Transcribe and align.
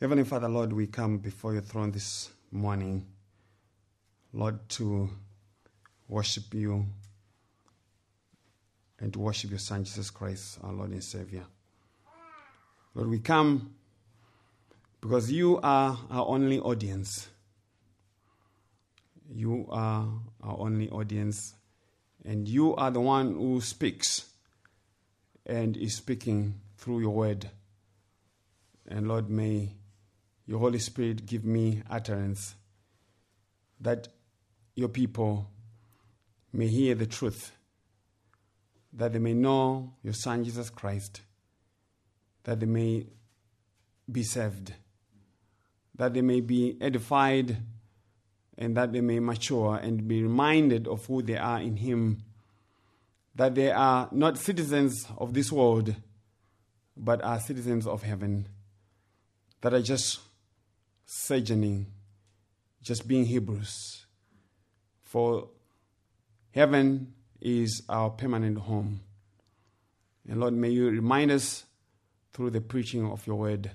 Heavenly 0.00 0.22
Father, 0.22 0.48
Lord, 0.48 0.72
we 0.72 0.86
come 0.86 1.18
before 1.18 1.54
your 1.54 1.62
throne 1.62 1.90
this 1.90 2.30
morning, 2.52 3.04
Lord, 4.32 4.68
to 4.68 5.10
worship 6.06 6.54
you 6.54 6.86
and 9.00 9.12
to 9.12 9.18
worship 9.18 9.50
your 9.50 9.58
Son, 9.58 9.82
Jesus 9.82 10.08
Christ, 10.10 10.60
our 10.62 10.72
Lord 10.72 10.92
and 10.92 11.02
Savior. 11.02 11.42
Lord, 12.94 13.08
we 13.08 13.18
come 13.18 13.74
because 15.00 15.32
you 15.32 15.58
are 15.64 15.98
our 16.12 16.26
only 16.28 16.60
audience. 16.60 17.26
You 19.28 19.66
are 19.68 20.06
our 20.44 20.60
only 20.60 20.88
audience, 20.90 21.56
and 22.24 22.46
you 22.46 22.76
are 22.76 22.92
the 22.92 23.00
one 23.00 23.34
who 23.34 23.60
speaks 23.60 24.30
and 25.44 25.76
is 25.76 25.96
speaking 25.96 26.60
through 26.76 27.00
your 27.00 27.10
word. 27.10 27.50
And 28.86 29.08
Lord, 29.08 29.28
may 29.28 29.72
your 30.48 30.58
Holy 30.58 30.78
Spirit 30.78 31.26
give 31.26 31.44
me 31.44 31.82
utterance 31.90 32.56
that 33.80 34.08
your 34.74 34.88
people 34.88 35.46
may 36.54 36.66
hear 36.66 36.94
the 36.94 37.06
truth, 37.06 37.52
that 38.94 39.12
they 39.12 39.18
may 39.18 39.34
know 39.34 39.92
your 40.02 40.14
Son 40.14 40.42
Jesus 40.42 40.70
Christ, 40.70 41.20
that 42.44 42.60
they 42.60 42.66
may 42.66 43.06
be 44.10 44.22
saved, 44.22 44.72
that 45.94 46.14
they 46.14 46.22
may 46.22 46.40
be 46.40 46.78
edified, 46.80 47.58
and 48.56 48.74
that 48.74 48.92
they 48.92 49.02
may 49.02 49.20
mature 49.20 49.76
and 49.76 50.08
be 50.08 50.22
reminded 50.22 50.88
of 50.88 51.04
who 51.04 51.20
they 51.20 51.36
are 51.36 51.60
in 51.60 51.76
Him, 51.76 52.22
that 53.34 53.54
they 53.54 53.70
are 53.70 54.08
not 54.12 54.38
citizens 54.38 55.06
of 55.18 55.34
this 55.34 55.52
world, 55.52 55.94
but 56.96 57.22
are 57.22 57.38
citizens 57.38 57.86
of 57.86 58.02
heaven, 58.02 58.48
that 59.60 59.74
are 59.74 59.82
just 59.82 60.20
sojourning, 61.10 61.86
just 62.82 63.08
being 63.08 63.24
Hebrews. 63.24 64.04
For 65.00 65.48
heaven 66.50 67.14
is 67.40 67.82
our 67.88 68.10
permanent 68.10 68.58
home. 68.58 69.00
And 70.28 70.38
Lord, 70.38 70.52
may 70.52 70.68
you 70.68 70.90
remind 70.90 71.30
us 71.30 71.64
through 72.34 72.50
the 72.50 72.60
preaching 72.60 73.10
of 73.10 73.26
your 73.26 73.36
word 73.36 73.70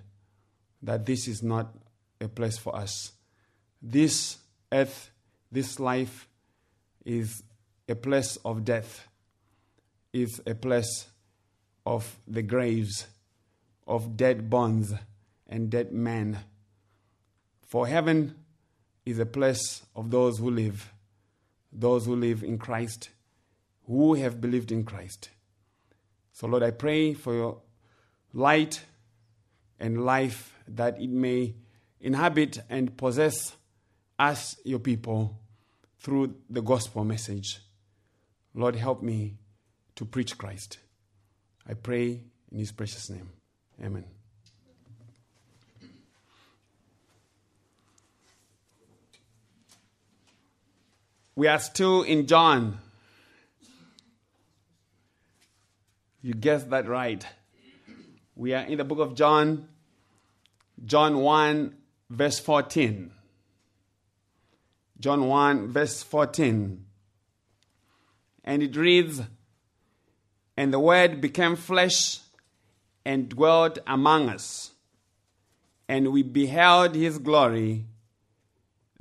that 0.84 1.08
this 1.08 1.28
is 1.28 1.42
not 1.42 1.74
a 2.22 2.28
place 2.28 2.60
for 2.60 2.76
us. 2.76 3.14
This 3.82 4.38
earth, 4.72 5.10
this 5.52 5.80
life 5.80 6.28
is 7.04 7.42
a 7.90 7.96
place 7.96 8.38
of 8.46 8.64
death, 8.64 9.08
is 10.14 10.40
a 10.46 10.54
place 10.54 11.08
of 11.84 12.16
the 12.28 12.44
graves, 12.44 13.08
of 13.88 14.16
dead 14.16 14.52
bones 14.52 14.94
and 15.48 15.72
dead 15.72 15.92
men. 15.92 16.38
For 17.74 17.88
heaven 17.88 18.36
is 19.04 19.18
a 19.18 19.26
place 19.26 19.82
of 19.96 20.12
those 20.12 20.38
who 20.38 20.52
live, 20.52 20.94
those 21.72 22.06
who 22.06 22.16
live 22.16 22.44
in 22.44 22.60
Christ, 22.60 23.10
who 23.88 24.14
have 24.14 24.40
believed 24.40 24.72
in 24.72 24.84
Christ. 24.84 25.32
So, 26.34 26.46
Lord, 26.46 26.62
I 26.62 26.70
pray 26.70 27.16
for 27.16 27.34
your 27.34 27.62
light 28.32 28.84
and 29.80 30.06
life 30.06 30.54
that 30.68 31.02
it 31.02 31.10
may 31.10 31.56
inhabit 32.00 32.60
and 32.70 32.96
possess 32.96 33.56
us, 34.20 34.56
your 34.64 34.78
people, 34.78 35.40
through 35.98 36.36
the 36.52 36.62
gospel 36.62 37.04
message. 37.04 37.60
Lord, 38.54 38.76
help 38.76 39.02
me 39.02 39.38
to 39.96 40.06
preach 40.06 40.38
Christ. 40.38 40.78
I 41.68 41.74
pray 41.74 42.22
in 42.52 42.60
his 42.60 42.72
precious 42.72 43.10
name. 43.10 43.32
Amen. 43.84 44.06
We 51.36 51.48
are 51.48 51.60
still 51.60 52.04
in 52.04 52.28
John. 52.28 52.78
You 56.22 56.34
guessed 56.34 56.70
that 56.70 56.88
right. 56.88 57.26
We 58.36 58.54
are 58.54 58.62
in 58.62 58.78
the 58.78 58.84
book 58.84 59.00
of 59.00 59.16
John, 59.16 59.68
John 60.86 61.18
1, 61.18 61.76
verse 62.10 62.40
14. 62.40 63.12
John 65.00 65.28
1, 65.28 65.68
verse 65.70 66.04
14. 66.04 66.86
And 68.44 68.64
it 68.64 68.76
reads, 68.76 69.22
And 70.56 70.72
the 70.72 70.80
Word 70.80 71.20
became 71.20 71.56
flesh 71.56 72.20
and 73.04 73.28
dwelt 73.28 73.80
among 73.88 74.30
us, 74.30 74.72
and 75.90 76.12
we 76.12 76.22
beheld 76.22 76.96
his 76.96 77.18
glory 77.18 77.86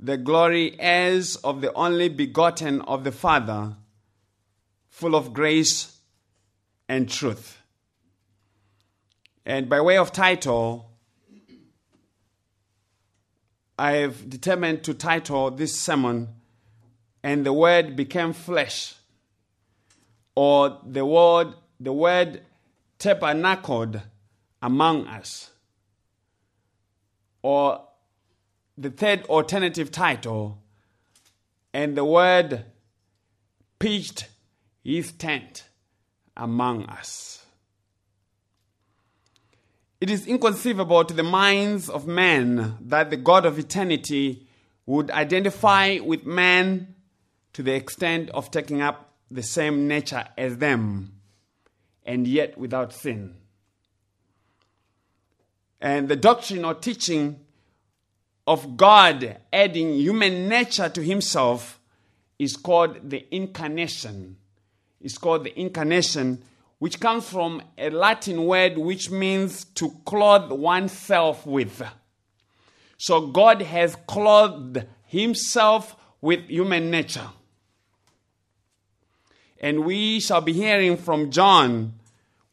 the 0.03 0.17
glory 0.17 0.77
as 0.81 1.37
of 1.37 1.61
the 1.61 1.71
only 1.73 2.09
begotten 2.09 2.81
of 2.81 3.05
the 3.05 3.11
Father, 3.11 3.73
full 4.89 5.15
of 5.15 5.33
grace 5.33 5.97
and 6.89 7.09
truth. 7.09 7.57
And 9.45 9.69
by 9.69 9.79
way 9.79 9.97
of 9.97 10.11
title, 10.11 10.91
I 13.79 13.93
have 13.93 14.29
determined 14.29 14.83
to 14.83 14.93
title 14.93 15.51
this 15.51 15.79
sermon, 15.79 16.27
And 17.23 17.45
the 17.45 17.53
Word 17.53 17.95
Became 17.95 18.33
Flesh, 18.33 18.95
or 20.35 20.79
the 20.85 21.05
word, 21.05 21.53
the 21.79 21.93
word 21.93 22.41
tabernacled 22.99 24.01
among 24.61 25.07
us, 25.07 25.51
or 27.41 27.87
the 28.77 28.89
third 28.89 29.23
alternative 29.25 29.91
title, 29.91 30.61
and 31.73 31.95
the 31.95 32.05
word 32.05 32.65
pitched 33.79 34.27
his 34.83 35.11
tent 35.11 35.65
among 36.35 36.85
us. 36.85 37.45
It 40.01 40.09
is 40.09 40.27
inconceivable 40.27 41.05
to 41.05 41.13
the 41.13 41.23
minds 41.23 41.89
of 41.89 42.07
men 42.07 42.77
that 42.81 43.09
the 43.09 43.17
God 43.17 43.45
of 43.45 43.57
eternity 43.57 44.47
would 44.85 45.09
identify 45.11 45.99
with 45.99 46.25
man 46.25 46.95
to 47.53 47.63
the 47.63 47.73
extent 47.73 48.29
of 48.31 48.51
taking 48.51 48.81
up 48.81 49.13
the 49.31 49.43
same 49.43 49.87
nature 49.87 50.25
as 50.37 50.57
them, 50.57 51.13
and 52.05 52.27
yet 52.27 52.57
without 52.57 52.91
sin. 52.91 53.35
And 55.79 56.09
the 56.09 56.15
doctrine 56.15 56.65
or 56.65 56.73
teaching 56.73 57.39
of 58.45 58.77
God 58.77 59.37
adding 59.51 59.93
human 59.93 60.49
nature 60.49 60.89
to 60.89 61.01
himself 61.01 61.79
is 62.37 62.55
called 62.57 63.09
the 63.09 63.25
incarnation. 63.33 64.37
It's 64.99 65.17
called 65.17 65.45
the 65.45 65.59
incarnation, 65.59 66.43
which 66.79 66.99
comes 66.99 67.27
from 67.27 67.61
a 67.77 67.89
Latin 67.89 68.45
word 68.45 68.77
which 68.77 69.09
means 69.09 69.65
to 69.75 69.91
clothe 70.05 70.51
oneself 70.51 71.45
with. 71.45 71.81
So 72.97 73.27
God 73.27 73.61
has 73.61 73.95
clothed 74.07 74.85
himself 75.05 75.95
with 76.21 76.47
human 76.47 76.89
nature. 76.89 77.29
And 79.59 79.85
we 79.85 80.19
shall 80.19 80.41
be 80.41 80.53
hearing 80.53 80.97
from 80.97 81.31
John 81.31 81.93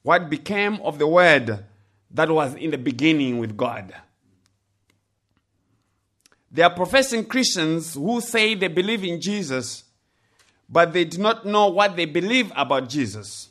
what 0.03 0.31
became 0.31 0.81
of 0.83 0.99
the 0.99 1.07
word 1.07 1.65
that 2.13 2.31
was 2.31 2.55
in 2.55 2.71
the 2.71 2.79
beginning 2.79 3.39
with 3.39 3.57
God. 3.57 3.93
There 6.51 6.67
are 6.67 6.75
professing 6.75 7.25
Christians 7.27 7.95
who 7.95 8.21
say 8.21 8.55
they 8.55 8.69
believe 8.69 9.05
in 9.05 9.21
Jesus, 9.21 9.85
but 10.69 10.93
they 10.93 11.05
do 11.05 11.19
not 11.19 11.47
know 11.47 11.69
what 11.69 11.97
they 11.97 12.07
believe 12.07 12.53
about 12.57 12.89
Jesus. 12.89 13.51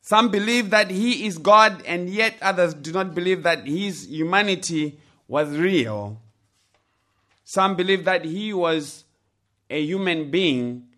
Some 0.00 0.30
believe 0.30 0.70
that 0.70 0.90
he 0.90 1.26
is 1.26 1.38
God, 1.38 1.82
and 1.86 2.08
yet 2.08 2.36
others 2.40 2.74
do 2.74 2.92
not 2.92 3.14
believe 3.14 3.42
that 3.42 3.66
his 3.66 4.08
humanity 4.08 4.98
was 5.28 5.50
real. 5.50 6.20
Some 7.44 7.76
believe 7.76 8.04
that 8.06 8.24
he 8.24 8.52
was 8.52 9.04
a 9.68 9.84
human 9.84 10.30
being, 10.30 10.88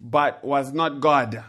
but 0.00 0.42
was 0.44 0.72
not 0.72 1.00
God. 1.00 1.44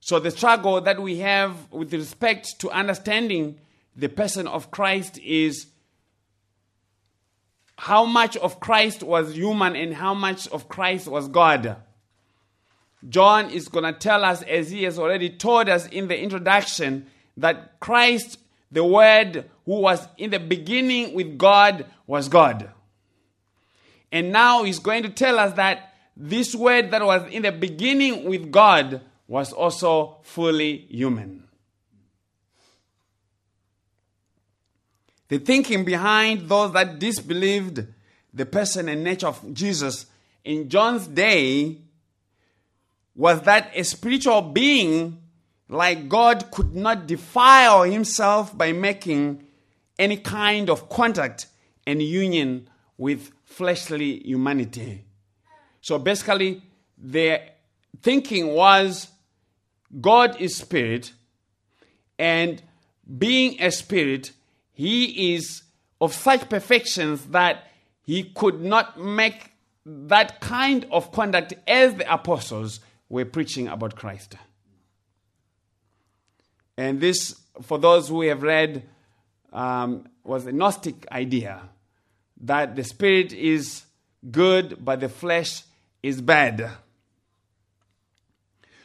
So, 0.00 0.18
the 0.18 0.30
struggle 0.30 0.80
that 0.80 1.00
we 1.00 1.18
have 1.18 1.70
with 1.70 1.92
respect 1.92 2.58
to 2.60 2.70
understanding 2.70 3.58
the 3.96 4.08
person 4.08 4.46
of 4.46 4.70
Christ 4.70 5.18
is 5.18 5.66
how 7.76 8.04
much 8.04 8.36
of 8.36 8.60
Christ 8.60 9.02
was 9.02 9.34
human 9.34 9.76
and 9.76 9.94
how 9.94 10.14
much 10.14 10.48
of 10.48 10.68
Christ 10.68 11.08
was 11.08 11.28
God. 11.28 11.76
John 13.08 13.50
is 13.50 13.68
going 13.68 13.84
to 13.84 13.98
tell 13.98 14.24
us, 14.24 14.42
as 14.42 14.70
he 14.70 14.84
has 14.84 14.98
already 14.98 15.30
told 15.30 15.68
us 15.68 15.86
in 15.88 16.08
the 16.08 16.18
introduction, 16.18 17.06
that 17.36 17.80
Christ, 17.80 18.38
the 18.70 18.84
Word 18.84 19.50
who 19.66 19.80
was 19.80 20.06
in 20.16 20.30
the 20.30 20.38
beginning 20.38 21.14
with 21.14 21.36
God, 21.36 21.86
was 22.06 22.28
God. 22.28 22.70
And 24.12 24.32
now 24.32 24.62
he's 24.62 24.78
going 24.78 25.02
to 25.02 25.10
tell 25.10 25.38
us 25.38 25.54
that 25.54 25.94
this 26.16 26.54
Word 26.54 26.92
that 26.92 27.04
was 27.04 27.30
in 27.30 27.42
the 27.42 27.52
beginning 27.52 28.24
with 28.24 28.50
God 28.50 29.02
was 29.26 29.52
also 29.52 30.18
fully 30.22 30.86
human. 30.88 31.43
The 35.34 35.40
thinking 35.40 35.84
behind 35.84 36.48
those 36.48 36.72
that 36.74 37.00
disbelieved 37.00 37.84
the 38.32 38.46
person 38.46 38.88
and 38.88 39.02
nature 39.02 39.26
of 39.26 39.52
Jesus 39.52 40.06
in 40.44 40.68
John's 40.68 41.08
day 41.08 41.78
was 43.16 43.42
that 43.42 43.72
a 43.74 43.82
spiritual 43.82 44.42
being 44.42 45.20
like 45.68 46.08
God 46.08 46.52
could 46.52 46.76
not 46.76 47.08
defile 47.08 47.82
himself 47.82 48.56
by 48.56 48.70
making 48.70 49.44
any 49.98 50.18
kind 50.18 50.70
of 50.70 50.88
contact 50.88 51.48
and 51.84 52.00
union 52.00 52.68
with 52.96 53.32
fleshly 53.44 54.24
humanity. 54.24 55.04
So 55.80 55.98
basically, 55.98 56.62
their 56.96 57.50
thinking 58.02 58.54
was 58.54 59.08
God 60.00 60.40
is 60.40 60.54
spirit, 60.54 61.12
and 62.20 62.62
being 63.18 63.60
a 63.60 63.72
spirit, 63.72 64.30
he 64.74 65.34
is 65.34 65.62
of 66.00 66.12
such 66.12 66.48
perfections 66.48 67.24
that 67.26 67.70
he 68.04 68.24
could 68.24 68.60
not 68.60 69.00
make 69.00 69.52
that 69.86 70.40
kind 70.40 70.86
of 70.90 71.10
conduct 71.12 71.54
as 71.66 71.94
the 71.94 72.12
apostles 72.12 72.80
were 73.08 73.24
preaching 73.24 73.68
about 73.68 73.96
Christ. 73.96 74.34
And 76.76 77.00
this, 77.00 77.40
for 77.62 77.78
those 77.78 78.08
who 78.08 78.22
have 78.22 78.42
read, 78.42 78.82
um, 79.52 80.08
was 80.24 80.46
a 80.46 80.52
Gnostic 80.52 81.06
idea 81.12 81.62
that 82.42 82.74
the 82.74 82.84
spirit 82.84 83.32
is 83.32 83.84
good, 84.30 84.84
but 84.84 85.00
the 85.00 85.08
flesh 85.08 85.62
is 86.02 86.20
bad. 86.20 86.70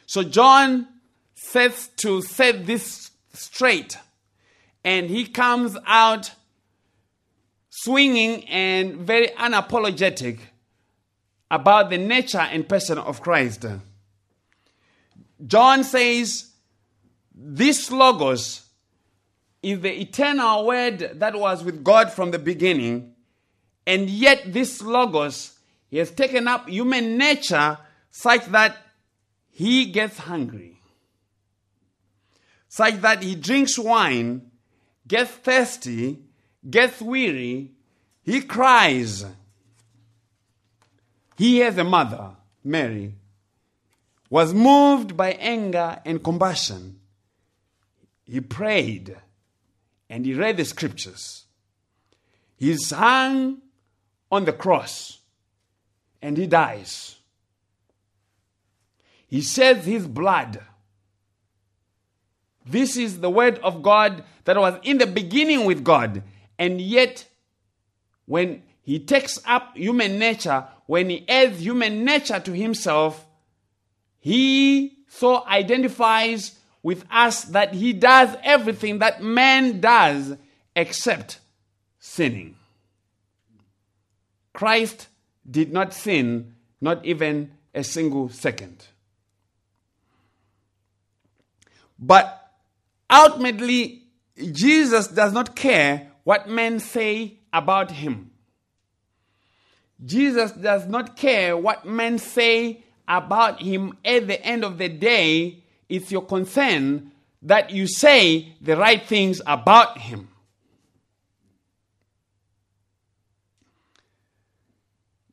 So 0.06 0.22
John 0.22 0.86
sets 1.34 1.88
to 1.98 2.22
set 2.22 2.66
this 2.66 3.10
straight, 3.32 3.96
and 4.84 5.10
he 5.10 5.26
comes 5.26 5.76
out 5.86 6.32
swinging 7.68 8.44
and 8.48 8.96
very 8.96 9.28
unapologetic 9.28 10.40
about 11.50 11.90
the 11.90 11.98
nature 11.98 12.38
and 12.38 12.68
person 12.68 12.98
of 12.98 13.20
Christ. 13.20 13.64
John 15.46 15.84
says, 15.84 16.50
This 17.34 17.90
Logos 17.90 18.66
is 19.62 19.80
the 19.80 20.00
eternal 20.00 20.66
word 20.66 21.18
that 21.20 21.34
was 21.34 21.62
with 21.64 21.82
God 21.84 22.12
from 22.12 22.30
the 22.30 22.38
beginning, 22.38 23.14
and 23.86 24.08
yet 24.08 24.52
this 24.52 24.80
Logos 24.82 25.58
he 25.88 25.98
has 25.98 26.10
taken 26.12 26.46
up 26.46 26.68
human 26.68 27.18
nature 27.18 27.78
such 28.10 28.46
that 28.46 28.76
he 29.50 29.86
gets 29.86 30.18
hungry, 30.18 30.78
such 32.68 32.94
that 33.00 33.22
he 33.22 33.34
drinks 33.34 33.76
wine, 33.76 34.49
gets 35.10 35.32
thirsty, 35.32 36.20
gets 36.70 37.02
weary, 37.02 37.72
he 38.22 38.40
cries. 38.42 39.26
He 41.36 41.58
has 41.58 41.76
a 41.78 41.82
mother, 41.82 42.30
Mary, 42.62 43.16
was 44.30 44.54
moved 44.54 45.16
by 45.16 45.32
anger 45.32 46.00
and 46.04 46.22
compassion. 46.22 47.00
He 48.24 48.40
prayed 48.40 49.16
and 50.08 50.24
he 50.24 50.32
read 50.32 50.58
the 50.58 50.64
scriptures. 50.64 51.44
He's 52.56 52.90
hung 52.90 53.62
on 54.30 54.44
the 54.44 54.52
cross 54.52 55.18
and 56.22 56.36
he 56.36 56.46
dies. 56.46 57.16
He 59.26 59.40
sheds 59.40 59.86
his 59.86 60.06
blood. 60.06 60.62
This 62.66 62.96
is 62.96 63.20
the 63.20 63.30
word 63.30 63.58
of 63.60 63.82
God 63.82 64.24
that 64.44 64.56
was 64.56 64.78
in 64.82 64.98
the 64.98 65.06
beginning 65.06 65.64
with 65.64 65.82
God. 65.82 66.22
And 66.58 66.80
yet, 66.80 67.26
when 68.26 68.62
he 68.82 68.98
takes 68.98 69.38
up 69.46 69.76
human 69.76 70.18
nature, 70.18 70.66
when 70.86 71.08
he 71.10 71.28
adds 71.28 71.60
human 71.60 72.04
nature 72.04 72.40
to 72.40 72.52
himself, 72.52 73.26
he 74.18 74.98
so 75.08 75.46
identifies 75.46 76.58
with 76.82 77.04
us 77.10 77.44
that 77.44 77.74
he 77.74 77.92
does 77.92 78.36
everything 78.42 78.98
that 79.00 79.22
man 79.22 79.80
does 79.80 80.36
except 80.74 81.38
sinning. 81.98 82.56
Christ 84.52 85.08
did 85.48 85.72
not 85.72 85.94
sin, 85.94 86.54
not 86.80 87.04
even 87.04 87.52
a 87.74 87.84
single 87.84 88.28
second. 88.28 88.86
But 91.98 92.39
ultimately, 93.10 94.02
Jesus 94.52 95.08
does 95.08 95.32
not 95.32 95.56
care 95.56 96.10
what 96.24 96.48
men 96.48 96.80
say 96.80 97.38
about 97.52 97.90
him. 97.90 98.30
Jesus 100.04 100.52
does 100.52 100.86
not 100.86 101.16
care 101.16 101.56
what 101.56 101.84
men 101.84 102.18
say 102.18 102.84
about 103.06 103.60
him 103.60 103.96
at 104.04 104.26
the 104.26 104.42
end 104.42 104.64
of 104.64 104.78
the 104.78 104.88
day. 104.88 105.62
It's 105.88 106.10
your 106.10 106.24
concern 106.24 107.10
that 107.42 107.70
you 107.70 107.86
say 107.86 108.54
the 108.60 108.76
right 108.76 109.04
things 109.04 109.42
about 109.46 109.98
him. 109.98 110.28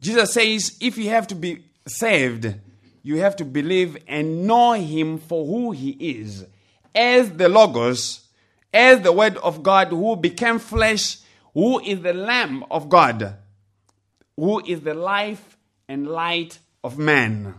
Jesus 0.02 0.34
says 0.34 0.78
if 0.80 0.98
you 0.98 1.10
have 1.10 1.28
to 1.28 1.36
be 1.36 1.64
saved, 1.88 2.54
you 3.04 3.18
have 3.18 3.36
to 3.38 3.46
believe 3.46 3.98
and 4.08 4.46
know 4.48 4.74
him 4.74 5.18
for 5.18 5.46
who 5.46 5.72
he 5.72 5.92
is 5.92 6.46
as 6.98 7.32
the 7.32 7.48
Logos, 7.48 8.28
as 8.74 9.02
the 9.02 9.12
Word 9.12 9.38
of 9.38 9.62
God 9.62 9.90
who 9.90 10.16
became 10.16 10.58
flesh, 10.58 11.20
who 11.54 11.80
is 11.80 12.02
the 12.02 12.14
Lamb 12.14 12.66
of 12.72 12.90
God, 12.90 13.38
who 14.36 14.60
is 14.66 14.82
the 14.82 14.96
life 14.96 15.58
and 15.88 16.08
light 16.08 16.58
of 16.84 16.98
man. 16.98 17.54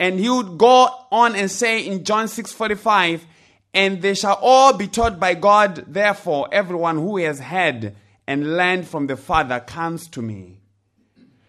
And 0.00 0.18
he 0.18 0.28
would 0.28 0.58
go 0.58 0.88
on 1.12 1.36
and 1.36 1.50
say 1.50 1.86
in 1.86 2.02
John 2.02 2.26
6:45, 2.26 3.26
and 3.74 4.00
they 4.00 4.14
shall 4.14 4.38
all 4.40 4.72
be 4.72 4.88
taught 4.88 5.20
by 5.20 5.34
God, 5.34 5.84
therefore 5.86 6.48
everyone 6.50 6.96
who 6.96 7.18
has 7.18 7.40
heard 7.40 7.94
and 8.26 8.56
learned 8.56 8.88
from 8.88 9.06
the 9.06 9.16
Father 9.16 9.60
comes 9.60 10.08
to 10.08 10.22
me. 10.22 10.60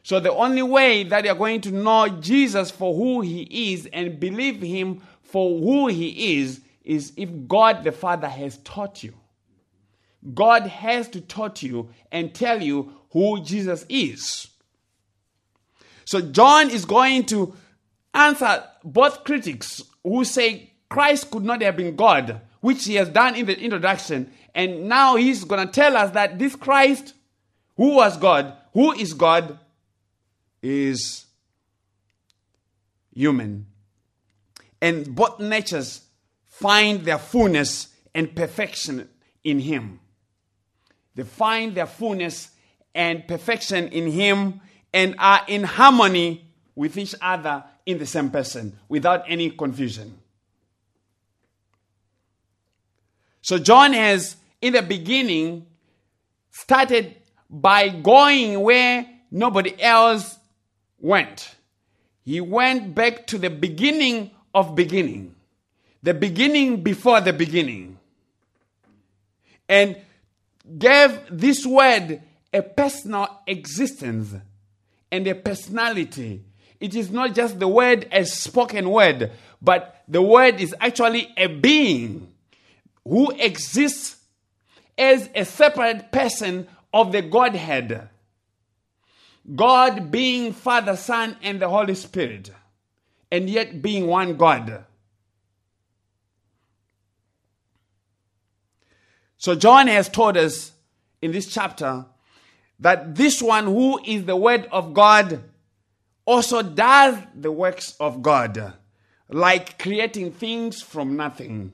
So 0.04 0.19
the 0.19 0.33
only 0.33 0.62
way 0.62 1.04
that 1.04 1.25
you're 1.25 1.36
going 1.36 1.62
to 1.62 1.72
know 1.72 2.07
Jesus 2.10 2.69
for 2.69 2.94
who 2.94 3.22
he 3.22 3.72
is 3.72 3.88
and 3.88 4.19
believe 4.19 4.62
him 4.62 5.01
for 5.24 5.60
who 5.60 5.88
he 5.88 6.38
is 6.39 6.62
is 6.85 7.11
if 7.17 7.29
God 7.47 7.83
the 7.83 7.91
Father 7.91 8.29
has 8.29 8.57
taught 8.59 9.03
you. 9.03 9.13
God 10.33 10.67
has 10.67 11.10
to 11.10 11.21
taught 11.21 11.62
you 11.62 11.89
and 12.12 12.33
tell 12.33 12.62
you 12.62 12.93
who 13.12 13.43
Jesus 13.43 13.86
is. 13.89 14.48
So 16.05 16.21
John 16.21 16.69
is 16.69 16.86
going 16.86 17.25
to 17.27 17.53
answer 18.13 18.63
both 18.83 19.24
critics 19.24 19.83
who 20.03 20.24
say 20.24 20.71
Christ 20.89 21.31
could 21.31 21.43
not 21.43 21.62
have 21.62 21.75
been 21.75 21.95
God, 21.95 22.41
which 22.62 22.86
he 22.86 22.95
has 22.95 23.10
done 23.10 23.36
in 23.36 23.45
the 23.48 23.60
introduction, 23.60 24.31
and 24.53 24.88
now 24.88 25.15
he's 25.15 25.43
going 25.43 25.65
to 25.65 25.71
tell 25.71 25.98
us 25.98 26.12
that 26.12 26.39
this 26.39 26.55
Christ, 26.55 27.13
who 27.75 27.95
was 27.95 28.17
God, 28.17 28.55
who 28.74 28.93
is 28.93 29.13
God, 29.13 29.60
is 30.62 31.25
human. 33.13 33.67
And 34.81 35.15
both 35.15 35.39
natures 35.39 36.04
find 36.59 37.03
their 37.03 37.17
fullness 37.17 37.89
and 38.13 38.33
perfection 38.35 39.09
in 39.43 39.59
Him. 39.59 40.00
They 41.15 41.24
find 41.24 41.75
their 41.75 41.85
fullness 41.85 42.51
and 42.93 43.27
perfection 43.27 43.89
in 43.89 44.12
Him 44.12 44.62
and 44.93 45.15
are 45.19 45.41
in 45.47 45.63
harmony 45.63 46.47
with 46.74 46.97
each 46.97 47.13
other 47.21 47.63
in 47.85 47.97
the 47.97 48.05
same 48.05 48.29
person 48.29 48.77
without 48.88 49.25
any 49.27 49.50
confusion. 49.50 50.17
So, 53.41 53.59
John 53.59 53.93
has, 53.93 54.38
in 54.62 54.74
the 54.74 54.81
beginning, 54.81 55.67
started 56.51 57.15
by 57.50 57.89
going 57.89 58.59
where 58.62 59.05
nobody 59.29 59.79
else 59.81 60.38
went. 61.00 61.55
He 62.24 62.41
went 62.41 62.95
back 62.95 63.27
to 63.27 63.38
the 63.38 63.50
beginning 63.50 64.31
of 64.53 64.74
beginning, 64.74 65.35
the 66.05 66.13
beginning 66.13 66.83
before 66.83 67.19
the 67.19 67.33
beginning, 67.33 67.97
and 69.67 69.97
gave 70.77 71.19
this 71.31 71.65
word 71.65 72.21
a 72.53 72.62
personal 72.62 73.41
existence 73.47 74.35
and 75.12 75.25
a 75.25 75.33
personality. 75.33 76.43
It 76.79 76.93
is 76.93 77.09
not 77.09 77.33
just 77.33 77.57
the 77.57 77.67
word 77.67 78.07
as 78.12 78.33
spoken 78.33 78.88
word, 78.91 79.31
but 79.59 80.03
the 80.07 80.21
word 80.21 80.62
is 80.62 80.75
actually 80.79 81.33
a 81.38 81.47
being 81.47 82.31
who 83.03 83.31
exists 83.31 84.17
as 84.95 85.27
a 85.33 85.43
separate 85.43 86.12
person 86.12 86.67
of 86.93 87.13
the 87.13 87.24
Godhead. 87.24 88.09
God 89.55 90.12
being 90.12 90.53
Father, 90.53 90.97
Son, 90.97 91.35
and 91.41 91.59
the 91.59 91.67
Holy 91.67 91.95
Spirit, 91.95 92.51
and 93.31 93.50
yet 93.50 93.81
being 93.81 94.05
one 94.05 94.38
God. 94.38 94.85
So, 99.38 99.56
John 99.56 99.88
has 99.88 100.10
told 100.10 100.38
us 100.38 100.72
in 101.22 101.32
this 101.32 101.54
chapter 101.54 102.06
that 102.80 103.15
this 103.15 103.42
one 103.42 103.65
who 103.65 104.00
is 104.06 104.25
the 104.25 104.36
Word 104.36 104.68
of 104.72 104.94
God 104.94 105.44
also 106.25 106.62
does 106.62 107.18
the 107.36 107.51
works 107.51 107.96
of 108.00 108.22
God, 108.22 108.74
like 109.30 109.80
creating 109.80 110.32
things 110.32 110.82
from 110.82 111.15
nothing. 111.15 111.72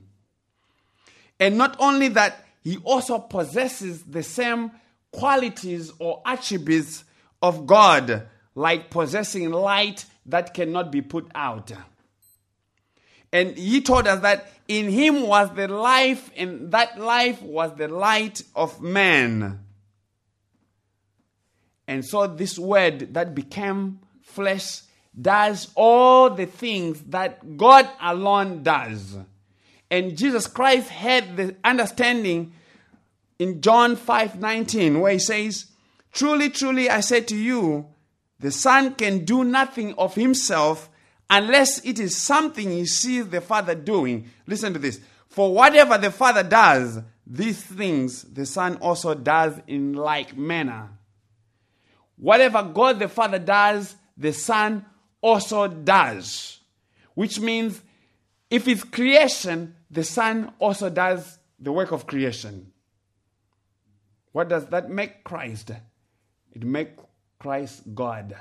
And 1.40 1.58
not 1.58 1.76
only 1.80 2.10
that, 2.10 2.46
he 2.64 2.78
also 2.78 3.18
possesses 3.18 4.04
the 4.04 4.22
same 4.22 4.72
qualities 5.12 5.92
or 6.00 6.22
attributes 6.26 7.04
of 7.42 7.66
God, 7.66 8.28
like 8.54 8.90
possessing 8.90 9.50
light 9.50 10.06
that 10.28 10.54
cannot 10.54 10.92
be 10.92 11.02
put 11.02 11.30
out. 11.34 11.72
And 13.34 13.58
he 13.58 13.82
told 13.82 14.08
us 14.08 14.22
that 14.22 14.52
in 14.68 14.90
him 14.90 15.28
was 15.28 15.54
the 15.54 15.68
life, 15.68 16.32
and 16.36 16.72
that 16.72 17.00
life 17.00 17.42
was 17.42 17.76
the 17.76 17.88
light 17.88 18.42
of 18.56 18.82
man. 18.82 19.60
And 21.88 22.06
so, 22.06 22.28
this 22.28 22.58
word 22.58 23.14
that 23.14 23.36
became 23.36 24.00
flesh 24.22 24.82
does 25.20 25.70
all 25.76 26.30
the 26.30 26.46
things 26.46 27.02
that 27.04 27.58
God 27.58 27.90
alone 28.02 28.64
does. 28.64 29.18
And 29.90 30.18
Jesus 30.18 30.48
Christ 30.48 30.88
had 30.88 31.36
the 31.36 31.56
understanding 31.66 32.54
in 33.40 33.60
John 33.60 33.96
5 33.96 34.40
19, 34.40 35.02
where 35.02 35.14
he 35.14 35.20
says, 35.20 35.66
Truly, 36.14 36.50
truly, 36.50 36.90
I 36.90 37.02
say 37.02 37.22
to 37.22 37.36
you, 37.36 37.88
the 38.40 38.52
Son 38.52 38.96
can 38.96 39.26
do 39.26 39.44
nothing 39.44 39.94
of 39.96 40.16
himself 40.16 40.90
unless 41.32 41.84
it 41.86 41.98
is 41.98 42.16
something 42.16 42.70
he 42.70 42.86
sees 42.86 43.30
the 43.30 43.40
Father 43.40 43.74
doing. 43.74 44.30
Listen 44.46 44.74
to 44.74 44.80
this. 44.80 45.00
For 45.30 45.54
whatever 45.54 45.98
the 45.98 46.12
Father 46.12 46.44
does, 46.44 47.00
these 47.26 47.64
things 47.64 48.24
the 48.24 48.46
Son 48.46 48.76
also 48.76 49.16
does 49.16 49.58
in 49.66 49.94
like 49.94 50.38
manner. 50.38 50.90
Whatever 52.18 52.62
God 52.64 53.00
the 53.00 53.08
Father 53.08 53.40
does, 53.40 53.96
the 54.18 54.34
Son 54.34 54.86
also 55.22 55.68
does. 55.68 56.60
Which 57.14 57.40
means 57.40 57.82
if 58.50 58.68
it's 58.68 58.84
creation, 58.84 59.76
the 59.90 60.04
Son 60.04 60.52
also 60.60 60.90
does 60.90 61.40
the 61.58 61.72
work 61.72 61.94
of 61.94 62.06
creation. 62.06 62.74
What 64.34 64.50
does 64.50 64.66
that 64.68 64.90
make 64.90 65.24
Christ? 65.24 65.72
It 66.52 66.64
makes 66.64 67.02
Christ 67.40 67.84
God. 67.96 68.36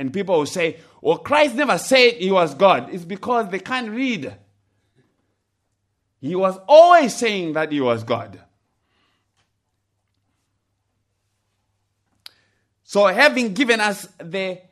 And 0.00 0.14
people 0.14 0.38
will 0.38 0.46
say, 0.46 0.78
well, 1.02 1.18
Christ 1.18 1.56
never 1.56 1.76
said 1.76 2.14
he 2.14 2.30
was 2.30 2.54
God. 2.54 2.88
It's 2.90 3.04
because 3.04 3.50
they 3.50 3.58
can't 3.58 3.90
read. 3.90 4.34
He 6.22 6.34
was 6.34 6.58
always 6.66 7.14
saying 7.14 7.52
that 7.52 7.70
he 7.70 7.82
was 7.82 8.02
God. 8.02 8.40
So, 12.82 13.04
having 13.08 13.52
given 13.52 13.78
us 13.78 14.08
the 14.16 14.62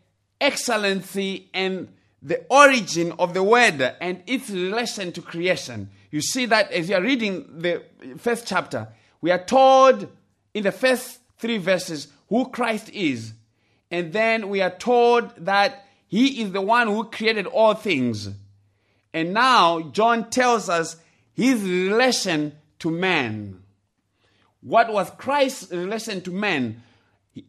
excellency 0.40 1.50
and 1.52 1.88
the 2.23 2.47
origin 2.49 3.12
of 3.18 3.35
the 3.35 3.42
word 3.42 3.82
and 4.00 4.23
its 4.26 4.49
relation 4.49 5.12
to 5.12 5.20
creation, 5.20 5.90
you 6.11 6.23
see 6.23 6.47
that 6.47 6.73
as 6.73 6.88
you 6.88 6.97
are 6.97 7.02
reading 7.02 7.44
the 7.58 7.82
first 8.16 8.47
chapter, 8.47 8.88
we 9.20 9.30
are 9.30 9.44
told 9.44 10.08
in 10.54 10.64
the 10.64 10.73
first 10.73 11.20
three 11.37 11.58
verses 11.58 12.08
who 12.30 12.49
Christ 12.49 12.88
is. 12.88 13.35
And 13.90 14.12
then 14.12 14.49
we 14.49 14.61
are 14.61 14.71
told 14.71 15.33
that 15.45 15.87
he 16.07 16.42
is 16.42 16.52
the 16.52 16.61
one 16.61 16.88
who 16.88 17.04
created 17.04 17.47
all 17.47 17.75
things. 17.75 18.28
And 19.12 19.33
now 19.33 19.80
John 19.80 20.30
tells 20.30 20.68
us 20.68 20.97
his 21.35 21.62
relation 21.62 22.52
to 22.80 22.90
man. 22.90 23.62
What 24.61 24.92
was 24.92 25.11
Christ's 25.16 25.71
relation 25.71 26.21
to 26.23 26.30
man? 26.30 26.83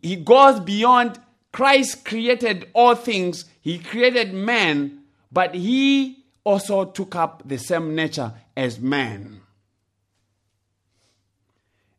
He 0.02 0.16
goes 0.16 0.60
beyond 0.60 1.20
Christ 1.52 2.06
created 2.06 2.70
all 2.74 2.96
things, 2.96 3.46
he 3.62 3.80
created 3.80 4.34
man, 4.34 5.04
but 5.32 5.56
he 5.56 6.24
also 6.44 6.86
took 6.86 7.16
up 7.16 7.44
the 7.46 7.58
same 7.58 7.96
nature 7.96 8.34
as 8.56 8.80
man. 8.80 9.42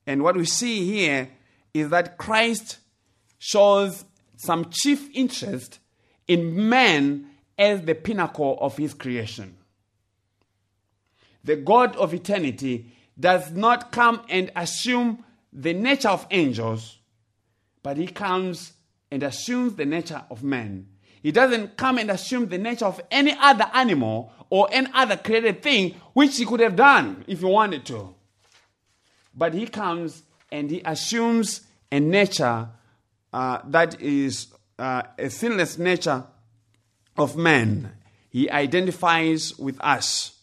And 0.06 0.22
what 0.22 0.36
we 0.36 0.44
see 0.44 0.84
here 0.86 1.30
is 1.74 1.90
that 1.90 2.16
Christ 2.16 2.78
shows 3.38 4.04
some 4.40 4.70
chief 4.70 5.10
interest 5.12 5.80
in 6.26 6.68
man 6.70 7.26
as 7.58 7.82
the 7.82 7.94
pinnacle 7.94 8.56
of 8.58 8.76
his 8.78 8.94
creation. 8.94 9.54
The 11.44 11.56
God 11.56 11.94
of 11.96 12.14
eternity 12.14 12.90
does 13.18 13.50
not 13.50 13.92
come 13.92 14.22
and 14.30 14.50
assume 14.56 15.24
the 15.52 15.74
nature 15.74 16.08
of 16.08 16.26
angels, 16.30 16.98
but 17.82 17.98
he 17.98 18.06
comes 18.06 18.72
and 19.10 19.22
assumes 19.22 19.74
the 19.74 19.84
nature 19.84 20.24
of 20.30 20.42
man. 20.42 20.86
He 21.22 21.32
doesn't 21.32 21.76
come 21.76 21.98
and 21.98 22.10
assume 22.10 22.48
the 22.48 22.56
nature 22.56 22.86
of 22.86 22.98
any 23.10 23.36
other 23.38 23.70
animal 23.74 24.32
or 24.48 24.68
any 24.72 24.88
other 24.94 25.18
created 25.18 25.62
thing, 25.62 25.96
which 26.14 26.38
he 26.38 26.46
could 26.46 26.60
have 26.60 26.76
done 26.76 27.24
if 27.26 27.40
he 27.40 27.44
wanted 27.44 27.84
to. 27.86 28.14
But 29.34 29.52
he 29.52 29.66
comes 29.66 30.22
and 30.50 30.70
he 30.70 30.80
assumes 30.82 31.60
a 31.92 32.00
nature 32.00 32.70
uh, 33.32 33.58
that 33.66 34.00
is 34.00 34.48
uh, 34.78 35.02
a 35.18 35.30
sinless 35.30 35.78
nature 35.78 36.24
of 37.16 37.36
man. 37.36 37.92
He 38.30 38.50
identifies 38.50 39.58
with 39.58 39.78
us. 39.80 40.38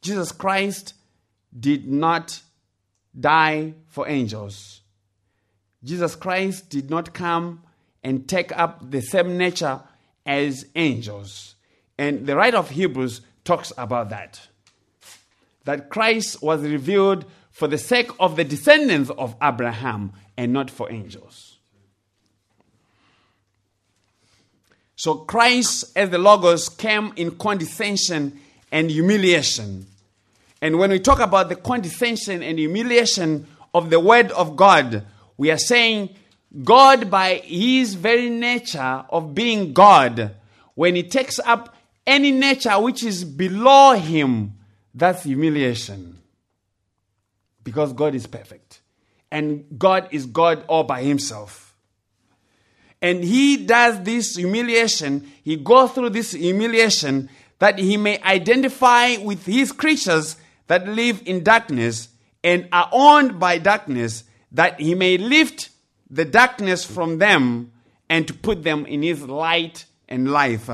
Jesus 0.00 0.32
Christ 0.32 0.94
did 1.58 1.88
not 1.88 2.40
die 3.18 3.74
for 3.86 4.08
angels. 4.08 4.80
Jesus 5.82 6.14
Christ 6.14 6.70
did 6.70 6.90
not 6.90 7.14
come 7.14 7.62
and 8.02 8.28
take 8.28 8.56
up 8.56 8.90
the 8.90 9.00
same 9.00 9.36
nature 9.36 9.80
as 10.24 10.66
angels. 10.76 11.54
And 11.98 12.26
the 12.26 12.36
writer 12.36 12.58
of 12.58 12.70
Hebrews 12.70 13.20
talks 13.44 13.72
about 13.76 14.10
that. 14.10 14.40
That 15.64 15.90
Christ 15.90 16.42
was 16.42 16.62
revealed 16.62 17.24
for 17.50 17.66
the 17.66 17.78
sake 17.78 18.10
of 18.20 18.36
the 18.36 18.44
descendants 18.44 19.10
of 19.10 19.34
Abraham 19.42 20.12
and 20.38 20.52
not 20.52 20.70
for 20.70 20.90
angels. 20.90 21.56
So 24.94 25.16
Christ, 25.16 25.92
as 25.96 26.10
the 26.10 26.18
Logos, 26.18 26.68
came 26.68 27.12
in 27.16 27.32
condescension 27.32 28.40
and 28.70 28.90
humiliation. 28.90 29.86
And 30.62 30.78
when 30.78 30.90
we 30.90 31.00
talk 31.00 31.18
about 31.18 31.48
the 31.48 31.56
condescension 31.56 32.42
and 32.42 32.58
humiliation 32.58 33.46
of 33.74 33.90
the 33.90 34.00
Word 34.00 34.30
of 34.32 34.56
God, 34.56 35.04
we 35.36 35.50
are 35.50 35.58
saying 35.58 36.14
God, 36.64 37.10
by 37.10 37.34
His 37.44 37.94
very 37.94 38.30
nature 38.30 39.04
of 39.10 39.34
being 39.34 39.72
God, 39.72 40.34
when 40.74 40.94
He 40.94 41.02
takes 41.02 41.38
up 41.40 41.74
any 42.06 42.30
nature 42.30 42.80
which 42.80 43.02
is 43.02 43.24
below 43.24 43.94
Him, 43.94 44.54
that's 44.94 45.24
humiliation 45.24 46.18
because 47.64 47.92
God 47.92 48.14
is 48.14 48.26
perfect. 48.26 48.80
And 49.30 49.64
God 49.78 50.08
is 50.10 50.26
God 50.26 50.64
all 50.68 50.84
by 50.84 51.02
himself. 51.02 51.76
And 53.00 53.22
he 53.22 53.58
does 53.58 54.02
this 54.02 54.36
humiliation, 54.36 55.30
he 55.44 55.56
goes 55.56 55.92
through 55.92 56.10
this 56.10 56.32
humiliation 56.32 57.30
that 57.58 57.78
he 57.78 57.96
may 57.96 58.20
identify 58.22 59.16
with 59.16 59.46
his 59.46 59.72
creatures 59.72 60.36
that 60.66 60.86
live 60.86 61.22
in 61.26 61.42
darkness 61.42 62.08
and 62.42 62.68
are 62.72 62.88
owned 62.92 63.38
by 63.38 63.58
darkness, 63.58 64.24
that 64.52 64.80
he 64.80 64.94
may 64.94 65.18
lift 65.18 65.70
the 66.10 66.24
darkness 66.24 66.84
from 66.84 67.18
them 67.18 67.72
and 68.08 68.26
to 68.26 68.34
put 68.34 68.62
them 68.62 68.86
in 68.86 69.02
his 69.02 69.22
light 69.22 69.84
and 70.08 70.30
life. 70.30 70.70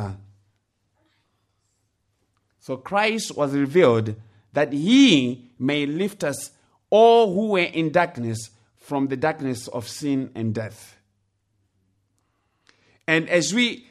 So 2.61 2.77
Christ 2.77 3.37
was 3.37 3.53
revealed 3.55 4.15
that 4.53 4.73
he 4.73 5.51
may 5.59 5.87
lift 5.87 6.25
us 6.25 6.51
all 6.95 7.35
who 7.35 7.49
were 7.49 7.59
in 7.59 7.91
darkness 7.91 8.51
from 8.77 9.09
the 9.09 9.17
darkness 9.17 9.67
of 9.67 9.89
sin 9.89 10.31
and 10.37 10.55
death. 10.55 10.97
And 13.09 13.29
as 13.29 13.53
we 13.53 13.89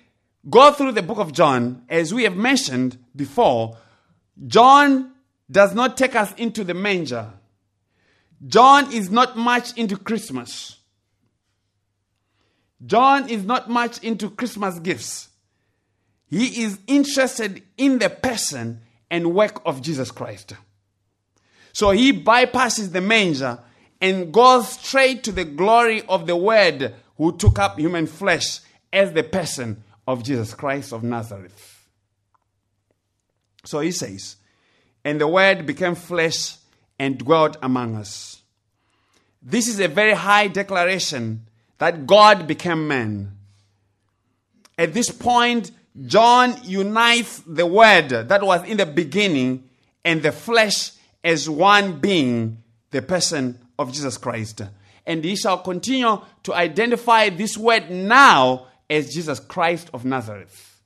go 0.49 0.71
through 0.71 0.93
the 0.93 1.01
book 1.01 1.17
of 1.17 1.33
John, 1.33 1.83
as 1.89 2.13
we 2.13 2.23
have 2.23 2.37
mentioned 2.37 2.97
before, 3.13 3.75
John 4.47 5.11
does 5.51 5.75
not 5.75 5.97
take 5.97 6.15
us 6.15 6.33
into 6.35 6.63
the 6.63 6.73
manger. 6.73 7.33
John 8.47 8.93
is 8.93 9.11
not 9.11 9.35
much 9.37 9.77
into 9.77 9.97
Christmas. 9.97 10.77
John 12.85 13.27
is 13.27 13.43
not 13.43 13.69
much 13.69 14.01
into 14.01 14.29
Christmas 14.29 14.79
gifts. 14.79 15.27
He 16.29 16.63
is 16.63 16.79
interested 16.87 17.63
in 17.77 17.99
the 17.99 18.09
person 18.09 18.79
and 19.11 19.35
work 19.35 19.61
of 19.65 19.81
Jesus 19.81 20.09
Christ. 20.09 20.53
So 21.73 21.89
he 21.89 22.13
bypasses 22.13 22.91
the 22.91 23.01
manger 23.01 23.59
and 23.99 24.31
goes 24.31 24.69
straight 24.69 25.23
to 25.25 25.31
the 25.31 25.43
glory 25.43 26.03
of 26.07 26.27
the 26.27 26.35
Word 26.35 26.93
who 27.17 27.35
took 27.35 27.59
up 27.59 27.77
human 27.77 28.07
flesh 28.07 28.59
as 28.91 29.11
the 29.11 29.23
person 29.23 29.83
of 30.07 30.23
Jesus 30.23 30.53
Christ 30.53 30.93
of 30.93 31.03
Nazareth. 31.03 31.87
So 33.65 33.79
he 33.79 33.91
says, 33.91 34.37
And 35.03 35.19
the 35.19 35.27
Word 35.27 35.65
became 35.65 35.95
flesh 35.95 36.55
and 36.99 37.17
dwelt 37.17 37.57
among 37.61 37.95
us. 37.95 38.41
this 39.41 39.67
is 39.67 39.79
a 39.81 39.89
very 39.89 40.13
high 40.13 40.47
declaration 40.47 41.45
that 41.77 42.07
God 42.07 42.47
became 42.47 42.87
man. 42.87 43.37
At 44.77 44.93
this 44.93 45.09
point, 45.09 45.71
John 46.05 46.55
unites 46.63 47.41
the 47.45 47.65
word 47.65 48.09
that 48.09 48.41
was 48.41 48.63
in 48.63 48.77
the 48.77 48.85
beginning 48.85 49.69
and 50.05 50.23
the 50.23 50.31
flesh 50.31 50.92
as 51.23 51.49
one 51.49 51.99
being, 51.99 52.63
the 52.91 53.01
person 53.01 53.59
of 53.79 53.91
Jesus 53.91 54.17
Christ. 54.17 54.61
And 55.05 55.23
he 55.23 55.35
shall 55.35 55.57
continue 55.57 56.21
to 56.43 56.53
identify 56.53 57.29
this 57.29 57.57
word 57.57 57.89
now 57.89 58.67
as 58.89 59.13
Jesus 59.13 59.39
Christ 59.39 59.89
of 59.93 60.05
Nazareth. 60.05 60.81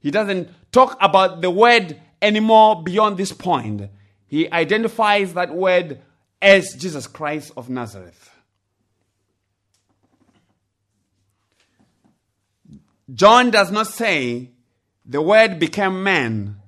He 0.00 0.10
doesn't 0.10 0.50
talk 0.72 0.96
about 1.00 1.40
the 1.40 1.50
word 1.50 2.00
anymore 2.22 2.82
beyond 2.82 3.16
this 3.16 3.32
point. 3.32 3.90
He 4.26 4.50
identifies 4.50 5.34
that 5.34 5.54
word 5.54 6.00
as 6.40 6.74
Jesus 6.74 7.06
Christ 7.06 7.52
of 7.56 7.68
Nazareth. 7.68 8.30
John 13.12 13.50
does 13.50 13.70
not 13.70 13.86
say 13.86 14.50
the 15.04 15.22
word 15.22 15.58
became 15.60 16.02
man 16.02 16.60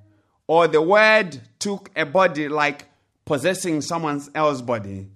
or 0.48 0.66
the 0.66 0.82
word 0.82 1.40
took 1.60 1.90
a 1.94 2.04
body 2.04 2.48
like 2.48 2.86
possessing 3.24 3.82
someone 3.82 4.20
else's 4.34 4.62
body. 4.62 5.06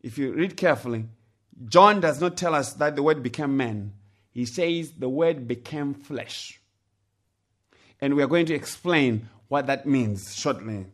If 0.00 0.16
you 0.16 0.32
read 0.32 0.56
carefully, 0.56 1.06
John 1.68 2.00
does 2.00 2.20
not 2.20 2.36
tell 2.36 2.54
us 2.54 2.72
that 2.74 2.96
the 2.96 3.02
word 3.02 3.22
became 3.22 3.56
man. 3.56 3.92
He 4.30 4.46
says 4.46 4.92
the 4.92 5.08
word 5.08 5.48
became 5.48 5.92
flesh. 5.92 6.60
And 8.00 8.14
we 8.14 8.22
are 8.22 8.28
going 8.28 8.46
to 8.46 8.54
explain 8.54 9.28
what 9.48 9.66
that 9.66 9.86
means 9.86 10.36
shortly. 10.36 10.86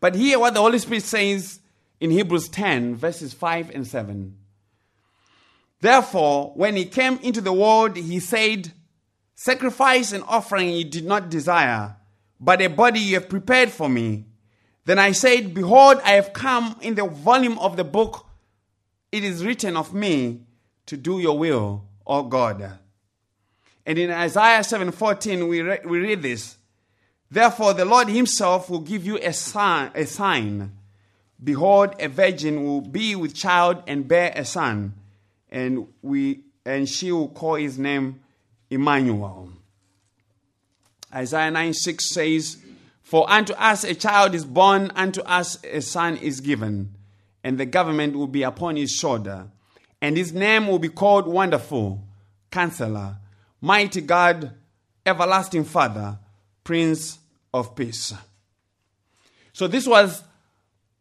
But 0.00 0.14
here, 0.14 0.38
what 0.38 0.54
the 0.54 0.60
Holy 0.60 0.78
Spirit 0.78 1.04
says 1.04 1.60
in 2.00 2.10
Hebrews 2.10 2.48
10, 2.48 2.96
verses 2.96 3.32
5 3.32 3.70
and 3.70 3.86
7. 3.86 4.36
Therefore, 5.80 6.52
when 6.54 6.76
he 6.76 6.84
came 6.84 7.18
into 7.22 7.40
the 7.40 7.52
world, 7.52 7.96
he 7.96 8.18
said, 8.18 8.72
Sacrifice 9.42 10.12
and 10.12 10.22
offering 10.28 10.70
you 10.70 10.84
did 10.84 11.04
not 11.04 11.28
desire, 11.28 11.96
but 12.38 12.62
a 12.62 12.68
body 12.68 13.00
you 13.00 13.14
have 13.14 13.28
prepared 13.28 13.72
for 13.72 13.88
me. 13.88 14.24
Then 14.84 15.00
I 15.00 15.10
said, 15.10 15.52
Behold, 15.52 15.98
I 16.04 16.12
have 16.12 16.32
come 16.32 16.76
in 16.80 16.94
the 16.94 17.08
volume 17.08 17.58
of 17.58 17.76
the 17.76 17.82
book. 17.82 18.24
It 19.10 19.24
is 19.24 19.44
written 19.44 19.76
of 19.76 19.92
me 19.92 20.42
to 20.86 20.96
do 20.96 21.18
your 21.18 21.36
will, 21.36 21.82
O 22.06 22.22
God. 22.22 22.78
And 23.84 23.98
in 23.98 24.12
Isaiah 24.12 24.60
7:14 24.60 25.48
we, 25.48 25.60
re- 25.60 25.80
we 25.86 25.98
read 25.98 26.22
this. 26.22 26.56
Therefore 27.28 27.74
the 27.74 27.84
Lord 27.84 28.06
himself 28.06 28.70
will 28.70 28.78
give 28.78 29.04
you 29.04 29.18
a 29.18 29.32
sign, 29.32 29.90
a 29.96 30.06
sign. 30.06 30.70
Behold, 31.42 31.96
a 31.98 32.08
virgin 32.08 32.62
will 32.62 32.80
be 32.80 33.16
with 33.16 33.34
child 33.34 33.82
and 33.88 34.06
bear 34.06 34.32
a 34.36 34.44
son, 34.44 34.94
and 35.50 35.88
we 36.00 36.44
and 36.64 36.88
she 36.88 37.10
will 37.10 37.26
call 37.26 37.56
his 37.56 37.76
name 37.76 38.21
Emmanuel. 38.72 39.50
Isaiah 41.14 41.50
9 41.50 41.74
6 41.74 42.14
says, 42.14 42.56
For 43.02 43.30
unto 43.30 43.52
us 43.54 43.84
a 43.84 43.94
child 43.94 44.34
is 44.34 44.44
born, 44.44 44.90
unto 44.94 45.20
us 45.22 45.62
a 45.64 45.82
son 45.82 46.16
is 46.16 46.40
given, 46.40 46.94
and 47.44 47.58
the 47.58 47.66
government 47.66 48.16
will 48.16 48.26
be 48.26 48.42
upon 48.42 48.76
his 48.76 48.90
shoulder, 48.90 49.48
and 50.00 50.16
his 50.16 50.32
name 50.32 50.66
will 50.66 50.78
be 50.78 50.88
called 50.88 51.26
Wonderful, 51.26 52.02
Counselor, 52.50 53.18
Mighty 53.60 54.00
God, 54.00 54.52
Everlasting 55.04 55.64
Father, 55.64 56.18
Prince 56.64 57.18
of 57.52 57.76
Peace. 57.76 58.14
So 59.52 59.68
this 59.68 59.86
was 59.86 60.22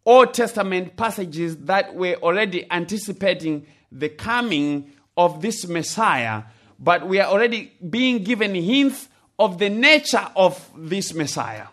Old 0.06 0.34
Testament 0.34 0.98
passages 0.98 1.56
that 1.58 1.96
were 1.96 2.16
already 2.16 2.70
anticipating 2.70 3.66
the 3.92 4.10
coming 4.10 4.92
of 5.16 5.42
this 5.42 5.68
Messiah, 5.68 6.44
but 6.82 7.08
we 7.08 7.20
are 7.20 7.28
already 7.28 7.72
being 7.90 8.24
given 8.24 8.54
hints 8.54 9.08
of 9.40 9.60
the 9.60 9.70
nature 9.70 10.28
of 10.36 10.70
this 10.76 11.14
Messiah. 11.14 11.68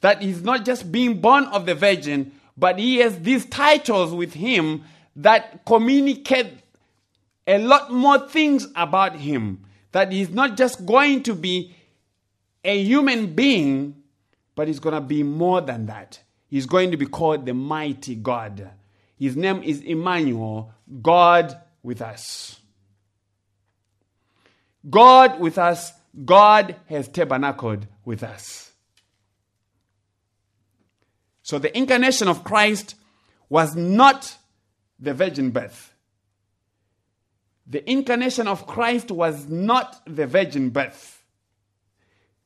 That 0.00 0.22
he's 0.22 0.42
not 0.42 0.64
just 0.64 0.90
being 0.90 1.20
born 1.20 1.44
of 1.44 1.66
the 1.66 1.74
Virgin, 1.74 2.32
but 2.56 2.78
he 2.78 2.96
has 2.96 3.20
these 3.20 3.46
titles 3.46 4.12
with 4.12 4.34
him 4.34 4.82
that 5.16 5.64
communicate 5.64 6.52
a 7.46 7.58
lot 7.58 7.92
more 7.92 8.18
things 8.28 8.66
about 8.74 9.16
him 9.16 9.64
that 9.92 10.12
he's 10.12 10.30
not 10.30 10.56
just 10.56 10.84
going 10.84 11.22
to 11.24 11.34
be 11.34 11.74
a 12.64 12.82
human 12.82 13.34
being, 13.34 14.02
but 14.54 14.68
he's 14.68 14.80
going 14.80 14.94
to 14.94 15.00
be 15.00 15.22
more 15.22 15.60
than 15.60 15.86
that. 15.86 16.20
He's 16.48 16.66
going 16.66 16.90
to 16.90 16.96
be 16.96 17.06
called 17.06 17.46
the 17.46 17.54
mighty 17.54 18.14
God. 18.14 18.70
His 19.16 19.36
name 19.36 19.62
is 19.62 19.80
Emmanuel, 19.80 20.72
God 21.02 21.58
with 21.82 22.02
us. 22.02 22.57
God 24.88 25.40
with 25.40 25.58
us, 25.58 25.92
God 26.24 26.76
has 26.86 27.08
tabernacled 27.08 27.86
with 28.04 28.22
us. 28.22 28.72
So 31.42 31.58
the 31.58 31.76
incarnation 31.76 32.28
of 32.28 32.44
Christ 32.44 32.94
was 33.48 33.74
not 33.74 34.36
the 34.98 35.14
virgin 35.14 35.50
birth. 35.50 35.92
The 37.66 37.88
incarnation 37.90 38.48
of 38.48 38.66
Christ 38.66 39.10
was 39.10 39.46
not 39.48 40.00
the 40.06 40.26
virgin 40.26 40.70
birth. 40.70 41.22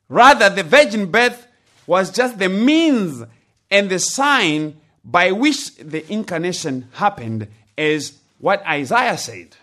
Rather, 0.08 0.50
the 0.50 0.62
virgin 0.62 1.10
birth 1.10 1.46
was 1.86 2.10
just 2.10 2.38
the 2.38 2.48
means 2.48 3.24
and 3.70 3.88
the 3.88 3.98
sign 3.98 4.76
by 5.04 5.32
which 5.32 5.76
the 5.76 6.10
incarnation 6.12 6.88
happened, 6.92 7.48
as 7.76 8.18
what 8.38 8.64
Isaiah 8.66 9.18
said. 9.18 9.56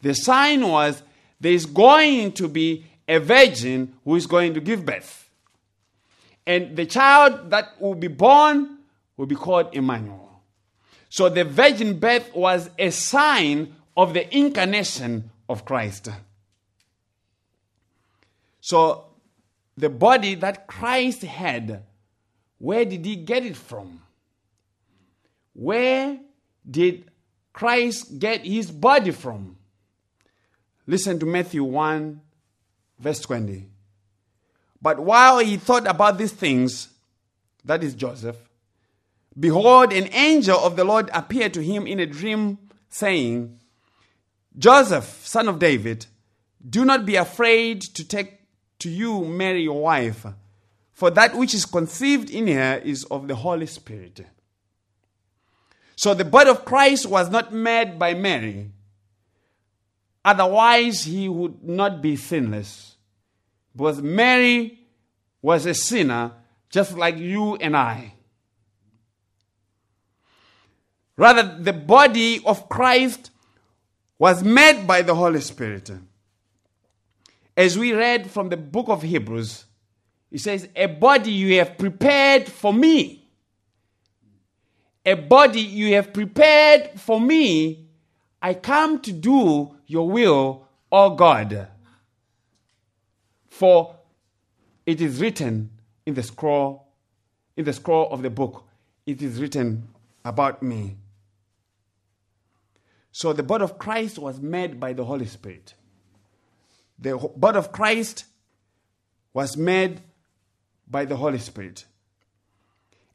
The 0.00 0.14
sign 0.14 0.66
was 0.66 1.02
there 1.40 1.52
is 1.52 1.66
going 1.66 2.32
to 2.32 2.48
be 2.48 2.86
a 3.06 3.18
virgin 3.18 3.94
who 4.04 4.16
is 4.16 4.26
going 4.26 4.54
to 4.54 4.60
give 4.60 4.84
birth. 4.84 5.30
And 6.46 6.76
the 6.76 6.86
child 6.86 7.50
that 7.50 7.80
will 7.80 7.94
be 7.94 8.08
born 8.08 8.78
will 9.16 9.26
be 9.26 9.34
called 9.34 9.68
Emmanuel. 9.72 10.42
So 11.10 11.28
the 11.28 11.44
virgin 11.44 11.98
birth 11.98 12.34
was 12.34 12.70
a 12.78 12.90
sign 12.90 13.74
of 13.96 14.14
the 14.14 14.34
incarnation 14.36 15.30
of 15.48 15.64
Christ. 15.64 16.08
So, 18.60 19.04
the 19.76 19.88
body 19.88 20.34
that 20.36 20.66
Christ 20.66 21.22
had, 21.22 21.82
where 22.58 22.84
did 22.84 23.04
he 23.04 23.16
get 23.16 23.44
it 23.44 23.56
from? 23.56 24.02
Where 25.52 26.18
did 26.68 27.10
Christ 27.52 28.18
get 28.18 28.44
his 28.44 28.70
body 28.70 29.10
from? 29.10 29.57
Listen 30.88 31.18
to 31.18 31.26
Matthew 31.26 31.62
1, 31.64 32.18
verse 32.98 33.20
20. 33.20 33.66
But 34.80 34.98
while 34.98 35.38
he 35.38 35.58
thought 35.58 35.86
about 35.86 36.16
these 36.16 36.32
things, 36.32 36.88
that 37.62 37.84
is 37.84 37.92
Joseph, 37.94 38.38
behold, 39.38 39.92
an 39.92 40.08
angel 40.14 40.58
of 40.58 40.76
the 40.76 40.84
Lord 40.84 41.10
appeared 41.12 41.52
to 41.54 41.62
him 41.62 41.86
in 41.86 42.00
a 42.00 42.06
dream, 42.06 42.56
saying, 42.88 43.60
Joseph, 44.56 45.26
son 45.26 45.46
of 45.46 45.58
David, 45.58 46.06
do 46.66 46.86
not 46.86 47.04
be 47.04 47.16
afraid 47.16 47.82
to 47.82 48.02
take 48.02 48.40
to 48.78 48.88
you 48.88 49.26
Mary 49.26 49.64
your 49.64 49.82
wife, 49.82 50.24
for 50.94 51.10
that 51.10 51.36
which 51.36 51.52
is 51.52 51.66
conceived 51.66 52.30
in 52.30 52.46
her 52.46 52.80
is 52.82 53.04
of 53.10 53.28
the 53.28 53.34
Holy 53.34 53.66
Spirit. 53.66 54.24
So 55.96 56.14
the 56.14 56.24
birth 56.24 56.48
of 56.48 56.64
Christ 56.64 57.04
was 57.04 57.28
not 57.28 57.52
made 57.52 57.98
by 57.98 58.14
Mary. 58.14 58.70
Otherwise, 60.24 61.04
he 61.04 61.28
would 61.28 61.62
not 61.62 62.02
be 62.02 62.16
sinless. 62.16 62.96
Because 63.74 64.02
Mary 64.02 64.78
was 65.40 65.66
a 65.66 65.74
sinner 65.74 66.32
just 66.70 66.96
like 66.96 67.16
you 67.16 67.56
and 67.56 67.76
I. 67.76 68.14
Rather, 71.16 71.58
the 71.60 71.72
body 71.72 72.40
of 72.44 72.68
Christ 72.68 73.30
was 74.18 74.42
made 74.42 74.86
by 74.86 75.02
the 75.02 75.14
Holy 75.14 75.40
Spirit. 75.40 75.90
As 77.56 77.78
we 77.78 77.92
read 77.92 78.30
from 78.30 78.48
the 78.48 78.56
book 78.56 78.88
of 78.88 79.02
Hebrews, 79.02 79.64
it 80.30 80.40
says, 80.40 80.68
A 80.76 80.86
body 80.86 81.32
you 81.32 81.58
have 81.58 81.78
prepared 81.78 82.48
for 82.48 82.72
me. 82.72 83.28
A 85.04 85.14
body 85.14 85.60
you 85.60 85.94
have 85.94 86.12
prepared 86.12 87.00
for 87.00 87.20
me. 87.20 87.88
I 88.40 88.54
come 88.54 89.00
to 89.00 89.12
do 89.12 89.74
your 89.88 90.08
will, 90.08 90.68
O 90.92 91.16
God. 91.16 91.66
For 93.48 93.96
it 94.86 95.00
is 95.00 95.20
written 95.20 95.70
in 96.06 96.14
the 96.14 96.22
scroll, 96.22 96.86
in 97.56 97.64
the 97.64 97.72
scroll 97.72 98.08
of 98.12 98.22
the 98.22 98.30
book, 98.30 98.64
it 99.04 99.20
is 99.20 99.40
written 99.40 99.88
about 100.24 100.62
me. 100.62 100.96
So 103.10 103.32
the 103.32 103.42
body 103.42 103.64
of 103.64 103.78
Christ 103.78 104.18
was 104.18 104.38
made 104.38 104.78
by 104.78 104.92
the 104.92 105.04
Holy 105.04 105.26
Spirit. 105.26 105.74
The 106.98 107.16
body 107.16 107.58
of 107.58 107.72
Christ 107.72 108.26
was 109.32 109.56
made 109.56 110.02
by 110.86 111.04
the 111.04 111.16
Holy 111.16 111.38
Spirit. 111.38 111.84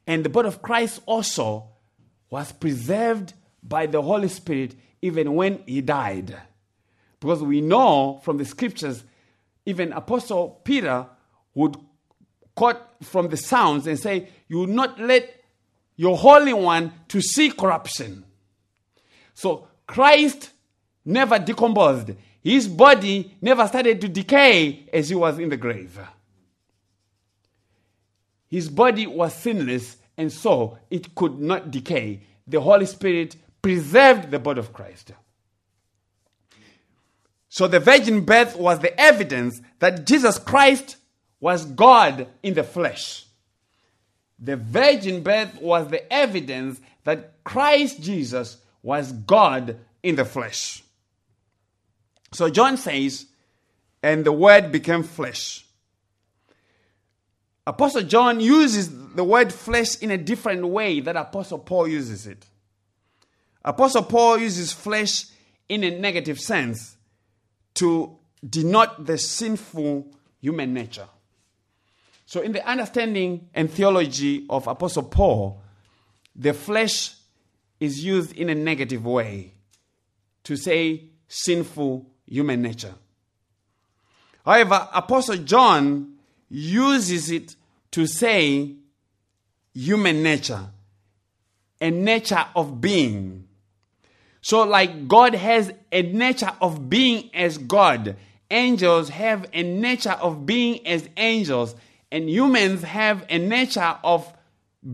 And 0.06 0.24
the 0.24 0.28
body 0.28 0.48
of 0.48 0.60
Christ 0.60 1.00
also 1.06 1.68
was 2.28 2.52
preserved 2.52 3.32
by 3.62 3.86
the 3.86 4.02
Holy 4.02 4.28
Spirit 4.28 4.74
even 5.00 5.34
when 5.34 5.62
he 5.66 5.80
died. 5.80 6.36
Because 7.24 7.42
we 7.42 7.62
know 7.62 8.20
from 8.22 8.36
the 8.36 8.44
scriptures, 8.44 9.02
even 9.64 9.94
Apostle 9.94 10.60
Peter 10.62 11.06
would 11.54 11.74
quote 12.54 12.76
from 13.02 13.30
the 13.30 13.36
Psalms 13.38 13.86
and 13.86 13.98
say, 13.98 14.28
You 14.46 14.58
will 14.58 14.66
not 14.66 15.00
let 15.00 15.42
your 15.96 16.18
Holy 16.18 16.52
One 16.52 16.92
to 17.08 17.22
see 17.22 17.50
corruption. 17.50 18.26
So 19.32 19.68
Christ 19.86 20.50
never 21.02 21.38
decomposed. 21.38 22.10
His 22.42 22.68
body 22.68 23.34
never 23.40 23.66
started 23.68 24.02
to 24.02 24.08
decay 24.08 24.90
as 24.92 25.08
he 25.08 25.14
was 25.14 25.38
in 25.38 25.48
the 25.48 25.56
grave. 25.56 25.98
His 28.50 28.68
body 28.68 29.06
was 29.06 29.32
sinless, 29.34 29.96
and 30.18 30.30
so 30.30 30.76
it 30.90 31.14
could 31.14 31.40
not 31.40 31.70
decay. 31.70 32.20
The 32.46 32.60
Holy 32.60 32.84
Spirit 32.84 33.36
preserved 33.62 34.30
the 34.30 34.38
body 34.38 34.58
of 34.58 34.74
Christ. 34.74 35.12
So 37.54 37.68
the 37.68 37.78
virgin 37.78 38.24
birth 38.24 38.56
was 38.56 38.80
the 38.80 39.00
evidence 39.00 39.60
that 39.78 40.06
Jesus 40.06 40.40
Christ 40.40 40.96
was 41.38 41.64
God 41.64 42.26
in 42.42 42.54
the 42.54 42.64
flesh. 42.64 43.26
The 44.40 44.56
virgin 44.56 45.22
birth 45.22 45.62
was 45.62 45.86
the 45.86 46.12
evidence 46.12 46.80
that 47.04 47.44
Christ 47.44 48.02
Jesus 48.02 48.56
was 48.82 49.12
God 49.12 49.78
in 50.02 50.16
the 50.16 50.24
flesh. 50.24 50.82
So 52.32 52.50
John 52.50 52.76
says, 52.76 53.26
and 54.02 54.24
the 54.24 54.32
word 54.32 54.72
became 54.72 55.04
flesh. 55.04 55.64
Apostle 57.68 58.02
John 58.02 58.40
uses 58.40 59.14
the 59.14 59.22
word 59.22 59.52
flesh 59.52 59.96
in 60.02 60.10
a 60.10 60.18
different 60.18 60.66
way 60.66 60.98
that 60.98 61.14
Apostle 61.14 61.60
Paul 61.60 61.86
uses 61.86 62.26
it. 62.26 62.46
Apostle 63.64 64.02
Paul 64.02 64.38
uses 64.38 64.72
flesh 64.72 65.26
in 65.68 65.84
a 65.84 65.96
negative 65.96 66.40
sense 66.40 66.93
to 67.74 68.16
denote 68.48 69.06
the 69.06 69.18
sinful 69.18 70.06
human 70.40 70.74
nature. 70.74 71.08
So, 72.26 72.40
in 72.40 72.52
the 72.52 72.66
understanding 72.66 73.48
and 73.54 73.70
theology 73.70 74.46
of 74.48 74.66
Apostle 74.66 75.04
Paul, 75.04 75.62
the 76.34 76.54
flesh 76.54 77.14
is 77.80 78.04
used 78.04 78.32
in 78.32 78.48
a 78.48 78.54
negative 78.54 79.04
way 79.04 79.52
to 80.44 80.56
say 80.56 81.04
sinful 81.28 82.10
human 82.26 82.62
nature. 82.62 82.94
However, 84.44 84.88
Apostle 84.92 85.38
John 85.38 86.16
uses 86.48 87.30
it 87.30 87.56
to 87.92 88.06
say 88.06 88.74
human 89.72 90.22
nature, 90.22 90.66
a 91.80 91.90
nature 91.90 92.44
of 92.54 92.80
being. 92.80 93.43
So, 94.44 94.62
like 94.64 95.08
God 95.08 95.34
has 95.34 95.72
a 95.90 96.02
nature 96.02 96.52
of 96.60 96.90
being 96.90 97.30
as 97.32 97.56
God, 97.56 98.14
angels 98.50 99.08
have 99.08 99.46
a 99.54 99.62
nature 99.62 100.10
of 100.10 100.44
being 100.44 100.86
as 100.86 101.08
angels, 101.16 101.74
and 102.12 102.28
humans 102.28 102.82
have 102.82 103.24
a 103.30 103.38
nature 103.38 103.96
of 104.04 104.30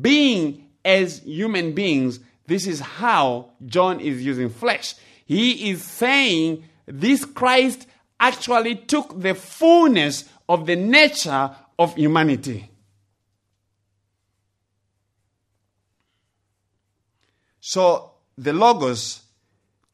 being 0.01 0.69
as 0.85 1.19
human 1.25 1.73
beings. 1.73 2.21
This 2.47 2.69
is 2.69 2.79
how 2.79 3.51
John 3.67 3.99
is 3.99 4.25
using 4.25 4.51
flesh. 4.51 4.95
He 5.27 5.71
is 5.71 5.83
saying 5.83 6.63
this 6.87 7.25
Christ 7.25 7.89
actually 8.21 8.77
took 8.77 9.21
the 9.21 9.35
fullness 9.35 10.29
of 10.49 10.67
the 10.67 10.77
nature 10.77 11.51
of 11.77 11.97
humanity. 11.97 12.71
So 17.59 18.13
the 18.39 18.53
Logos 18.53 19.25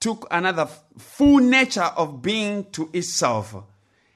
took 0.07 0.29
another 0.31 0.69
full 0.97 1.39
nature 1.39 1.91
of 1.97 2.23
being 2.23 2.65
to 2.71 2.89
itself. 2.93 3.57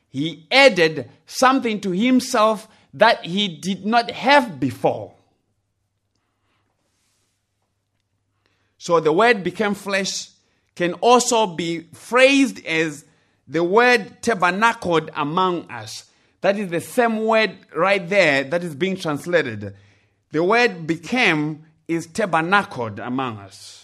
He 0.08 0.46
added 0.48 1.10
something 1.26 1.80
to 1.80 1.90
himself 1.90 2.68
that 2.94 3.26
he 3.26 3.48
did 3.48 3.84
not 3.84 4.08
have 4.12 4.60
before. 4.60 5.12
So 8.78 9.00
the 9.00 9.12
word 9.12 9.42
became 9.42 9.74
flesh 9.74 10.30
can 10.76 10.92
also 10.94 11.48
be 11.48 11.80
phrased 11.92 12.64
as 12.64 13.04
the 13.48 13.64
word 13.64 14.22
tabernacled 14.22 15.10
among 15.16 15.68
us. 15.72 16.04
That 16.40 16.56
is 16.56 16.70
the 16.70 16.80
same 16.80 17.24
word 17.24 17.58
right 17.74 18.08
there 18.08 18.44
that 18.44 18.62
is 18.62 18.76
being 18.76 18.96
translated. 18.96 19.74
The 20.30 20.44
word 20.44 20.86
became 20.86 21.64
is 21.88 22.06
tabernacled 22.06 23.00
among 23.00 23.38
us. 23.38 23.79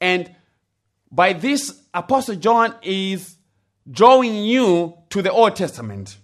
And 0.00 0.34
by 1.10 1.32
this, 1.32 1.82
Apostle 1.92 2.36
John 2.36 2.74
is 2.82 3.36
drawing 3.90 4.34
you 4.44 4.94
to 5.10 5.22
the 5.22 5.32
Old 5.32 5.56
Testament. 5.56 6.16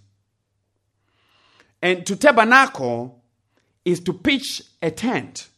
And 1.81 2.05
to 2.05 2.15
tabernacle 2.15 3.21
is 3.85 3.99
to 4.01 4.13
pitch 4.13 4.63
a 4.81 4.91
tent. 4.91 5.49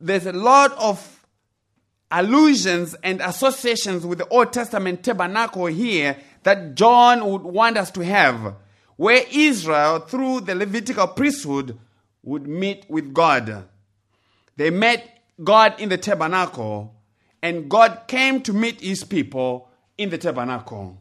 There's 0.00 0.26
a 0.26 0.32
lot 0.32 0.72
of 0.78 1.26
allusions 2.10 2.94
and 3.02 3.20
associations 3.20 4.04
with 4.04 4.18
the 4.18 4.28
Old 4.28 4.52
Testament 4.52 5.02
tabernacle 5.02 5.66
here 5.66 6.16
that 6.42 6.74
John 6.74 7.24
would 7.30 7.42
want 7.42 7.76
us 7.76 7.90
to 7.92 8.00
have, 8.00 8.54
where 8.96 9.24
Israel, 9.30 10.00
through 10.00 10.40
the 10.40 10.54
Levitical 10.54 11.08
priesthood, 11.08 11.78
would 12.22 12.46
meet 12.46 12.84
with 12.88 13.14
God. 13.14 13.68
They 14.56 14.70
met 14.70 15.22
God 15.42 15.80
in 15.80 15.88
the 15.88 15.98
tabernacle, 15.98 16.94
and 17.42 17.68
God 17.68 18.02
came 18.06 18.42
to 18.42 18.52
meet 18.52 18.80
his 18.80 19.04
people 19.04 19.68
in 19.98 20.10
the 20.10 20.18
tabernacle. 20.18 20.98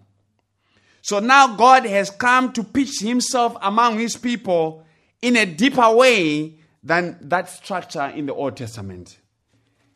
So 1.01 1.19
now 1.19 1.55
God 1.55 1.85
has 1.85 2.09
come 2.09 2.53
to 2.53 2.63
pitch 2.63 2.99
himself 2.99 3.57
among 3.61 3.99
his 3.99 4.15
people 4.15 4.85
in 5.21 5.35
a 5.35 5.45
deeper 5.45 5.91
way 5.91 6.59
than 6.83 7.17
that 7.21 7.49
structure 7.49 8.05
in 8.05 8.25
the 8.25 8.33
Old 8.33 8.57
Testament. 8.57 9.19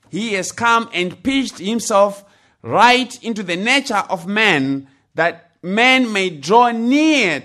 He 0.10 0.34
has 0.34 0.52
come 0.52 0.90
and 0.94 1.22
pitched 1.24 1.60
himself 1.60 2.24
right 2.62 3.24
into 3.24 3.44
the 3.44 3.56
nature 3.56 4.04
of 4.10 4.28
man 4.28 4.88
that 5.14 5.52
man 5.62 6.12
may 6.12 6.30
draw 6.30 6.72
near 6.72 7.44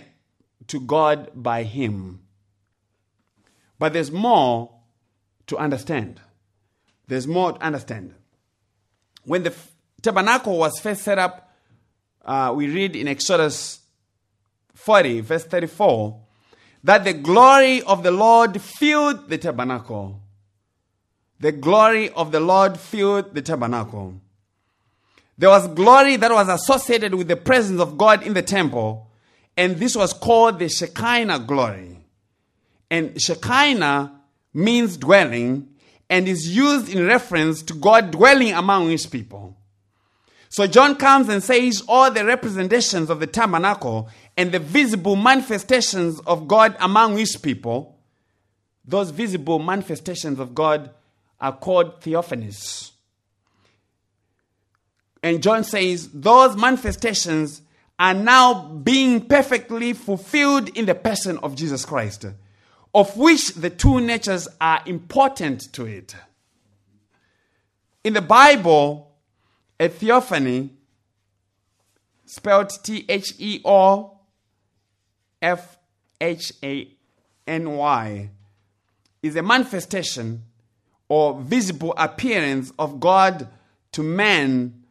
to 0.67 0.81
God 0.81 1.31
by 1.35 1.63
him. 1.63 2.21
But 3.79 3.93
there's 3.93 4.13
more 4.13 4.80
to 5.51 5.59
understand. 5.59 6.21
There's 7.07 7.27
more 7.27 7.53
to 7.53 7.61
understand. 7.61 8.15
When 9.25 9.43
the 9.43 9.55
tabernacle 10.01 10.57
was 10.57 10.79
first 10.81 11.03
set 11.03 11.19
up, 11.19 11.53
uh, 12.25 12.53
we 12.57 12.69
read 12.69 12.97
in 12.97 13.09
Exodus 13.09 13.81
40, 14.75 15.21
verse 15.21 15.45
34, 15.45 16.21
that 16.85 17.05
the 17.05 17.13
glory 17.13 17.83
of 17.83 18.03
the 18.03 18.11
Lord 18.11 18.61
filled 18.61 19.29
the 19.29 19.39
tabernacle. 19.39 20.21
The 21.41 21.53
glory 21.53 22.11
of 22.11 22.33
the 22.33 22.41
Lord 22.41 22.79
filled 22.79 23.35
the 23.35 23.43
tabernacle. 23.43 24.21
There 25.37 25.49
was 25.49 25.67
glory 25.69 26.17
that 26.17 26.31
was 26.31 26.49
associated 26.49 27.15
with 27.15 27.29
the 27.29 27.37
presence 27.37 27.81
of 27.81 27.99
God 27.99 28.23
in 28.23 28.35
the 28.35 28.43
temple, 28.43 29.11
and 29.57 29.77
this 29.79 29.97
was 29.97 30.13
called 30.13 30.59
the 30.59 30.69
Shekinah 30.69 31.41
glory. 31.41 31.99
And 32.91 33.21
Shekinah 33.21 34.20
means 34.53 34.97
dwelling 34.97 35.69
and 36.09 36.27
is 36.27 36.55
used 36.55 36.89
in 36.89 37.07
reference 37.07 37.63
to 37.63 37.75
God 37.75 38.11
dwelling 38.11 38.53
among 38.53 38.91
his 38.91 39.07
people. 39.07 39.57
So 40.49 40.67
John 40.67 40.97
comes 40.97 41.29
and 41.29 41.43
says 41.43 41.83
all 41.87 42.11
the 42.11 42.25
representations 42.25 43.09
of 43.09 43.21
the 43.21 43.29
tabernacle 43.29 44.09
and 44.37 44.51
the 44.51 44.59
visible 44.59 45.15
manifestations 45.15 46.19
of 46.21 46.49
God 46.49 46.77
among 46.81 47.17
his 47.17 47.37
people, 47.37 47.97
those 48.85 49.11
visible 49.11 49.61
manifestations 49.61 50.41
of 50.41 50.55
God 50.55 50.91
are 51.41 51.53
called 51.53 52.01
theophanies. 52.01 52.91
And 55.23 55.43
John 55.43 55.63
says 55.63 56.09
those 56.13 56.57
manifestations 56.57 57.63
are 57.99 58.15
now 58.15 58.63
being 58.63 59.27
perfectly 59.27 59.93
fulfilled 59.93 60.71
in 60.71 60.87
the 60.87 60.95
person 60.95 61.39
of 61.39 61.55
Jesus 61.55 61.85
Christ, 61.85 62.27
of 62.95 63.17
which 63.17 63.55
the 63.55 63.71
two 63.71 64.01
natures 64.01 64.49
are 64.61 64.83
important 64.87 65.73
to 65.73 65.87
it. 65.87 66.15
In 68.03 68.15
the 68.15 68.23
Bible, 68.23 69.13
a 69.79 69.89
theophany, 69.89 70.71
spelled 72.25 72.71
T 72.83 73.05
H 73.09 73.35
E 73.39 73.61
O 73.65 74.19
F 75.43 75.79
H 76.21 76.53
A 76.63 76.89
N 77.47 77.71
Y, 77.73 78.31
is 79.23 79.37
a 79.37 79.43
manifestation 79.43 80.45
or 81.09 81.41
visible 81.41 81.93
appearance 81.97 82.73
of 82.79 83.01
God 83.01 83.49
to 83.93 84.03
man 84.03 84.85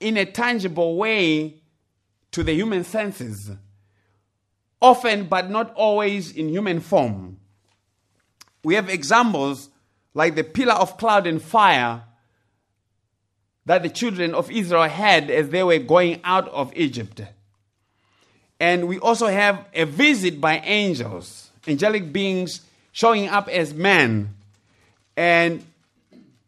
in 0.00 0.16
a 0.16 0.26
tangible 0.26 0.96
way 0.96 1.62
to 2.32 2.42
the 2.42 2.52
human 2.52 2.82
senses, 2.82 3.52
often 4.80 5.24
but 5.24 5.50
not 5.50 5.72
always 5.74 6.32
in 6.32 6.48
human 6.48 6.80
form. 6.80 7.38
we 8.62 8.74
have 8.74 8.88
examples 8.88 9.68
like 10.14 10.34
the 10.34 10.44
pillar 10.44 10.72
of 10.72 10.96
cloud 10.96 11.26
and 11.26 11.42
fire 11.42 12.02
that 13.66 13.82
the 13.82 13.88
children 13.88 14.34
of 14.34 14.50
Israel 14.50 14.88
had 14.88 15.30
as 15.30 15.50
they 15.50 15.62
were 15.62 15.78
going 15.78 16.20
out 16.24 16.48
of 16.48 16.72
Egypt. 16.76 17.20
And 18.60 18.88
we 18.88 18.98
also 18.98 19.26
have 19.26 19.66
a 19.74 19.84
visit 19.84 20.40
by 20.40 20.58
angels, 20.60 21.50
angelic 21.66 22.12
beings 22.12 22.60
showing 22.92 23.28
up 23.28 23.48
as 23.48 23.74
men. 23.74 24.34
And 25.16 25.64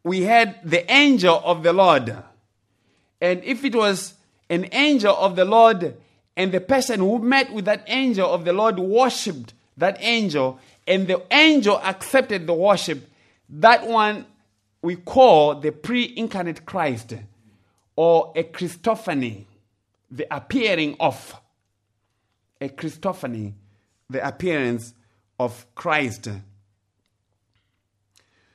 we 0.05 0.23
had 0.23 0.59
the 0.63 0.91
angel 0.91 1.41
of 1.45 1.63
the 1.63 1.73
Lord. 1.73 2.17
And 3.21 3.43
if 3.45 3.65
it 3.65 3.75
was 3.75 4.15
an 4.49 4.69
angel 4.73 5.17
of 5.17 5.37
the 5.37 5.45
Lord, 5.45 5.97
and 6.37 6.53
the 6.53 6.61
person 6.61 7.01
who 7.01 7.19
met 7.19 7.53
with 7.53 7.65
that 7.65 7.85
angel 7.87 8.29
of 8.31 8.45
the 8.45 8.53
Lord 8.53 8.79
worshipped 8.79 9.55
that 9.77 9.97
angel, 10.01 10.59
and 10.87 11.07
the 11.07 11.23
angel 11.31 11.81
accepted 11.83 12.47
the 12.47 12.55
worship, 12.55 13.09
that 13.49 13.87
one 13.87 14.27
we 14.83 14.97
call 14.97 15.55
the 15.55 15.73
pre 15.73 16.13
incarnate 16.17 16.65
Christ 16.65 17.15
or 17.97 18.33
a 18.37 18.45
Christophany, 18.45 19.45
the 20.11 20.27
appearing 20.35 20.97
of. 21.01 21.35
A 22.61 22.71
Christophany, 22.71 23.53
the 24.09 24.27
appearance 24.27 24.95
of 25.39 25.67
Christ. 25.75 26.29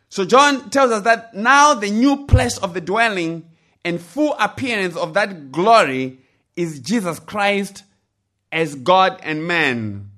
So 0.09 0.25
John 0.25 0.71
tells 0.71 0.91
us 0.91 1.03
that 1.03 1.35
now 1.35 1.75
the 1.75 1.91
new 1.91 2.25
place 2.25 2.57
of 2.57 2.73
the 2.73 2.81
dwelling 2.81 3.47
and 3.85 4.01
full 4.01 4.35
appearance 4.39 4.95
of 4.95 5.13
that 5.13 5.51
glory 5.51 6.19
is 6.55 6.79
Jesus 6.79 7.19
Christ 7.19 7.83
as 8.51 8.75
God 8.75 9.19
and 9.23 9.47
man. 9.47 10.11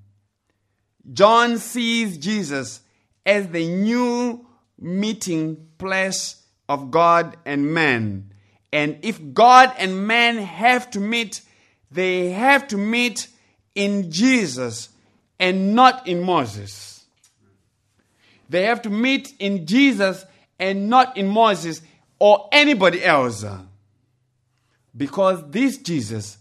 John 1.12 1.58
sees 1.58 2.18
Jesus 2.18 2.82
as 3.26 3.50
the 3.50 3.68
new 3.68 4.46
meeting 4.80 5.68
place 5.78 6.42
of 6.68 6.92
God 6.92 7.38
and 7.46 7.74
man. 7.74 8.34
And 8.72 9.00
if 9.04 9.20
God 9.34 9.74
and 9.78 10.08
man 10.08 10.38
have 10.38 10.90
to 10.92 11.00
meet, 11.00 11.42
they 11.92 12.30
have 12.30 12.68
to 12.70 12.78
meet 12.78 13.28
in 13.76 14.12
Jesus 14.12 14.90
and 15.40 15.76
not 15.76 16.08
in 16.08 16.24
Moses. 16.24 17.06
They 18.50 18.64
have 18.64 18.82
to 18.84 18.90
meet 18.90 19.34
in 19.40 19.66
Jesus 19.66 20.26
and 20.60 20.90
not 20.90 21.18
in 21.18 21.28
Moses 21.28 21.82
or 22.20 22.50
anybody 22.52 23.04
else. 23.04 23.46
Because 24.96 25.50
this 25.50 25.78
Jesus 25.78 26.38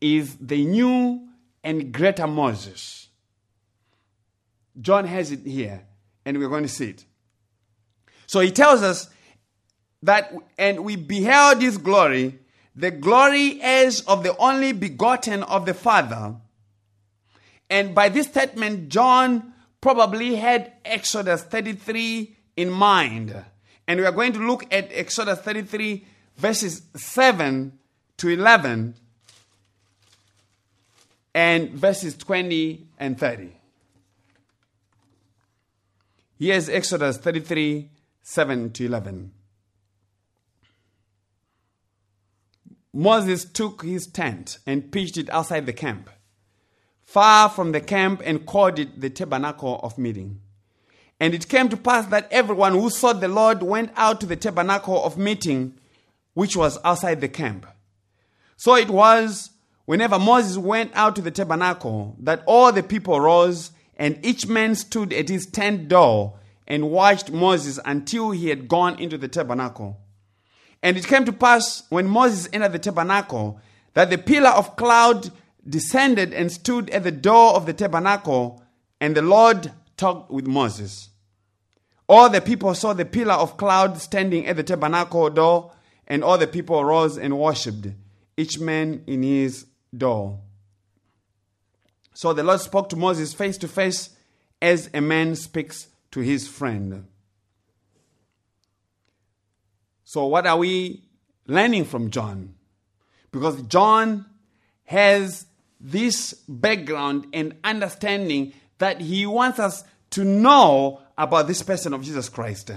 is 0.00 0.36
the 0.36 0.64
new 0.64 1.28
and 1.64 1.92
greater 1.92 2.26
Moses. 2.26 3.08
John 4.80 5.06
has 5.06 5.32
it 5.32 5.46
here, 5.46 5.82
and 6.24 6.38
we're 6.38 6.48
going 6.48 6.62
to 6.62 6.68
see 6.68 6.90
it. 6.90 7.04
So 8.26 8.40
he 8.40 8.50
tells 8.50 8.82
us 8.82 9.08
that, 10.02 10.34
and 10.58 10.84
we 10.84 10.96
beheld 10.96 11.62
his 11.62 11.78
glory, 11.78 12.38
the 12.74 12.90
glory 12.90 13.60
as 13.62 14.02
of 14.02 14.22
the 14.22 14.36
only 14.36 14.72
begotten 14.72 15.42
of 15.44 15.64
the 15.64 15.74
Father. 15.74 16.36
And 17.70 17.94
by 17.94 18.10
this 18.10 18.26
statement, 18.26 18.90
John 18.90 19.54
probably 19.80 20.36
had 20.36 20.72
Exodus 20.84 21.42
33 21.42 22.36
in 22.56 22.70
mind. 22.70 23.34
And 23.88 24.00
we 24.00 24.06
are 24.06 24.12
going 24.12 24.32
to 24.34 24.46
look 24.46 24.72
at 24.72 24.90
Exodus 24.92 25.38
33, 25.40 26.04
verses 26.36 26.82
7 26.94 27.78
to 28.18 28.28
11, 28.28 28.94
and 31.34 31.70
verses 31.70 32.16
20 32.16 32.86
and 32.98 33.18
30. 33.18 33.52
Here's 36.38 36.68
Exodus 36.68 37.18
33, 37.18 37.90
7 38.22 38.72
to 38.72 38.86
11. 38.86 39.32
Moses 42.92 43.44
took 43.44 43.82
his 43.82 44.06
tent 44.06 44.58
and 44.66 44.90
pitched 44.90 45.18
it 45.18 45.28
outside 45.28 45.66
the 45.66 45.72
camp, 45.74 46.08
far 47.04 47.50
from 47.50 47.72
the 47.72 47.80
camp, 47.82 48.22
and 48.24 48.46
called 48.46 48.78
it 48.78 48.98
the 48.98 49.10
tabernacle 49.10 49.78
of 49.82 49.98
meeting. 49.98 50.40
And 51.20 51.34
it 51.34 51.48
came 51.48 51.68
to 51.68 51.76
pass 51.76 52.06
that 52.06 52.28
everyone 52.30 52.72
who 52.72 52.88
sought 52.88 53.20
the 53.20 53.28
Lord 53.28 53.62
went 53.62 53.92
out 53.96 54.20
to 54.22 54.26
the 54.26 54.36
tabernacle 54.36 55.04
of 55.04 55.18
meeting, 55.18 55.78
which 56.32 56.56
was 56.56 56.78
outside 56.84 57.20
the 57.20 57.28
camp. 57.28 57.66
So 58.56 58.74
it 58.74 58.90
was 58.90 59.50
whenever 59.84 60.18
Moses 60.18 60.56
went 60.58 60.90
out 60.94 61.16
to 61.16 61.22
the 61.22 61.30
tabernacle 61.30 62.16
that 62.20 62.42
all 62.46 62.72
the 62.72 62.82
people 62.82 63.20
rose, 63.20 63.70
and 63.96 64.18
each 64.24 64.46
man 64.46 64.74
stood 64.74 65.12
at 65.12 65.28
his 65.28 65.46
tent 65.46 65.88
door 65.88 66.38
and 66.66 66.90
watched 66.90 67.30
Moses 67.30 67.78
until 67.84 68.30
he 68.30 68.48
had 68.48 68.68
gone 68.68 68.98
into 68.98 69.16
the 69.16 69.28
tabernacle. 69.28 69.98
And 70.82 70.96
it 70.96 71.06
came 71.06 71.24
to 71.24 71.32
pass 71.32 71.84
when 71.88 72.06
Moses 72.06 72.48
entered 72.52 72.72
the 72.72 72.78
tabernacle 72.78 73.60
that 73.94 74.10
the 74.10 74.18
pillar 74.18 74.50
of 74.50 74.76
cloud 74.76 75.30
descended 75.68 76.32
and 76.34 76.52
stood 76.52 76.90
at 76.90 77.02
the 77.02 77.12
door 77.12 77.54
of 77.54 77.66
the 77.66 77.72
tabernacle, 77.72 78.62
and 79.00 79.16
the 79.16 79.22
Lord 79.22 79.72
talked 79.96 80.30
with 80.30 80.46
Moses. 80.46 81.08
All 82.08 82.28
the 82.28 82.40
people 82.40 82.74
saw 82.74 82.92
the 82.92 83.04
pillar 83.04 83.34
of 83.34 83.56
cloud 83.56 83.98
standing 83.98 84.46
at 84.46 84.56
the 84.56 84.62
tabernacle 84.62 85.30
door, 85.30 85.72
and 86.06 86.22
all 86.22 86.38
the 86.38 86.46
people 86.46 86.84
rose 86.84 87.18
and 87.18 87.38
worshipped, 87.38 87.88
each 88.36 88.58
man 88.58 89.02
in 89.06 89.22
his 89.22 89.66
door. 89.96 90.40
So 92.14 92.32
the 92.32 92.42
Lord 92.42 92.60
spoke 92.60 92.88
to 92.90 92.96
Moses 92.96 93.34
face 93.34 93.58
to 93.58 93.68
face 93.68 94.10
as 94.60 94.90
a 94.94 95.00
man 95.00 95.36
speaks 95.36 95.88
to 96.12 96.20
his 96.20 96.48
friend. 96.48 97.06
So, 100.04 100.26
what 100.26 100.46
are 100.46 100.56
we 100.56 101.02
learning 101.46 101.84
from 101.84 102.10
John? 102.10 102.54
Because 103.32 103.60
John 103.62 104.24
has 104.84 105.46
this 105.80 106.32
background 106.48 107.26
and 107.32 107.56
understanding 107.64 108.52
that 108.78 109.00
he 109.00 109.26
wants 109.26 109.58
us 109.58 109.84
to 110.10 110.24
know 110.24 111.00
about 111.18 111.48
this 111.48 111.62
person 111.62 111.92
of 111.92 112.02
Jesus 112.02 112.28
Christ. 112.28 112.70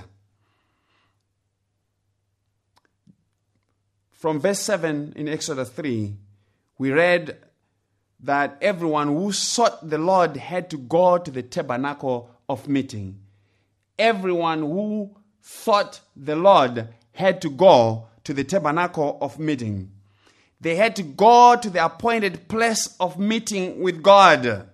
From 4.19 4.39
verse 4.39 4.59
7 4.59 5.13
in 5.15 5.27
Exodus 5.27 5.69
3, 5.69 6.13
we 6.77 6.91
read 6.91 7.37
that 8.19 8.57
everyone 8.61 9.07
who 9.07 9.31
sought 9.31 9.89
the 9.89 9.97
Lord 9.97 10.37
had 10.37 10.69
to 10.69 10.77
go 10.77 11.17
to 11.17 11.31
the 11.31 11.41
tabernacle 11.41 12.29
of 12.47 12.67
meeting 12.67 13.19
everyone 13.99 14.61
who 14.61 15.15
sought 15.41 15.99
the 16.15 16.35
Lord 16.35 16.87
had 17.11 17.41
to 17.41 17.49
go 17.49 18.07
to 18.23 18.33
the 18.33 18.45
tabernacle 18.45 19.17
of 19.21 19.37
meeting. 19.37 19.91
They 20.61 20.75
had 20.75 20.95
to 20.95 21.03
go 21.03 21.57
to 21.61 21.69
the 21.69 21.85
appointed 21.85 22.47
place 22.47 22.95
of 22.99 23.19
meeting 23.19 23.81
with 23.81 24.01
God. 24.01 24.69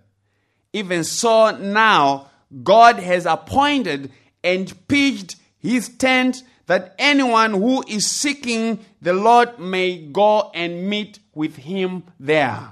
Even 0.72 1.04
so, 1.04 1.52
now 1.58 2.30
God 2.64 2.98
has 2.98 3.26
appointed 3.26 4.12
and 4.44 4.88
pitched 4.88 5.38
his 5.58 5.90
tent 5.90 6.44
that 6.68 6.96
anyone 6.98 7.54
who 7.54 7.84
is 7.88 8.10
seeking 8.10 8.84
the 9.06 9.14
Lord 9.14 9.60
may 9.60 9.98
go 9.98 10.50
and 10.56 10.90
meet 10.90 11.20
with 11.36 11.58
him 11.58 12.06
there. 12.20 12.72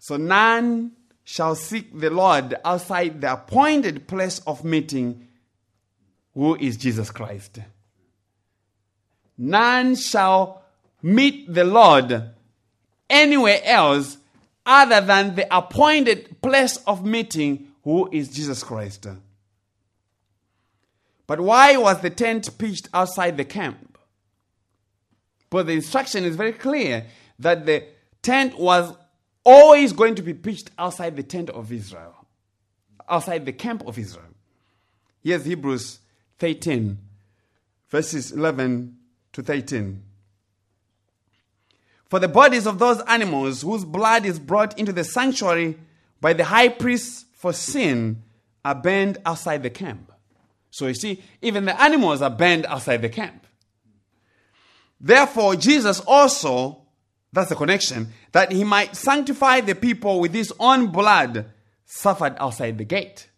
So 0.00 0.16
none 0.16 0.90
shall 1.22 1.54
seek 1.54 1.96
the 1.96 2.10
Lord 2.10 2.56
outside 2.64 3.20
the 3.20 3.34
appointed 3.34 4.08
place 4.08 4.40
of 4.40 4.64
meeting, 4.64 5.28
who 6.34 6.56
is 6.56 6.76
Jesus 6.76 7.12
Christ. 7.12 7.60
None 9.38 9.94
shall 9.94 10.64
meet 11.00 11.54
the 11.54 11.62
Lord 11.64 12.30
anywhere 13.08 13.60
else 13.62 14.18
other 14.66 15.00
than 15.00 15.36
the 15.36 15.56
appointed 15.56 16.42
place 16.42 16.78
of 16.78 17.04
meeting, 17.04 17.68
who 17.84 18.08
is 18.10 18.28
Jesus 18.28 18.64
Christ. 18.64 19.06
But 21.28 21.40
why 21.40 21.76
was 21.76 22.00
the 22.00 22.10
tent 22.10 22.58
pitched 22.58 22.88
outside 22.92 23.36
the 23.36 23.44
camp? 23.44 23.91
But 25.52 25.66
the 25.66 25.74
instruction 25.74 26.24
is 26.24 26.34
very 26.34 26.54
clear 26.54 27.04
that 27.38 27.66
the 27.66 27.84
tent 28.22 28.58
was 28.58 28.90
always 29.44 29.92
going 29.92 30.14
to 30.14 30.22
be 30.22 30.32
pitched 30.32 30.70
outside 30.78 31.14
the 31.14 31.22
tent 31.22 31.50
of 31.50 31.70
Israel, 31.70 32.14
outside 33.06 33.44
the 33.44 33.52
camp 33.52 33.86
of 33.86 33.98
Israel. 33.98 34.24
Here's 35.22 35.44
Hebrews 35.44 35.98
13, 36.38 36.96
verses 37.90 38.32
11 38.32 38.96
to 39.34 39.42
13. 39.42 40.02
For 42.06 42.18
the 42.18 42.28
bodies 42.28 42.66
of 42.66 42.78
those 42.78 43.02
animals 43.02 43.60
whose 43.60 43.84
blood 43.84 44.24
is 44.24 44.38
brought 44.38 44.78
into 44.78 44.92
the 44.94 45.04
sanctuary 45.04 45.76
by 46.22 46.32
the 46.32 46.44
high 46.44 46.68
priest 46.68 47.26
for 47.34 47.52
sin 47.52 48.22
are 48.64 48.74
burned 48.74 49.18
outside 49.26 49.62
the 49.62 49.70
camp. 49.70 50.12
So 50.70 50.86
you 50.86 50.94
see, 50.94 51.22
even 51.42 51.66
the 51.66 51.78
animals 51.78 52.22
are 52.22 52.30
burned 52.30 52.64
outside 52.64 53.02
the 53.02 53.10
camp. 53.10 53.41
Therefore, 55.02 55.56
Jesus 55.56 56.00
also 56.06 56.82
that's 57.32 57.48
the 57.48 57.56
connection. 57.56 58.12
That 58.32 58.52
he 58.52 58.62
might 58.62 58.94
sanctify 58.94 59.62
the 59.62 59.74
people 59.74 60.20
with 60.20 60.34
his 60.34 60.52
own 60.60 60.88
blood, 60.88 61.46
suffered 61.84 62.36
outside 62.38 62.78
the 62.78 62.84
gate. 62.84 63.28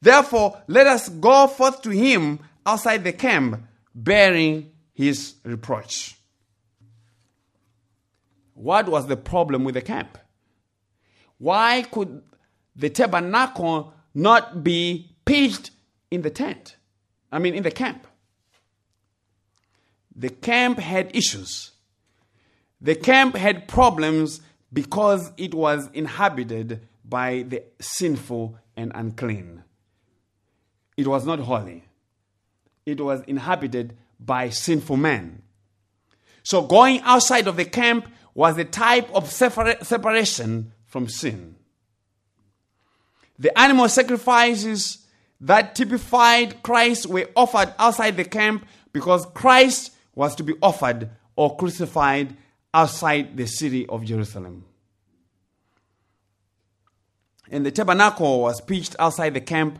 Therefore, 0.00 0.62
let 0.66 0.86
us 0.86 1.08
go 1.08 1.46
forth 1.46 1.80
to 1.82 1.90
him 1.90 2.40
outside 2.66 3.04
the 3.04 3.12
camp, 3.12 3.62
bearing 3.94 4.72
his 4.92 5.34
reproach. 5.44 6.16
What 8.52 8.88
was 8.88 9.06
the 9.06 9.16
problem 9.16 9.64
with 9.64 9.74
the 9.74 9.82
camp? 9.82 10.18
Why 11.38 11.82
could 11.82 12.22
the 12.76 12.90
tabernacle 12.90 13.94
not 14.14 14.62
be 14.62 15.16
pitched 15.24 15.70
in 16.10 16.22
the 16.22 16.30
tent? 16.30 16.76
I 17.32 17.38
mean, 17.38 17.54
in 17.54 17.62
the 17.62 17.70
camp. 17.70 18.06
The 20.16 20.30
camp 20.30 20.78
had 20.78 21.14
issues. 21.14 21.72
The 22.80 22.94
camp 22.94 23.36
had 23.36 23.66
problems 23.66 24.40
because 24.72 25.32
it 25.36 25.54
was 25.54 25.88
inhabited 25.92 26.86
by 27.04 27.44
the 27.48 27.62
sinful 27.80 28.58
and 28.76 28.92
unclean. 28.94 29.62
It 30.96 31.06
was 31.06 31.26
not 31.26 31.40
holy, 31.40 31.84
it 32.86 33.00
was 33.00 33.22
inhabited 33.22 33.96
by 34.20 34.50
sinful 34.50 34.96
men. 34.96 35.42
So, 36.42 36.62
going 36.62 37.00
outside 37.00 37.46
of 37.46 37.56
the 37.56 37.64
camp 37.64 38.06
was 38.34 38.58
a 38.58 38.64
type 38.64 39.10
of 39.14 39.30
separation 39.30 40.72
from 40.86 41.08
sin. 41.08 41.56
The 43.38 43.56
animal 43.58 43.88
sacrifices 43.88 44.98
that 45.40 45.74
typified 45.74 46.62
Christ 46.62 47.06
were 47.06 47.28
offered 47.34 47.74
outside 47.78 48.16
the 48.16 48.24
camp 48.24 48.66
because 48.92 49.26
Christ 49.34 49.93
was 50.14 50.34
to 50.36 50.42
be 50.42 50.54
offered 50.62 51.10
or 51.36 51.56
crucified 51.56 52.36
outside 52.72 53.36
the 53.36 53.46
city 53.46 53.86
of 53.86 54.04
Jerusalem. 54.04 54.64
And 57.50 57.64
the 57.64 57.70
tabernacle 57.70 58.40
was 58.40 58.60
pitched 58.60 58.96
outside 58.98 59.34
the 59.34 59.40
camp 59.40 59.78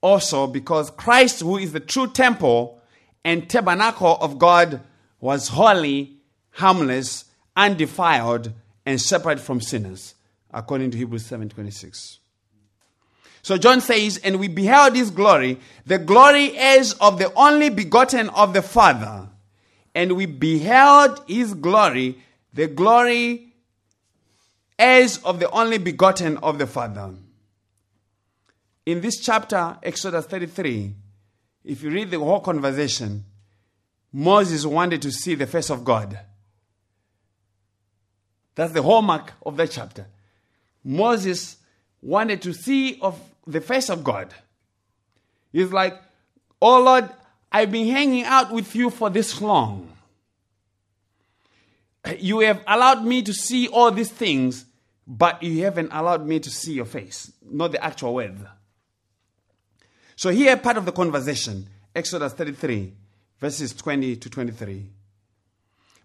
also 0.00 0.46
because 0.46 0.90
Christ, 0.90 1.40
who 1.40 1.58
is 1.58 1.72
the 1.72 1.80
true 1.80 2.10
temple 2.10 2.80
and 3.24 3.48
tabernacle 3.48 4.16
of 4.20 4.38
God, 4.38 4.80
was 5.20 5.48
holy, 5.48 6.16
harmless, 6.52 7.26
undefiled, 7.56 8.52
and 8.86 9.00
separate 9.00 9.40
from 9.40 9.60
sinners, 9.60 10.14
according 10.50 10.90
to 10.92 10.98
Hebrews 10.98 11.24
7:26. 11.24 12.18
So 13.42 13.56
John 13.56 13.80
says, 13.80 14.18
And 14.18 14.38
we 14.38 14.48
beheld 14.48 14.94
his 14.94 15.10
glory, 15.10 15.58
the 15.86 15.98
glory 15.98 16.56
as 16.56 16.92
of 16.94 17.18
the 17.18 17.32
only 17.34 17.70
begotten 17.70 18.28
of 18.30 18.52
the 18.52 18.62
Father. 18.62 19.28
And 20.00 20.12
we 20.12 20.24
beheld 20.24 21.22
his 21.28 21.52
glory, 21.52 22.16
the 22.54 22.68
glory 22.68 23.52
as 24.78 25.18
of 25.24 25.40
the 25.40 25.50
only 25.50 25.76
begotten 25.76 26.38
of 26.38 26.56
the 26.56 26.66
Father. 26.66 27.10
In 28.86 29.02
this 29.02 29.20
chapter, 29.20 29.76
Exodus 29.82 30.24
33, 30.24 30.94
if 31.66 31.82
you 31.82 31.90
read 31.90 32.10
the 32.10 32.18
whole 32.18 32.40
conversation, 32.40 33.26
Moses 34.10 34.64
wanted 34.64 35.02
to 35.02 35.12
see 35.12 35.34
the 35.34 35.46
face 35.46 35.68
of 35.68 35.84
God. 35.84 36.18
That's 38.54 38.72
the 38.72 38.82
hallmark 38.82 39.34
of 39.44 39.58
that 39.58 39.70
chapter. 39.70 40.06
Moses 40.82 41.58
wanted 42.00 42.40
to 42.40 42.54
see 42.54 42.98
of 43.02 43.20
the 43.46 43.60
face 43.60 43.90
of 43.90 44.02
God. 44.02 44.32
He's 45.52 45.74
like, 45.74 46.00
Oh 46.62 46.82
Lord, 46.82 47.10
I've 47.52 47.70
been 47.70 47.88
hanging 47.88 48.24
out 48.24 48.50
with 48.50 48.74
you 48.74 48.88
for 48.88 49.10
this 49.10 49.42
long. 49.42 49.88
You 52.18 52.40
have 52.40 52.62
allowed 52.66 53.04
me 53.04 53.22
to 53.22 53.32
see 53.32 53.68
all 53.68 53.90
these 53.90 54.10
things, 54.10 54.64
but 55.06 55.42
you 55.42 55.64
haven't 55.64 55.90
allowed 55.92 56.26
me 56.26 56.40
to 56.40 56.50
see 56.50 56.72
your 56.72 56.86
face, 56.86 57.32
not 57.42 57.72
the 57.72 57.84
actual 57.84 58.14
weather. 58.14 58.50
So, 60.16 60.30
here, 60.30 60.56
part 60.56 60.76
of 60.76 60.84
the 60.84 60.92
conversation 60.92 61.66
Exodus 61.94 62.32
33, 62.34 62.92
verses 63.38 63.72
20 63.74 64.16
to 64.16 64.30
23. 64.30 64.86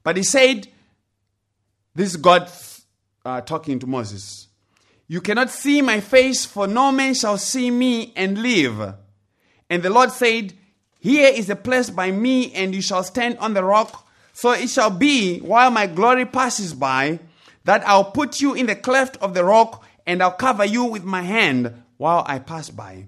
But 0.03 0.17
he 0.17 0.23
said, 0.23 0.67
This 1.93 2.11
is 2.11 2.17
God 2.17 2.49
uh, 3.23 3.41
talking 3.41 3.79
to 3.79 3.87
Moses. 3.87 4.47
You 5.07 5.21
cannot 5.21 5.49
see 5.49 5.81
my 5.81 5.99
face, 5.99 6.45
for 6.45 6.67
no 6.67 6.91
man 6.91 7.13
shall 7.13 7.37
see 7.37 7.69
me 7.69 8.13
and 8.15 8.41
live. 8.41 8.95
And 9.69 9.83
the 9.83 9.89
Lord 9.89 10.11
said, 10.11 10.53
Here 10.99 11.29
is 11.29 11.49
a 11.49 11.55
place 11.55 11.89
by 11.89 12.11
me, 12.11 12.53
and 12.53 12.73
you 12.73 12.81
shall 12.81 13.03
stand 13.03 13.37
on 13.37 13.53
the 13.53 13.63
rock. 13.63 14.04
So 14.35 14.51
it 14.51 14.69
shall 14.69 14.89
be, 14.89 15.39
while 15.39 15.71
my 15.71 15.87
glory 15.87 16.25
passes 16.25 16.73
by, 16.73 17.19
that 17.63 17.87
I'll 17.87 18.11
put 18.11 18.41
you 18.41 18.53
in 18.53 18.65
the 18.65 18.75
cleft 18.75 19.15
of 19.21 19.33
the 19.33 19.45
rock, 19.45 19.85
and 20.05 20.21
I'll 20.21 20.33
cover 20.33 20.65
you 20.65 20.83
with 20.83 21.05
my 21.05 21.21
hand 21.21 21.83
while 21.95 22.21
I 22.27 22.39
pass 22.39 22.69
by. 22.69 23.05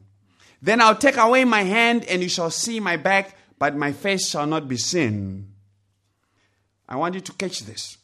Then 0.61 0.79
I'll 0.79 0.95
take 0.95 1.17
away 1.17 1.43
my 1.43 1.63
hand, 1.63 2.05
and 2.05 2.23
you 2.23 2.29
shall 2.29 2.49
see 2.49 2.79
my 2.79 2.95
back, 2.95 3.35
but 3.59 3.75
my 3.75 3.91
face 3.91 4.29
shall 4.29 4.47
not 4.47 4.69
be 4.69 4.77
seen. 4.77 5.51
I 6.87 6.95
want 6.95 7.15
you 7.15 7.21
to 7.21 7.33
catch 7.33 7.59
this. 7.59 7.97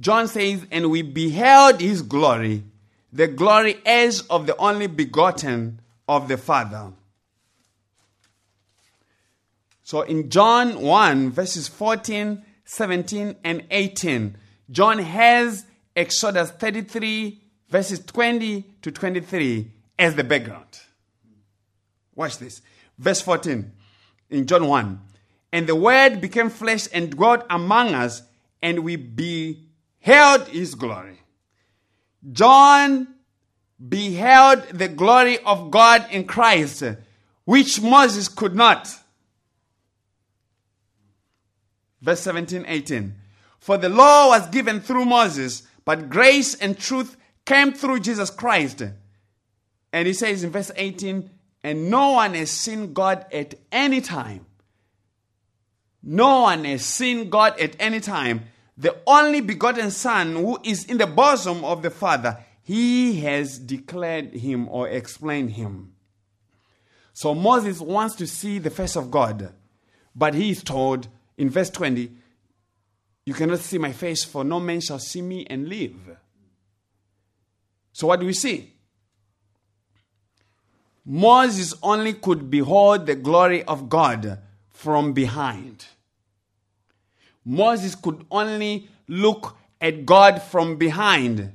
John 0.00 0.26
says, 0.26 0.66
And 0.72 0.90
we 0.90 1.02
beheld 1.02 1.80
his 1.80 2.02
glory, 2.02 2.64
the 3.12 3.28
glory 3.28 3.76
as 3.86 4.22
of 4.22 4.48
the 4.48 4.56
only 4.56 4.88
begotten 4.88 5.82
of 6.08 6.26
the 6.26 6.36
Father. 6.36 6.94
So 9.88 10.02
in 10.02 10.28
John 10.28 10.82
1, 10.82 11.30
verses 11.30 11.66
14, 11.66 12.44
17, 12.66 13.36
and 13.42 13.64
18, 13.70 14.36
John 14.70 14.98
has 14.98 15.64
Exodus 15.96 16.50
33, 16.50 17.40
verses 17.70 17.98
20 18.00 18.66
to 18.82 18.92
23 18.92 19.72
as 19.98 20.14
the 20.14 20.24
background. 20.24 20.80
Watch 22.14 22.36
this. 22.36 22.60
Verse 22.98 23.22
14 23.22 23.72
in 24.28 24.46
John 24.46 24.68
1. 24.68 25.00
And 25.54 25.66
the 25.66 25.74
Word 25.74 26.20
became 26.20 26.50
flesh 26.50 26.86
and 26.92 27.08
dwelt 27.08 27.46
among 27.48 27.94
us, 27.94 28.20
and 28.60 28.80
we 28.80 28.96
be 28.96 29.68
beheld 30.04 30.48
his 30.48 30.74
glory. 30.74 31.22
John 32.30 33.08
beheld 33.88 34.64
the 34.64 34.88
glory 34.88 35.38
of 35.38 35.70
God 35.70 36.06
in 36.10 36.26
Christ, 36.26 36.84
which 37.46 37.80
Moses 37.80 38.28
could 38.28 38.54
not. 38.54 38.94
Verse 42.00 42.20
17, 42.20 42.64
18. 42.66 43.14
For 43.58 43.76
the 43.76 43.88
law 43.88 44.28
was 44.28 44.48
given 44.48 44.80
through 44.80 45.04
Moses, 45.04 45.64
but 45.84 46.08
grace 46.08 46.54
and 46.54 46.78
truth 46.78 47.16
came 47.44 47.72
through 47.72 48.00
Jesus 48.00 48.30
Christ. 48.30 48.82
And 49.92 50.06
he 50.06 50.12
says 50.12 50.44
in 50.44 50.50
verse 50.50 50.70
18, 50.76 51.30
and 51.64 51.90
no 51.90 52.12
one 52.12 52.34
has 52.34 52.50
seen 52.50 52.92
God 52.92 53.26
at 53.32 53.54
any 53.72 54.00
time. 54.00 54.46
No 56.02 56.42
one 56.42 56.64
has 56.64 56.84
seen 56.84 57.30
God 57.30 57.58
at 57.58 57.74
any 57.80 58.00
time 58.00 58.42
the 58.78 58.96
only 59.08 59.40
begotten 59.40 59.90
Son 59.90 60.36
who 60.36 60.58
is 60.62 60.84
in 60.84 60.98
the 60.98 61.06
bosom 61.06 61.64
of 61.64 61.82
the 61.82 61.90
Father, 61.90 62.38
he 62.62 63.20
has 63.20 63.58
declared 63.58 64.32
him 64.34 64.68
or 64.68 64.88
explained 64.88 65.50
him. 65.50 65.94
So 67.12 67.34
Moses 67.34 67.80
wants 67.80 68.14
to 68.16 68.26
see 68.28 68.60
the 68.60 68.70
face 68.70 68.94
of 68.94 69.10
God, 69.10 69.52
but 70.14 70.34
he 70.34 70.50
is 70.50 70.62
told 70.62 71.08
in 71.38 71.48
verse 71.48 71.70
20, 71.70 72.10
You 73.24 73.34
cannot 73.34 73.60
see 73.60 73.78
my 73.78 73.92
face, 73.92 74.24
for 74.24 74.44
no 74.44 74.60
man 74.60 74.80
shall 74.80 74.98
see 74.98 75.22
me 75.22 75.46
and 75.48 75.68
live. 75.68 76.16
So 77.92 78.08
what 78.08 78.20
do 78.20 78.26
we 78.26 78.32
see? 78.34 78.74
Moses 81.06 81.74
only 81.82 82.12
could 82.12 82.50
behold 82.50 83.06
the 83.06 83.14
glory 83.14 83.64
of 83.64 83.88
God 83.88 84.38
from 84.68 85.14
behind. 85.14 85.86
Moses 87.44 87.94
could 87.94 88.26
only 88.30 88.88
look 89.08 89.56
at 89.80 90.04
God 90.04 90.42
from 90.42 90.76
behind, 90.76 91.52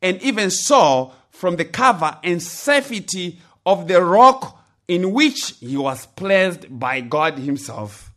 and 0.00 0.22
even 0.22 0.50
so, 0.50 1.12
from 1.30 1.56
the 1.56 1.64
cover 1.64 2.16
and 2.22 2.42
safety 2.42 3.38
of 3.66 3.86
the 3.88 4.02
rock 4.02 4.64
in 4.88 5.12
which 5.12 5.56
he 5.60 5.76
was 5.76 6.06
placed 6.06 6.66
by 6.78 7.00
God 7.00 7.38
Himself. 7.38 8.12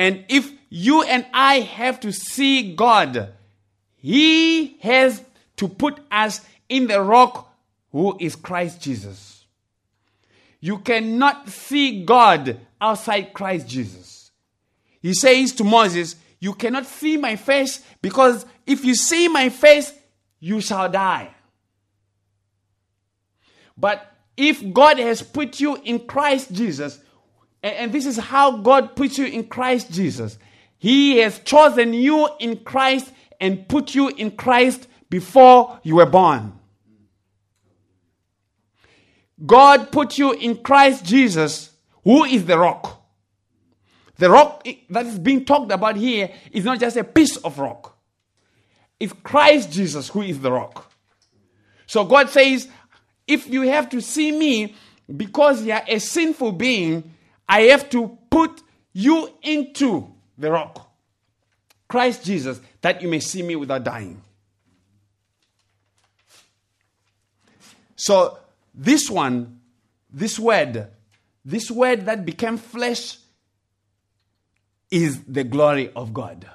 And 0.00 0.24
if 0.30 0.50
you 0.70 1.02
and 1.02 1.26
I 1.30 1.60
have 1.60 2.00
to 2.00 2.10
see 2.10 2.74
God, 2.74 3.34
He 3.96 4.78
has 4.78 5.22
to 5.56 5.68
put 5.68 6.00
us 6.10 6.40
in 6.70 6.86
the 6.86 7.02
rock 7.02 7.54
who 7.92 8.16
is 8.18 8.34
Christ 8.34 8.80
Jesus. 8.80 9.44
You 10.58 10.78
cannot 10.78 11.50
see 11.50 12.02
God 12.06 12.58
outside 12.80 13.34
Christ 13.34 13.68
Jesus. 13.68 14.30
He 15.02 15.12
says 15.12 15.52
to 15.52 15.64
Moses, 15.64 16.16
You 16.38 16.54
cannot 16.54 16.86
see 16.86 17.18
my 17.18 17.36
face 17.36 17.84
because 18.00 18.46
if 18.66 18.86
you 18.86 18.94
see 18.94 19.28
my 19.28 19.50
face, 19.50 19.92
you 20.38 20.62
shall 20.62 20.88
die. 20.88 21.28
But 23.76 24.10
if 24.34 24.72
God 24.72 24.98
has 24.98 25.20
put 25.20 25.60
you 25.60 25.76
in 25.84 26.06
Christ 26.06 26.54
Jesus, 26.54 27.00
and, 27.62 27.92
this 27.92 28.06
is 28.06 28.16
how 28.16 28.58
God 28.58 28.96
puts 28.96 29.18
you 29.18 29.26
in 29.26 29.44
Christ 29.44 29.92
Jesus, 29.92 30.38
He 30.78 31.18
has 31.18 31.38
chosen 31.40 31.92
you 31.92 32.28
in 32.38 32.58
Christ 32.58 33.12
and 33.40 33.68
put 33.68 33.94
you 33.94 34.08
in 34.08 34.32
Christ 34.32 34.86
before 35.08 35.78
you 35.82 35.96
were 35.96 36.06
born. 36.06 36.52
God 39.44 39.90
put 39.90 40.18
you 40.18 40.32
in 40.32 40.58
Christ 40.62 41.04
Jesus, 41.04 41.70
who 42.04 42.24
is 42.24 42.44
the 42.44 42.58
rock. 42.58 43.02
The 44.16 44.28
rock 44.28 44.66
that 44.90 45.06
is 45.06 45.18
being 45.18 45.46
talked 45.46 45.72
about 45.72 45.96
here 45.96 46.30
is 46.52 46.64
not 46.64 46.78
just 46.78 46.96
a 46.98 47.04
piece 47.04 47.38
of 47.38 47.58
rock. 47.58 47.96
It's 48.98 49.14
Christ 49.22 49.72
Jesus 49.72 50.08
who 50.10 50.20
is 50.20 50.40
the 50.40 50.52
rock. 50.52 50.92
So 51.86 52.04
God 52.04 52.28
says, 52.28 52.68
if 53.26 53.48
you 53.48 53.62
have 53.62 53.88
to 53.90 54.02
see 54.02 54.30
me 54.30 54.74
because 55.16 55.62
you 55.62 55.72
are 55.72 55.82
a 55.88 55.98
sinful 55.98 56.52
being, 56.52 57.14
I 57.50 57.62
have 57.62 57.90
to 57.90 58.16
put 58.30 58.62
you 58.92 59.28
into 59.42 60.14
the 60.38 60.52
rock. 60.52 60.88
Christ 61.88 62.24
Jesus, 62.24 62.60
that 62.80 63.02
you 63.02 63.08
may 63.08 63.18
see 63.18 63.42
me 63.42 63.56
without 63.56 63.82
dying. 63.82 64.22
So, 67.96 68.38
this 68.72 69.10
one, 69.10 69.58
this 70.12 70.38
word, 70.38 70.86
this 71.44 71.72
word 71.72 72.06
that 72.06 72.24
became 72.24 72.56
flesh 72.56 73.18
is 74.88 75.24
the 75.24 75.42
glory 75.42 75.90
of 75.96 76.14
God. 76.14 76.48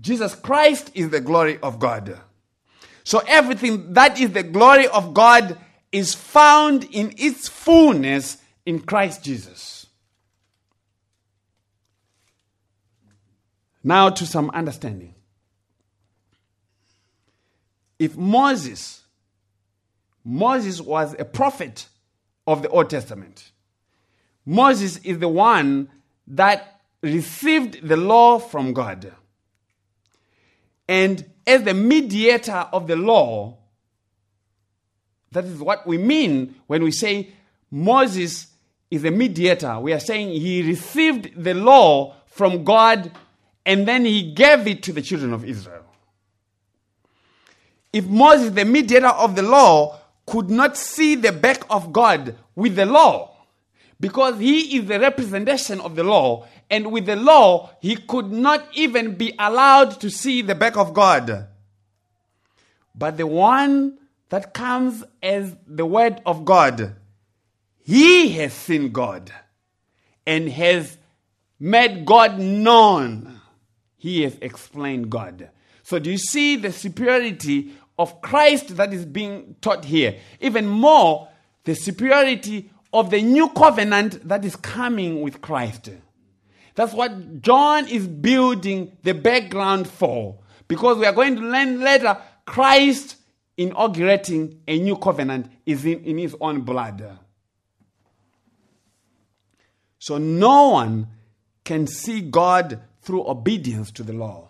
Jesus 0.00 0.36
Christ 0.36 0.92
is 0.94 1.10
the 1.10 1.20
glory 1.20 1.58
of 1.58 1.80
God. 1.80 2.20
So 3.02 3.20
everything 3.26 3.94
that 3.94 4.20
is 4.20 4.30
the 4.30 4.44
glory 4.44 4.86
of 4.86 5.12
God 5.12 5.58
is 5.90 6.14
found 6.14 6.84
in 6.84 7.14
its 7.16 7.48
fullness 7.48 8.38
in 8.66 8.80
Christ 8.80 9.24
Jesus. 9.24 9.86
Now 13.82 14.10
to 14.10 14.26
some 14.26 14.50
understanding. 14.50 15.14
If 17.98 18.16
Moses 18.16 19.04
Moses 20.28 20.80
was 20.80 21.14
a 21.20 21.24
prophet 21.24 21.86
of 22.48 22.60
the 22.62 22.68
Old 22.68 22.90
Testament. 22.90 23.52
Moses 24.44 24.96
is 24.98 25.20
the 25.20 25.28
one 25.28 25.88
that 26.26 26.80
received 27.00 27.86
the 27.86 27.96
law 27.96 28.40
from 28.40 28.72
God. 28.72 29.12
And 30.88 31.24
as 31.46 31.62
the 31.62 31.74
mediator 31.74 32.66
of 32.72 32.88
the 32.88 32.96
law, 32.96 33.58
that 35.30 35.44
is 35.44 35.60
what 35.60 35.86
we 35.86 35.96
mean 35.96 36.56
when 36.66 36.82
we 36.82 36.90
say 36.90 37.30
Moses 37.70 38.48
is 38.90 39.04
a 39.04 39.10
mediator. 39.10 39.78
We 39.80 39.92
are 39.92 40.00
saying 40.00 40.28
he 40.40 40.62
received 40.62 41.42
the 41.42 41.54
law 41.54 42.14
from 42.26 42.64
God 42.64 43.10
and 43.64 43.86
then 43.86 44.04
he 44.04 44.32
gave 44.32 44.66
it 44.66 44.82
to 44.84 44.92
the 44.92 45.02
children 45.02 45.32
of 45.32 45.44
Israel. 45.44 45.84
If 47.92 48.06
Moses, 48.06 48.50
the 48.50 48.64
mediator 48.64 49.08
of 49.08 49.34
the 49.34 49.42
law, 49.42 49.98
could 50.26 50.50
not 50.50 50.76
see 50.76 51.14
the 51.14 51.32
back 51.32 51.64
of 51.70 51.92
God 51.92 52.36
with 52.54 52.76
the 52.76 52.86
law 52.86 53.36
because 53.98 54.38
he 54.38 54.76
is 54.76 54.86
the 54.86 55.00
representation 55.00 55.80
of 55.80 55.96
the 55.96 56.04
law. 56.04 56.46
And 56.68 56.92
with 56.92 57.06
the 57.06 57.16
law, 57.16 57.70
he 57.80 57.96
could 57.96 58.30
not 58.30 58.66
even 58.74 59.14
be 59.14 59.34
allowed 59.38 60.00
to 60.00 60.10
see 60.10 60.42
the 60.42 60.54
back 60.54 60.76
of 60.76 60.92
God. 60.92 61.46
But 62.94 63.16
the 63.16 63.26
one 63.26 63.98
that 64.28 64.52
comes 64.52 65.04
as 65.22 65.54
the 65.66 65.86
word 65.86 66.20
of 66.26 66.44
God, 66.44 66.96
he 67.86 68.32
has 68.32 68.52
seen 68.52 68.90
God 68.90 69.30
and 70.26 70.48
has 70.50 70.98
made 71.60 72.04
God 72.04 72.38
known. 72.38 73.40
He 73.96 74.22
has 74.22 74.36
explained 74.40 75.08
God. 75.10 75.50
So, 75.82 75.98
do 75.98 76.10
you 76.10 76.18
see 76.18 76.56
the 76.56 76.72
superiority 76.72 77.72
of 77.98 78.20
Christ 78.20 78.76
that 78.76 78.92
is 78.92 79.04
being 79.04 79.56
taught 79.60 79.84
here. 79.84 80.18
Even 80.40 80.66
more, 80.66 81.28
the 81.64 81.74
superiority 81.74 82.70
of 82.92 83.10
the 83.10 83.22
new 83.22 83.48
covenant 83.50 84.26
that 84.28 84.44
is 84.44 84.56
coming 84.56 85.22
with 85.22 85.40
Christ. 85.40 85.90
That's 86.74 86.92
what 86.92 87.40
John 87.40 87.88
is 87.88 88.06
building 88.06 88.96
the 89.02 89.14
background 89.14 89.88
for. 89.88 90.38
Because 90.68 90.98
we 90.98 91.06
are 91.06 91.12
going 91.12 91.36
to 91.36 91.42
learn 91.42 91.80
later, 91.80 92.18
Christ 92.44 93.16
inaugurating 93.56 94.60
a 94.68 94.78
new 94.78 94.96
covenant 94.96 95.50
is 95.64 95.86
in, 95.86 96.04
in 96.04 96.18
his 96.18 96.36
own 96.40 96.60
blood. 96.60 97.18
So 100.06 100.18
no 100.18 100.68
one 100.68 101.08
can 101.64 101.88
see 101.88 102.20
God 102.20 102.80
through 103.02 103.28
obedience 103.28 103.90
to 103.90 104.04
the 104.04 104.12
law. 104.12 104.46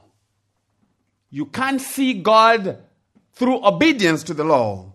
You 1.31 1.47
can't 1.47 1.81
see 1.81 2.13
God 2.13 2.77
through 3.33 3.65
obedience 3.65 4.23
to 4.25 4.35
the 4.35 4.45
law. 4.45 4.93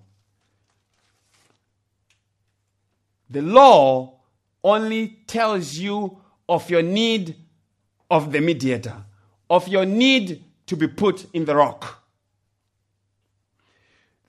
The 3.28 3.42
law 3.42 4.20
only 4.64 5.24
tells 5.26 5.78
you 5.78 6.20
of 6.48 6.70
your 6.70 6.84
need 6.84 7.38
of 8.12 8.32
the 8.32 8.40
mediator, 8.40 8.98
of 9.50 9.68
your 9.68 9.88
need 9.88 10.44
to 10.68 10.76
be 10.76 10.88
put 10.88 11.26
in 11.34 11.46
the 11.46 11.56
rock. 11.56 12.04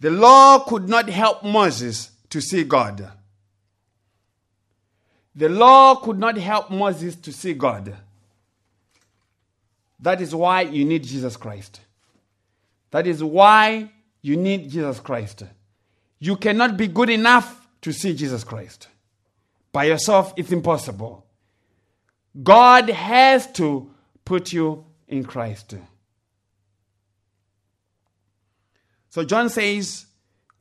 The 0.01 0.11
law 0.11 0.61
could 0.61 0.89
not 0.89 1.11
help 1.11 1.45
Moses 1.45 2.11
to 2.31 2.41
see 2.41 2.65
God. 2.65 3.13
The 5.35 5.49
law 5.49 5.97
could 5.97 6.19
not 6.19 6.37
help 6.37 6.71
Moses 6.71 7.17
to 7.17 7.33
see 7.33 7.55
God. 7.55 7.97
That 10.01 10.21
is 10.21 10.35
why 10.35 10.63
you 10.63 10.85
need 10.85 11.05
Jesus 11.05 11.37
Christ. 11.37 11.81
That 12.91 13.07
is 13.07 13.23
why 13.23 13.91
you 14.21 14.37
need 14.37 14.71
Jesus 14.71 15.01
Christ. 15.01 15.45
You 16.19 16.37
cannot 16.37 16.77
be 16.77 16.87
good 16.87 17.09
enough 17.09 17.67
to 17.81 17.93
see 17.93 18.15
Jesus 18.15 18.45
Christ. 18.45 18.89
By 19.73 19.85
yourself, 19.85 20.35
it's 20.37 20.53
impossible. 20.53 21.25
God 22.43 22.91
has 22.91 23.51
to 23.53 23.91
put 24.25 24.53
you 24.53 24.85
in 25.09 25.25
Christ. 25.25 25.75
So 29.09 29.25
John 29.25 29.49
says, 29.49 30.07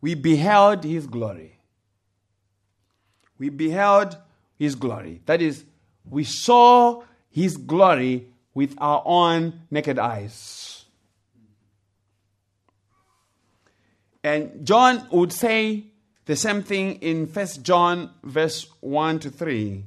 We 0.01 0.15
beheld 0.15 0.84
his 0.84 1.07
glory. 1.07 1.57
We 3.38 3.49
beheld 3.49 4.17
his 4.62 4.76
glory. 4.76 5.20
That 5.26 5.41
is, 5.41 5.66
we 6.07 6.24
saw 6.24 7.01
his 7.32 7.57
glory 7.57 8.28
with 8.53 8.76
our 8.78 9.01
own 9.03 9.62
naked 9.72 9.97
eyes. 9.97 10.86
And 14.24 14.64
John 14.64 15.07
would 15.12 15.34
say 15.34 15.86
the 16.26 16.36
same 16.36 16.62
thing 16.62 16.97
in 17.01 17.26
First 17.26 17.64
John 17.64 18.12
verse 18.24 18.68
1 18.82 19.18
to 19.22 19.32
3. 19.32 19.84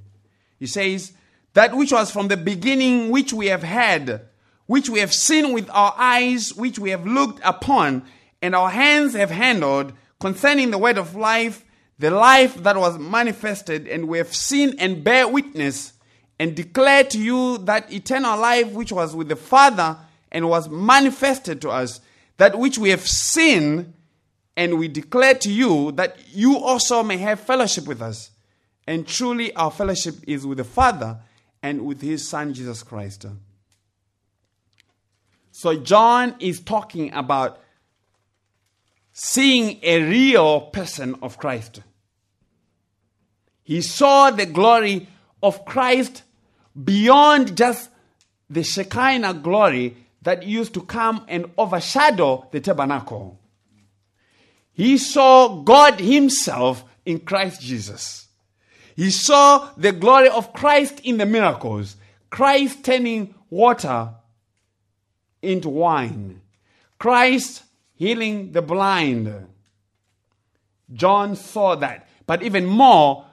He 0.59 0.66
says, 0.66 1.12
That 1.53 1.77
which 1.77 1.93
was 1.93 2.11
from 2.11 2.27
the 2.27 2.37
beginning, 2.37 3.11
which 3.11 3.33
we 3.33 3.47
have 3.47 3.62
had, 3.62 4.22
which 4.66 4.91
we 4.91 4.99
have 4.99 5.14
seen 5.14 5.53
with 5.53 5.70
our 5.70 5.95
eyes, 5.97 6.53
which 6.53 6.81
we 6.81 6.91
have 6.91 7.07
looked 7.07 7.41
upon, 7.45 8.03
and 8.43 8.57
our 8.57 8.70
hands 8.70 9.14
have 9.14 9.31
handled, 9.31 9.93
concerning 10.18 10.72
the 10.72 10.79
word 10.79 10.99
of 10.99 11.14
life, 11.14 11.64
the 12.05 12.11
life 12.11 12.57
that 12.57 12.76
was 12.76 12.98
manifested, 12.98 13.88
and 13.88 14.07
we 14.07 14.18
have 14.18 14.34
seen 14.34 14.74
and 14.78 15.02
bear 15.02 15.26
witness, 15.26 15.94
and 16.38 16.55
declare 16.55 17.02
to 17.02 17.16
you 17.16 17.57
that 17.57 17.90
eternal 17.90 18.38
life 18.38 18.70
which 18.72 18.92
was 18.92 19.16
with 19.16 19.28
the 19.28 19.36
Father 19.36 19.96
and 20.30 20.46
was 20.46 20.68
manifested 20.68 21.62
to 21.62 21.70
us, 21.70 22.02
that 22.36 22.59
which 22.59 22.76
we 22.76 22.90
have 22.90 23.09
seen 23.09 23.94
and 24.55 24.78
we 24.78 24.86
declare 24.86 25.32
to 25.32 25.50
you 25.50 25.92
that 25.92 26.18
you 26.30 26.59
also 26.59 27.02
may 27.02 27.16
have 27.16 27.40
fellowship 27.40 27.86
with 27.86 28.02
us. 28.02 28.32
And 28.86 29.09
truly, 29.09 29.55
our 29.55 29.70
fellowship 29.70 30.16
is 30.26 30.46
with 30.46 30.59
the 30.59 30.64
Father 30.64 31.16
and 31.62 31.86
with 31.86 32.02
His 32.02 32.28
Son, 32.28 32.52
Jesus 32.52 32.82
Christ. 32.82 33.24
So, 35.52 35.74
John 35.78 36.34
is 36.38 36.61
talking 36.61 37.14
about 37.14 37.62
seeing 39.14 39.78
a 39.82 40.02
real 40.02 40.61
person 40.61 41.16
of 41.22 41.38
Christ. 41.38 41.80
He 43.64 43.80
saw 43.80 44.30
the 44.30 44.46
glory 44.46 45.08
of 45.42 45.64
Christ 45.64 46.22
beyond 46.82 47.56
just 47.56 47.90
the 48.48 48.62
Shekinah 48.62 49.34
glory 49.34 49.96
that 50.22 50.42
used 50.42 50.74
to 50.74 50.82
come 50.82 51.24
and 51.28 51.50
overshadow 51.58 52.46
the 52.52 52.60
tabernacle. 52.60 53.38
He 54.72 54.98
saw 54.98 55.62
God 55.62 56.00
Himself 56.00 56.84
in 57.06 57.20
Christ 57.20 57.60
Jesus. 57.60 58.26
He 58.96 59.10
saw 59.10 59.70
the 59.76 59.92
glory 59.92 60.28
of 60.28 60.52
Christ 60.52 61.00
in 61.02 61.18
the 61.18 61.26
miracles. 61.26 61.96
Christ 62.30 62.84
turning 62.84 63.34
water 63.50 64.10
into 65.42 65.68
wine. 65.68 66.40
Christ 66.98 67.62
healing 67.94 68.52
the 68.52 68.62
blind. 68.62 69.48
John 70.92 71.36
saw 71.36 71.74
that. 71.76 72.08
But 72.26 72.42
even 72.42 72.66
more, 72.66 73.26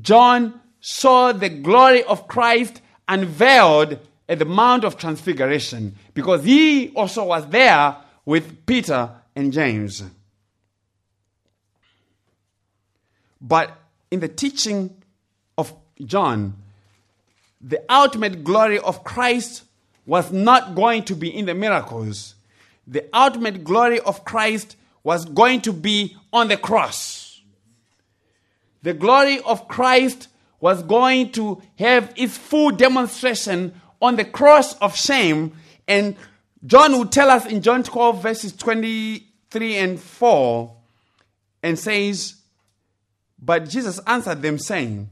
John 0.00 0.60
saw 0.80 1.32
the 1.32 1.48
glory 1.48 2.02
of 2.04 2.28
Christ 2.28 2.80
unveiled 3.08 3.98
at 4.28 4.38
the 4.38 4.44
Mount 4.44 4.84
of 4.84 4.96
Transfiguration 4.98 5.94
because 6.14 6.44
he 6.44 6.90
also 6.90 7.24
was 7.24 7.46
there 7.48 7.96
with 8.24 8.66
Peter 8.66 9.10
and 9.34 9.52
James. 9.52 10.02
But 13.40 13.76
in 14.10 14.20
the 14.20 14.28
teaching 14.28 15.02
of 15.56 15.72
John, 16.04 16.54
the 17.60 17.82
ultimate 17.88 18.44
glory 18.44 18.78
of 18.78 19.04
Christ 19.04 19.64
was 20.06 20.30
not 20.32 20.74
going 20.74 21.04
to 21.04 21.14
be 21.14 21.34
in 21.34 21.46
the 21.46 21.54
miracles. 21.54 22.34
The 22.86 23.06
ultimate 23.12 23.64
glory 23.64 24.00
of 24.00 24.24
Christ 24.24 24.76
was 25.02 25.24
going 25.24 25.60
to 25.62 25.72
be 25.72 26.16
on 26.32 26.48
the 26.48 26.56
cross. 26.56 27.27
The 28.82 28.94
glory 28.94 29.40
of 29.40 29.68
Christ 29.68 30.28
was 30.60 30.82
going 30.82 31.32
to 31.32 31.62
have 31.78 32.12
its 32.16 32.36
full 32.36 32.70
demonstration 32.70 33.74
on 34.00 34.16
the 34.16 34.24
cross 34.24 34.74
of 34.78 34.96
shame. 34.96 35.52
And 35.86 36.16
John 36.66 36.92
will 36.92 37.06
tell 37.06 37.30
us 37.30 37.46
in 37.46 37.62
John 37.62 37.82
12, 37.82 38.22
verses 38.22 38.52
23 38.52 39.76
and 39.76 40.00
4, 40.00 40.76
and 41.62 41.78
says, 41.78 42.36
But 43.40 43.68
Jesus 43.68 44.00
answered 44.06 44.42
them, 44.42 44.58
saying, 44.58 45.08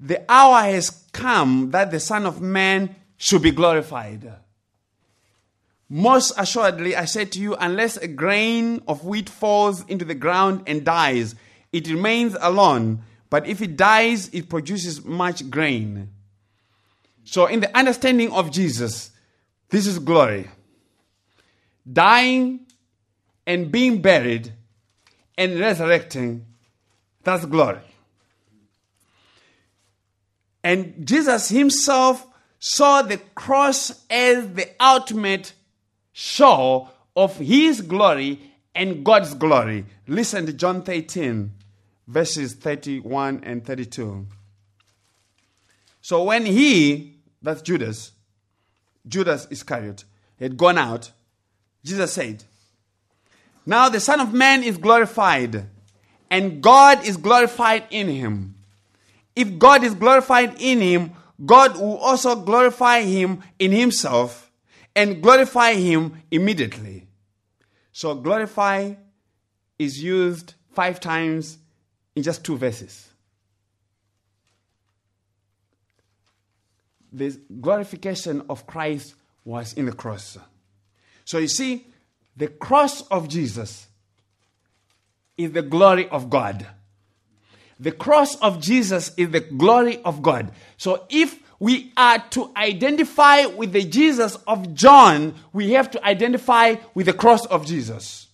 The 0.00 0.24
hour 0.30 0.62
has 0.62 0.90
come 1.12 1.70
that 1.70 1.90
the 1.90 2.00
Son 2.00 2.26
of 2.26 2.40
Man 2.40 2.96
should 3.16 3.42
be 3.42 3.50
glorified. 3.50 4.32
Most 5.88 6.32
assuredly, 6.38 6.96
I 6.96 7.04
say 7.04 7.26
to 7.26 7.38
you, 7.38 7.54
unless 7.54 7.98
a 7.98 8.08
grain 8.08 8.82
of 8.88 9.04
wheat 9.04 9.28
falls 9.28 9.84
into 9.88 10.06
the 10.06 10.14
ground 10.14 10.62
and 10.66 10.86
dies, 10.86 11.34
it 11.72 11.88
remains 11.88 12.36
alone. 12.40 13.02
But 13.30 13.46
if 13.46 13.62
it 13.62 13.76
dies, 13.76 14.28
it 14.32 14.48
produces 14.48 15.04
much 15.04 15.48
grain. 15.50 16.10
So, 17.24 17.46
in 17.46 17.60
the 17.60 17.76
understanding 17.76 18.30
of 18.32 18.50
Jesus, 18.50 19.10
this 19.70 19.86
is 19.86 19.98
glory. 19.98 20.50
Dying 21.90 22.66
and 23.46 23.72
being 23.72 24.02
buried 24.02 24.52
and 25.38 25.58
resurrecting, 25.58 26.44
that's 27.22 27.46
glory. 27.46 27.80
And 30.62 31.06
Jesus 31.06 31.48
himself 31.48 32.26
saw 32.58 33.02
the 33.02 33.18
cross 33.34 34.04
as 34.08 34.52
the 34.52 34.68
ultimate 34.78 35.52
show 36.12 36.90
of 37.16 37.36
his 37.38 37.80
glory 37.80 38.40
and 38.74 39.04
God's 39.04 39.34
glory. 39.34 39.86
Listen 40.06 40.46
to 40.46 40.52
John 40.52 40.82
13, 40.82 41.50
verses 42.06 42.54
31 42.54 43.42
and 43.44 43.64
32. 43.64 44.26
So 46.00 46.24
when 46.24 46.44
he, 46.44 47.16
that's 47.40 47.62
Judas, 47.62 48.12
Judas 49.06 49.46
Iscariot, 49.50 50.04
had 50.38 50.56
gone 50.56 50.78
out, 50.78 51.12
Jesus 51.84 52.12
said, 52.12 52.44
Now 53.64 53.88
the 53.88 54.00
Son 54.00 54.20
of 54.20 54.32
Man 54.32 54.62
is 54.62 54.78
glorified, 54.78 55.66
and 56.30 56.62
God 56.62 57.06
is 57.06 57.16
glorified 57.16 57.84
in 57.90 58.08
him. 58.08 58.56
If 59.34 59.58
God 59.58 59.84
is 59.84 59.94
glorified 59.94 60.60
in 60.60 60.80
him, 60.80 61.12
God 61.44 61.76
will 61.76 61.96
also 61.96 62.36
glorify 62.36 63.02
him 63.02 63.42
in 63.58 63.72
himself 63.72 64.50
and 64.94 65.22
glorify 65.22 65.74
him 65.74 66.22
immediately. 66.30 67.06
So, 67.92 68.14
glorify 68.14 68.94
is 69.78 70.02
used 70.02 70.54
five 70.72 71.00
times 71.00 71.58
in 72.14 72.22
just 72.22 72.44
two 72.44 72.56
verses. 72.56 73.08
The 77.12 77.38
glorification 77.60 78.42
of 78.48 78.66
Christ 78.66 79.14
was 79.44 79.74
in 79.74 79.86
the 79.86 79.92
cross. 79.92 80.38
So, 81.24 81.38
you 81.38 81.48
see, 81.48 81.86
the 82.36 82.48
cross 82.48 83.02
of 83.08 83.28
Jesus 83.28 83.86
is 85.36 85.52
the 85.52 85.62
glory 85.62 86.08
of 86.08 86.30
God. 86.30 86.66
The 87.78 87.92
cross 87.92 88.36
of 88.36 88.60
Jesus 88.60 89.12
is 89.16 89.30
the 89.30 89.40
glory 89.40 90.02
of 90.04 90.22
God. 90.22 90.52
So, 90.76 91.06
if 91.10 91.38
we 91.62 91.92
are 91.96 92.18
to 92.30 92.50
identify 92.56 93.46
with 93.46 93.72
the 93.72 93.84
Jesus 93.84 94.34
of 94.48 94.74
John, 94.74 95.36
we 95.52 95.70
have 95.72 95.92
to 95.92 96.04
identify 96.04 96.74
with 96.92 97.06
the 97.06 97.12
cross 97.12 97.46
of 97.46 97.64
Jesus. 97.64 98.26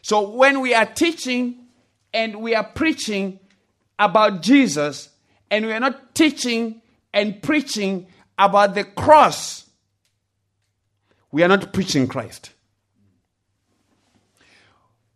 So 0.00 0.30
when 0.30 0.62
we 0.62 0.72
are 0.72 0.86
teaching 0.86 1.66
and 2.12 2.36
we 2.36 2.54
are 2.54 2.64
preaching 2.64 3.40
about 3.98 4.42
Jesus, 4.42 5.08
and 5.50 5.66
we 5.66 5.72
are 5.72 5.80
not 5.80 6.14
teaching 6.14 6.82
and 7.12 7.42
preaching 7.42 8.06
about 8.38 8.74
the 8.74 8.84
cross, 8.84 9.68
we 11.32 11.42
are 11.42 11.48
not 11.48 11.72
preaching 11.72 12.06
Christ. 12.06 12.52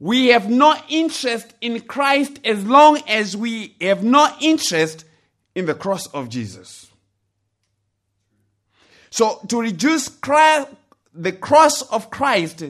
We 0.00 0.28
have 0.28 0.50
no 0.50 0.74
interest 0.88 1.54
in 1.60 1.80
Christ 1.82 2.40
as 2.44 2.66
long 2.66 3.00
as 3.06 3.36
we 3.36 3.76
have 3.80 4.02
no 4.02 4.28
interest 4.40 5.04
in 5.54 5.66
the 5.66 5.74
cross 5.74 6.08
of 6.08 6.28
Jesus. 6.28 6.90
So 9.10 9.40
to 9.46 9.60
reduce 9.60 10.08
Christ, 10.08 10.68
the 11.14 11.30
cross 11.30 11.82
of 11.82 12.10
Christ 12.10 12.64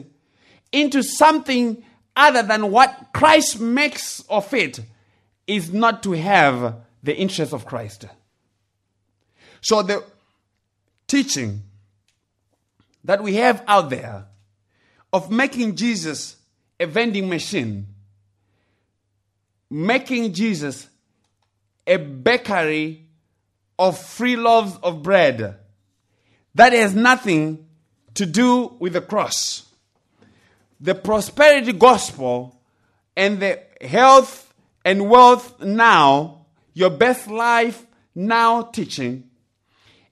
into 0.71 1.01
something 1.01 1.83
other 2.15 2.43
than 2.43 2.71
what 2.71 3.09
Christ 3.13 3.59
makes 3.59 4.23
of 4.29 4.53
it 4.53 4.79
is 5.47 5.73
not 5.73 6.03
to 6.03 6.11
have 6.11 6.75
the 7.01 7.15
interest 7.15 7.53
of 7.53 7.65
Christ. 7.65 8.05
So 9.61 9.81
the 9.81 10.03
teaching 11.07 11.63
that 13.03 13.21
we 13.21 13.35
have 13.35 13.63
out 13.67 13.89
there 13.89 14.25
of 15.11 15.31
making 15.31 15.75
Jesus 15.75 16.37
a 16.79 16.85
vending 16.85 17.29
machine, 17.29 17.87
making 19.69 20.33
Jesus 20.33 20.87
a 21.85 21.97
bakery 21.97 23.05
of 23.77 23.97
free 23.97 24.35
loaves 24.35 24.77
of 24.81 25.03
bread, 25.03 25.57
that 26.55 26.73
has 26.73 26.93
nothing 26.93 27.67
to 28.13 28.25
do 28.25 28.75
with 28.79 28.93
the 28.93 29.01
cross. 29.01 29.67
The 30.83 30.95
prosperity 30.95 31.71
gospel 31.71 32.59
and 33.15 33.39
the 33.39 33.61
health 33.79 34.53
and 34.83 35.09
wealth 35.09 35.61
now, 35.61 36.45
your 36.73 36.89
best 36.89 37.29
life 37.29 37.85
now 38.13 38.63
teaching, 38.63 39.29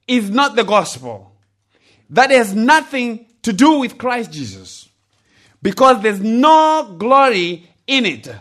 is 0.07 0.29
not 0.29 0.55
the 0.55 0.63
gospel. 0.63 1.35
That 2.11 2.31
has 2.31 2.55
nothing 2.55 3.25
to 3.41 3.51
do 3.51 3.79
with 3.79 3.97
Christ 3.97 4.31
Jesus. 4.31 4.87
Because 5.61 6.01
there's 6.01 6.21
no 6.21 6.95
glory 6.97 7.69
in 7.85 8.05
it. 8.05 8.33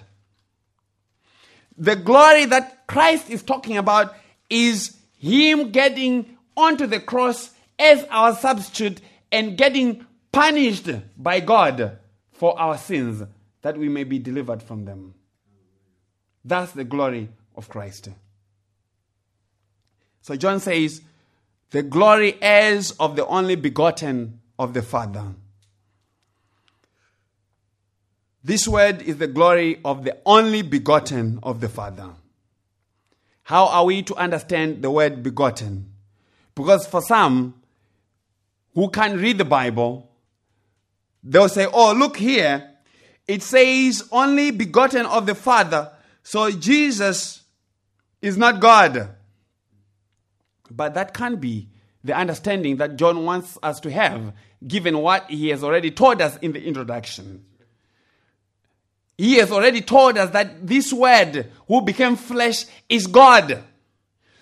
The 1.76 1.96
glory 1.96 2.44
that 2.44 2.86
Christ 2.86 3.28
is 3.28 3.42
talking 3.42 3.76
about 3.76 4.14
is 4.48 4.96
Him 5.18 5.72
getting 5.72 6.36
onto 6.56 6.86
the 6.86 7.00
cross 7.00 7.50
as 7.76 8.04
our 8.08 8.36
substitute 8.36 9.00
and 9.32 9.58
getting 9.58 10.06
punished 10.30 10.88
by 11.20 11.40
God 11.40 11.96
for 12.40 12.58
our 12.58 12.78
sins 12.78 13.22
that 13.60 13.76
we 13.76 13.86
may 13.90 14.02
be 14.02 14.18
delivered 14.18 14.62
from 14.62 14.86
them. 14.86 15.12
That's 16.42 16.72
the 16.72 16.84
glory 16.84 17.28
of 17.54 17.68
Christ. 17.68 18.08
So 20.22 20.36
John 20.36 20.58
says, 20.58 21.02
the 21.70 21.82
glory 21.82 22.30
is 22.40 22.92
of 22.92 23.14
the 23.14 23.26
only 23.26 23.56
begotten 23.56 24.40
of 24.58 24.72
the 24.72 24.80
Father. 24.80 25.34
This 28.42 28.66
word 28.66 29.02
is 29.02 29.18
the 29.18 29.26
glory 29.26 29.78
of 29.84 30.04
the 30.04 30.16
only 30.24 30.62
begotten 30.62 31.40
of 31.42 31.60
the 31.60 31.68
Father. 31.68 32.08
How 33.42 33.66
are 33.66 33.84
we 33.84 34.02
to 34.04 34.14
understand 34.14 34.80
the 34.80 34.90
word 34.90 35.22
begotten? 35.22 35.92
Because 36.54 36.86
for 36.86 37.02
some, 37.02 37.60
who 38.74 38.88
can't 38.88 39.18
read 39.18 39.36
the 39.36 39.44
Bible, 39.44 40.09
they'll 41.22 41.48
say, 41.48 41.66
Oh, 41.72 41.92
look 41.92 42.16
here. 42.16 42.70
It 43.26 43.42
says 43.42 44.08
only 44.10 44.50
begotten 44.50 45.06
of 45.06 45.26
the 45.26 45.34
Father. 45.34 45.92
So 46.22 46.50
Jesus 46.50 47.42
is 48.20 48.36
not 48.36 48.60
God. 48.60 49.10
But 50.70 50.94
that 50.94 51.14
can't 51.14 51.40
be 51.40 51.68
the 52.02 52.14
understanding 52.14 52.76
that 52.78 52.96
John 52.96 53.24
wants 53.24 53.58
us 53.62 53.80
to 53.80 53.90
have, 53.90 54.32
given 54.66 54.98
what 54.98 55.30
he 55.30 55.48
has 55.48 55.62
already 55.62 55.90
told 55.90 56.22
us 56.22 56.36
in 56.38 56.52
the 56.52 56.62
introduction. 56.62 57.44
He 59.18 59.34
has 59.34 59.52
already 59.52 59.82
told 59.82 60.16
us 60.16 60.30
that 60.30 60.66
this 60.66 60.92
word 60.92 61.50
who 61.68 61.82
became 61.82 62.16
flesh 62.16 62.64
is 62.88 63.06
God. 63.06 63.62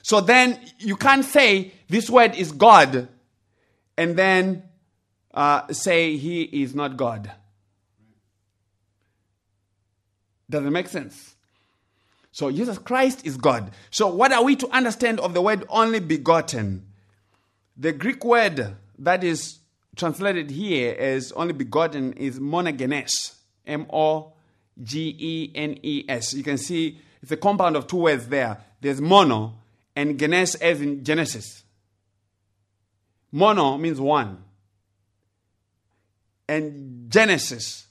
So 0.03 0.21
then 0.21 0.59
you 0.79 0.97
can't 0.97 1.25
say 1.25 1.73
this 1.89 2.09
word 2.09 2.37
is 2.37 2.53
God 2.53 3.09
and 3.97 4.17
then 4.17 4.63
uh, 5.35 5.73
say 5.73 6.17
he 6.17 6.43
is 6.43 6.75
not 6.75 6.97
God. 6.97 7.31
Does 10.51 10.65
it 10.65 10.71
make 10.71 10.89
sense? 10.89 11.35
So 12.33 12.51
Jesus 12.51 12.79
Christ 12.79 13.27
is 13.27 13.37
God. 13.37 13.73
So 13.91 14.09
what 14.09 14.33
are 14.33 14.43
we 14.45 14.57
to 14.57 14.69
understand 14.71 15.21
of 15.21 15.35
the 15.35 15.43
word 15.43 15.65
only 15.69 16.01
begotten? 16.01 16.87
The 17.77 17.93
Greek 17.93 18.25
word 18.25 18.77
that 18.99 19.25
is 19.25 19.59
translated 19.97 20.51
here 20.51 20.95
as 20.99 21.33
only 21.33 21.53
begotten 21.53 22.13
is 22.15 22.39
monogenes. 22.39 23.35
M 23.67 23.87
O 23.93 24.33
G 24.83 25.15
E 25.19 25.53
N 25.55 25.79
E 25.83 26.05
S. 26.09 26.33
You 26.33 26.43
can 26.43 26.59
see 26.59 27.01
it's 27.23 27.33
a 27.33 27.37
compound 27.37 27.77
of 27.77 27.87
two 27.87 27.99
words 27.99 28.29
there. 28.29 28.59
There's 28.81 29.01
mono 29.01 29.55
and 29.95 30.19
genes 30.19 30.55
as 30.55 30.81
in 30.81 31.05
Genesis. 31.05 31.65
Mono 33.33 33.77
means 33.77 34.01
one. 34.01 34.45
And 36.49 37.11
Genesis 37.11 37.87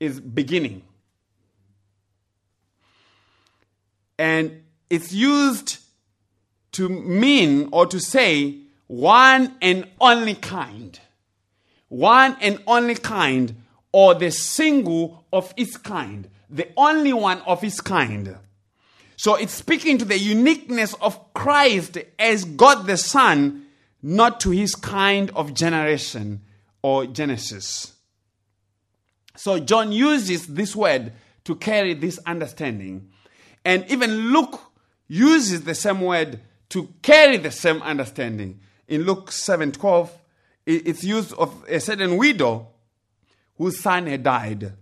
is 0.00 0.20
beginning. 0.20 0.82
And 4.18 4.62
it's 4.90 5.12
used 5.12 5.78
to 6.72 6.88
mean 6.88 7.68
or 7.72 7.86
to 7.86 8.00
say 8.00 8.58
one 8.86 9.54
and 9.62 9.86
only 10.00 10.34
kind. 10.34 10.98
One 11.88 12.36
and 12.40 12.62
only 12.66 12.94
kind, 12.94 13.56
or 13.92 14.14
the 14.14 14.30
single 14.30 15.24
of 15.32 15.52
its 15.56 15.76
kind. 15.76 16.28
The 16.48 16.68
only 16.76 17.12
one 17.12 17.40
of 17.42 17.64
its 17.64 17.80
kind. 17.80 18.36
So 19.16 19.34
it's 19.34 19.54
speaking 19.54 19.98
to 19.98 20.04
the 20.04 20.18
uniqueness 20.18 20.94
of 20.94 21.32
Christ 21.34 21.98
as 22.18 22.44
God 22.44 22.86
the 22.86 22.96
Son, 22.96 23.66
not 24.02 24.40
to 24.40 24.50
his 24.50 24.74
kind 24.74 25.30
of 25.30 25.52
generation 25.52 26.42
or 26.82 27.06
Genesis. 27.06 27.92
So 29.36 29.58
John 29.58 29.92
uses 29.92 30.46
this 30.46 30.74
word 30.74 31.12
to 31.44 31.54
carry 31.56 31.94
this 31.94 32.18
understanding. 32.26 33.10
And 33.64 33.84
even 33.88 34.32
Luke 34.32 34.60
uses 35.08 35.62
the 35.62 35.74
same 35.74 36.00
word 36.00 36.40
to 36.70 36.88
carry 37.02 37.36
the 37.36 37.50
same 37.50 37.82
understanding. 37.82 38.60
In 38.88 39.04
Luke 39.04 39.30
7:12, 39.30 40.10
it's 40.66 41.04
used 41.04 41.32
of 41.34 41.64
a 41.68 41.80
certain 41.80 42.16
widow 42.16 42.68
whose 43.56 43.80
son 43.80 44.06
had 44.06 44.22
died. 44.22 44.72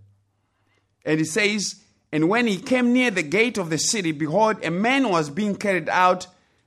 And 1.05 1.19
he 1.19 1.25
says, 1.25 1.83
And 2.13 2.29
when 2.29 2.47
he 2.47 2.59
came 2.59 2.93
near 2.93 3.11
the 3.11 3.23
gate 3.23 3.59
of 3.59 3.71
the 3.71 3.79
city, 3.79 4.13
behold, 4.13 4.63
a 4.65 4.71
man 4.71 5.09
was 5.09 5.31
being 5.31 5.57
carried 5.57 5.89
out, 5.89 6.27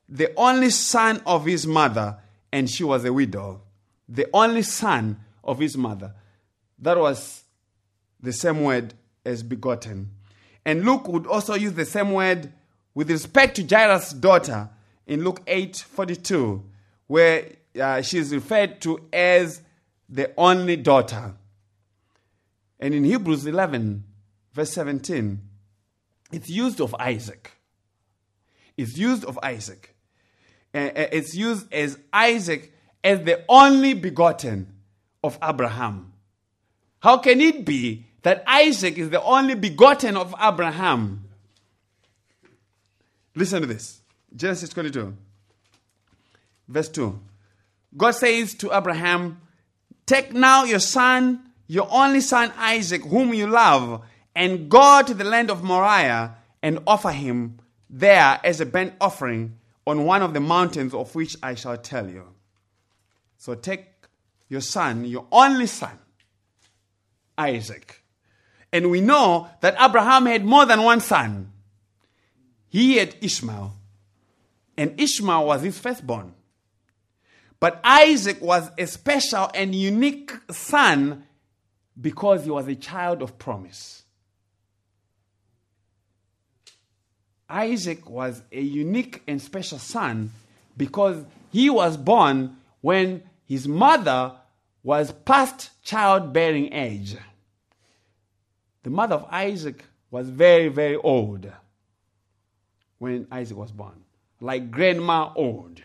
the 0.10 0.34
only 0.36 0.72
son 0.72 1.22
of 1.26 1.46
his 1.46 1.66
mother, 1.68 2.18
and 2.52 2.70
she 2.70 2.84
was 2.84 3.06
a 3.06 3.14
widow. 3.14 3.62
The 4.10 4.28
only 4.34 4.64
son 4.64 5.20
of 5.44 5.60
his 5.60 5.78
mother. 5.78 6.14
That 6.80 6.98
was 6.98 7.41
the 8.22 8.34
same 8.34 8.64
word 8.64 8.94
as 9.26 9.44
begotten. 9.44 10.12
And 10.66 10.86
Luke 10.86 11.08
would 11.08 11.26
also 11.26 11.56
use 11.56 11.74
the 11.74 11.86
same 11.86 12.12
word 12.12 12.52
with 12.94 13.10
respect 13.10 13.56
to 13.56 13.64
Jairus' 13.64 14.12
daughter 14.14 14.70
in 15.08 15.24
Luke 15.24 15.42
8 15.48 15.78
42, 15.78 16.64
where 17.08 17.46
uh, 17.80 18.02
she 18.02 18.18
is 18.18 18.34
referred 18.34 18.82
to 18.82 19.00
as 19.12 19.62
the 20.10 20.32
only 20.38 20.76
daughter. 20.76 21.34
And 22.80 22.94
in 22.94 23.04
Hebrews 23.04 23.46
11, 23.46 24.04
verse 24.54 24.72
17, 24.74 25.40
it's 26.32 26.50
used 26.50 26.82
of 26.82 26.96
Isaac. 27.00 27.52
It's 28.78 28.98
used 28.98 29.26
of 29.26 29.40
Isaac. 29.44 29.96
Uh, 30.74 30.90
it's 30.96 31.36
used 31.36 31.72
as 31.74 31.98
Isaac 32.14 32.74
as 33.04 33.22
the 33.24 33.44
only 33.50 33.94
begotten 33.94 34.74
of 35.24 35.38
Abraham. 35.44 36.14
How 37.00 37.18
can 37.18 37.42
it 37.42 37.66
be 37.66 38.06
that 38.24 38.44
Isaac 38.46 38.98
is 38.98 39.10
the 39.10 39.22
only 39.22 39.56
begotten 39.56 40.16
of 40.18 40.36
Abraham? 40.42 41.26
Listen 43.36 43.62
to 43.62 43.68
this 43.68 44.02
Genesis 44.36 44.70
22, 44.70 45.16
verse 46.68 46.90
2. 46.90 47.20
God 47.98 48.12
says 48.12 48.54
to 48.56 48.76
Abraham, 48.76 49.42
Take 50.06 50.34
now 50.34 50.64
your 50.64 50.80
son, 50.80 51.42
your 51.68 51.88
only 51.92 52.22
son 52.22 52.52
Isaac, 52.58 53.04
whom 53.04 53.34
you 53.34 53.48
love, 53.48 54.04
and 54.36 54.70
go 54.70 55.02
to 55.06 55.14
the 55.14 55.24
land 55.24 55.50
of 55.50 55.64
Moriah 55.64 56.36
and 56.62 56.80
offer 56.88 57.12
him 57.12 57.60
there 57.90 58.40
as 58.44 58.62
a 58.62 58.66
burnt 58.66 58.94
offering 59.02 59.58
on 59.86 60.06
one 60.06 60.22
of 60.22 60.34
the 60.34 60.40
mountains 60.40 60.94
of 60.94 61.14
which 61.16 61.36
I 61.44 61.56
shall 61.56 61.78
tell 61.78 62.10
you. 62.10 62.24
So 63.38 63.56
take 63.56 63.88
your 64.48 64.62
son, 64.62 65.06
your 65.06 65.26
only 65.32 65.68
son, 65.68 65.98
Isaac. 67.38 68.01
And 68.74 68.90
we 68.90 69.02
know 69.02 69.50
that 69.62 69.76
Abraham 69.80 70.26
had 70.26 70.46
more 70.46 70.66
than 70.66 70.82
one 70.84 71.02
son. 71.02 71.52
He 72.70 72.98
had 72.98 73.16
Ishmael, 73.22 73.74
and 74.78 75.00
Ishmael 75.00 75.46
was 75.46 75.62
his 75.62 75.78
firstborn. 75.78 76.34
But 77.60 77.80
Isaac 77.84 78.42
was 78.42 78.72
a 78.78 78.88
special 78.88 79.52
and 79.54 79.76
unique 79.76 80.32
son 80.50 81.26
because 82.00 82.46
he 82.46 82.50
was 82.50 82.68
a 82.68 82.76
child 82.76 83.22
of 83.22 83.38
promise. 83.38 84.04
Isaac 87.50 88.10
was 88.10 88.42
a 88.52 88.62
unique 88.62 89.22
and 89.28 89.42
special 89.42 89.78
son 89.78 90.32
because 90.78 91.24
he 91.52 91.70
was 91.70 91.98
born 91.98 92.56
when 92.80 93.24
his 93.46 93.68
mother 93.68 94.32
was 94.82 95.12
past 95.12 95.70
childbearing 95.84 96.74
age. 96.74 97.18
The 98.84 98.90
mother 98.90 99.16
of 99.16 99.28
Isaac 99.30 99.84
was 100.10 100.30
very, 100.30 100.68
very 100.68 100.96
old 100.96 101.52
when 102.98 103.28
Isaac 103.32 103.58
was 103.58 103.72
born, 103.72 104.04
like 104.40 104.70
grandma 104.72 105.32
old. 105.36 105.82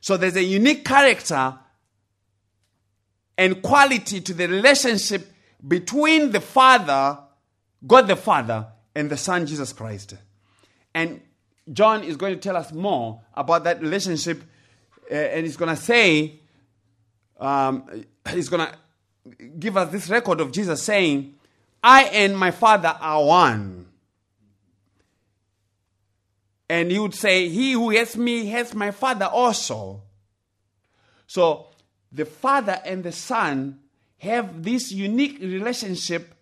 So 0.00 0.16
there's 0.16 0.36
a 0.36 0.42
unique 0.42 0.84
character 0.84 1.58
and 3.36 3.62
quality 3.62 4.20
to 4.20 4.34
the 4.34 4.48
relationship 4.48 5.32
between 5.66 6.30
the 6.32 6.40
Father, 6.40 7.18
God 7.86 8.08
the 8.08 8.16
Father, 8.16 8.66
and 8.94 9.10
the 9.10 9.16
Son 9.16 9.46
Jesus 9.46 9.72
Christ. 9.72 10.14
And 10.94 11.20
John 11.72 12.02
is 12.02 12.16
going 12.16 12.34
to 12.34 12.40
tell 12.40 12.56
us 12.56 12.72
more 12.72 13.22
about 13.34 13.64
that 13.64 13.80
relationship, 13.80 14.42
uh, 15.10 15.14
and 15.14 15.46
he's 15.46 15.56
going 15.56 15.74
to 15.74 15.80
say, 15.80 16.39
um, 17.40 18.04
he's 18.30 18.48
going 18.48 18.66
to 18.66 19.46
give 19.58 19.76
us 19.76 19.90
this 19.90 20.08
record 20.08 20.40
of 20.40 20.52
Jesus 20.52 20.82
saying, 20.82 21.34
I 21.82 22.04
and 22.04 22.36
my 22.36 22.50
Father 22.50 22.94
are 23.00 23.24
one. 23.24 23.86
And 26.68 26.90
he 26.90 26.98
would 26.98 27.14
say, 27.14 27.48
He 27.48 27.72
who 27.72 27.90
has 27.90 28.16
me 28.16 28.46
has 28.46 28.74
my 28.74 28.90
Father 28.90 29.24
also. 29.24 30.02
So 31.26 31.68
the 32.12 32.24
Father 32.24 32.80
and 32.84 33.02
the 33.02 33.12
Son 33.12 33.80
have 34.18 34.62
this 34.62 34.92
unique 34.92 35.38
relationship 35.40 36.34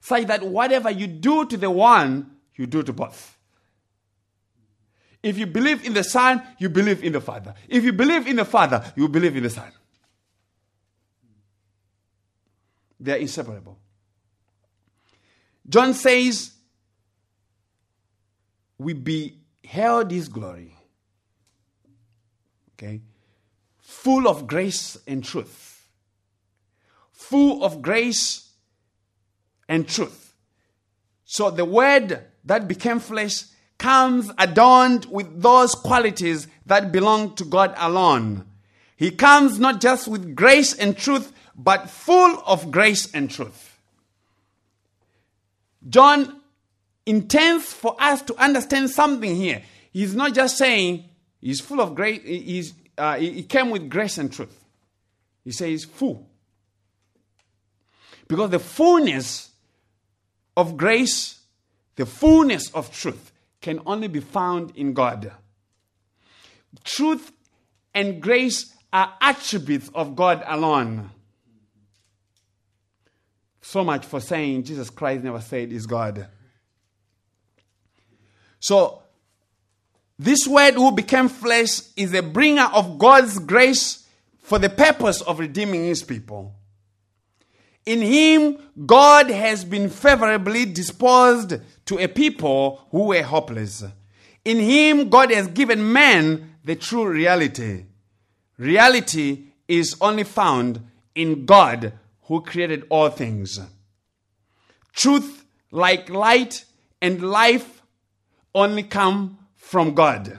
such 0.00 0.26
that 0.26 0.42
whatever 0.42 0.90
you 0.90 1.06
do 1.06 1.46
to 1.46 1.56
the 1.56 1.70
one, 1.70 2.30
you 2.54 2.66
do 2.66 2.82
to 2.82 2.92
both. 2.92 3.38
If 5.22 5.38
you 5.38 5.46
believe 5.46 5.86
in 5.86 5.94
the 5.94 6.04
Son, 6.04 6.42
you 6.58 6.68
believe 6.68 7.02
in 7.02 7.12
the 7.12 7.20
Father. 7.20 7.54
If 7.68 7.84
you 7.84 7.92
believe 7.92 8.26
in 8.26 8.36
the 8.36 8.44
Father, 8.44 8.92
you 8.96 9.08
believe 9.08 9.36
in 9.36 9.44
the 9.44 9.50
Son. 9.50 9.70
They 13.02 13.14
are 13.14 13.16
inseparable. 13.16 13.78
John 15.68 15.92
says, 15.92 16.52
We 18.78 18.94
beheld 18.94 20.12
his 20.12 20.28
glory. 20.28 20.76
Okay? 22.74 23.00
Full 23.80 24.28
of 24.28 24.46
grace 24.46 24.96
and 25.06 25.24
truth. 25.24 25.88
Full 27.10 27.64
of 27.64 27.82
grace 27.82 28.52
and 29.68 29.88
truth. 29.88 30.34
So 31.24 31.50
the 31.50 31.64
word 31.64 32.24
that 32.44 32.68
became 32.68 33.00
flesh 33.00 33.44
comes 33.78 34.30
adorned 34.38 35.06
with 35.06 35.42
those 35.42 35.74
qualities 35.74 36.46
that 36.66 36.92
belong 36.92 37.34
to 37.34 37.44
God 37.44 37.74
alone. 37.76 38.46
He 38.96 39.10
comes 39.10 39.58
not 39.58 39.80
just 39.80 40.06
with 40.06 40.36
grace 40.36 40.72
and 40.72 40.96
truth, 40.96 41.32
but 41.56 41.90
full 41.90 42.42
of 42.46 42.70
grace 42.70 43.12
and 43.12 43.30
truth. 43.30 43.78
John 45.88 46.40
intends 47.06 47.72
for 47.72 47.96
us 47.98 48.22
to 48.22 48.36
understand 48.36 48.90
something 48.90 49.34
here. 49.34 49.62
He's 49.92 50.14
not 50.14 50.34
just 50.34 50.56
saying 50.56 51.04
he's 51.40 51.60
full 51.60 51.80
of 51.80 51.94
grace, 51.94 52.22
he's, 52.24 52.72
uh, 52.96 53.16
he 53.16 53.42
came 53.42 53.70
with 53.70 53.90
grace 53.90 54.18
and 54.18 54.32
truth. 54.32 54.64
He 55.44 55.52
says 55.52 55.84
full. 55.84 56.28
Because 58.28 58.50
the 58.50 58.58
fullness 58.58 59.50
of 60.56 60.76
grace, 60.76 61.40
the 61.96 62.06
fullness 62.06 62.70
of 62.70 62.92
truth, 62.92 63.32
can 63.60 63.80
only 63.86 64.08
be 64.08 64.20
found 64.20 64.72
in 64.76 64.92
God. 64.92 65.32
Truth 66.84 67.32
and 67.94 68.22
grace 68.22 68.74
are 68.92 69.12
attributes 69.20 69.90
of 69.94 70.16
God 70.16 70.42
alone. 70.46 71.10
So 73.62 73.84
much 73.84 74.04
for 74.04 74.20
saying 74.20 74.64
Jesus 74.64 74.90
Christ 74.90 75.22
never 75.22 75.40
said 75.40 75.72
is 75.72 75.86
God. 75.86 76.26
So, 78.58 79.02
this 80.18 80.46
word 80.46 80.74
who 80.74 80.92
became 80.92 81.28
flesh 81.28 81.80
is 81.96 82.12
a 82.12 82.22
bringer 82.22 82.68
of 82.74 82.98
God's 82.98 83.38
grace 83.38 84.06
for 84.40 84.58
the 84.58 84.68
purpose 84.68 85.20
of 85.22 85.38
redeeming 85.38 85.84
his 85.84 86.02
people. 86.02 86.54
In 87.86 88.00
him, 88.00 88.58
God 88.86 89.30
has 89.30 89.64
been 89.64 89.88
favorably 89.88 90.66
disposed 90.66 91.54
to 91.86 91.98
a 91.98 92.06
people 92.06 92.86
who 92.90 93.06
were 93.06 93.22
hopeless. 93.22 93.84
In 94.44 94.58
him, 94.58 95.08
God 95.08 95.32
has 95.32 95.48
given 95.48 95.92
man 95.92 96.56
the 96.64 96.76
true 96.76 97.06
reality. 97.08 97.84
Reality 98.58 99.44
is 99.66 99.96
only 100.00 100.24
found 100.24 100.80
in 101.14 101.46
God 101.46 101.92
who 102.32 102.40
created 102.40 102.86
all 102.88 103.10
things. 103.10 103.60
Truth, 104.94 105.44
like 105.70 106.08
light 106.08 106.64
and 107.02 107.20
life, 107.20 107.82
only 108.54 108.82
come 108.84 109.36
from 109.54 109.92
God. 109.92 110.38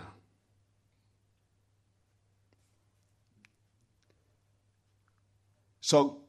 So, 5.82 6.22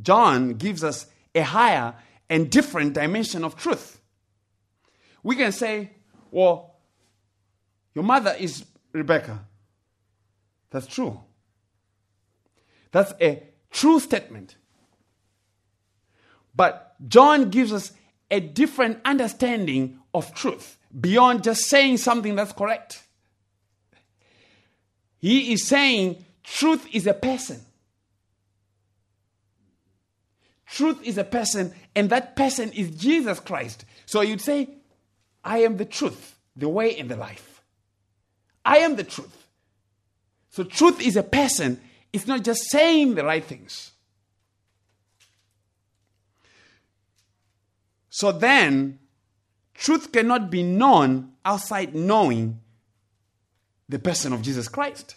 John 0.00 0.50
gives 0.54 0.84
us 0.84 1.06
a 1.34 1.40
higher 1.40 1.94
and 2.30 2.48
different 2.48 2.92
dimension 2.92 3.42
of 3.42 3.56
truth. 3.56 4.00
We 5.24 5.34
can 5.34 5.50
say, 5.50 5.90
well, 6.30 6.76
your 7.92 8.04
mother 8.04 8.36
is 8.38 8.64
Rebecca. 8.92 9.44
That's 10.70 10.86
true. 10.86 11.18
That's 12.92 13.12
a 13.20 13.42
true 13.72 13.98
statement. 13.98 14.54
But 16.58 16.96
John 17.08 17.50
gives 17.50 17.72
us 17.72 17.92
a 18.32 18.40
different 18.40 18.98
understanding 19.04 20.00
of 20.12 20.34
truth 20.34 20.76
beyond 21.00 21.44
just 21.44 21.62
saying 21.66 21.98
something 21.98 22.34
that's 22.34 22.52
correct. 22.52 23.00
He 25.20 25.52
is 25.52 25.64
saying 25.64 26.24
truth 26.42 26.84
is 26.92 27.06
a 27.06 27.14
person. 27.14 27.60
Truth 30.66 31.00
is 31.04 31.16
a 31.16 31.24
person, 31.24 31.72
and 31.94 32.10
that 32.10 32.34
person 32.34 32.72
is 32.72 32.90
Jesus 32.90 33.38
Christ. 33.38 33.84
So 34.04 34.20
you'd 34.20 34.40
say, 34.40 34.68
I 35.44 35.58
am 35.58 35.76
the 35.76 35.84
truth, 35.84 36.36
the 36.56 36.68
way, 36.68 36.96
and 36.98 37.08
the 37.08 37.16
life. 37.16 37.62
I 38.64 38.78
am 38.78 38.96
the 38.96 39.04
truth. 39.04 39.46
So 40.50 40.64
truth 40.64 41.00
is 41.00 41.16
a 41.16 41.22
person, 41.22 41.80
it's 42.12 42.26
not 42.26 42.42
just 42.42 42.68
saying 42.68 43.14
the 43.14 43.24
right 43.24 43.44
things. 43.44 43.92
So 48.18 48.32
then, 48.32 48.98
truth 49.74 50.10
cannot 50.10 50.50
be 50.50 50.64
known 50.64 51.34
outside 51.44 51.94
knowing 51.94 52.58
the 53.88 54.00
person 54.00 54.32
of 54.32 54.42
Jesus 54.42 54.66
Christ. 54.66 55.14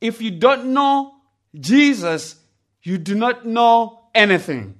If 0.00 0.22
you 0.22 0.30
don't 0.30 0.72
know 0.72 1.16
Jesus, 1.54 2.36
you 2.82 2.96
do 2.96 3.14
not 3.14 3.44
know 3.44 4.06
anything. 4.14 4.78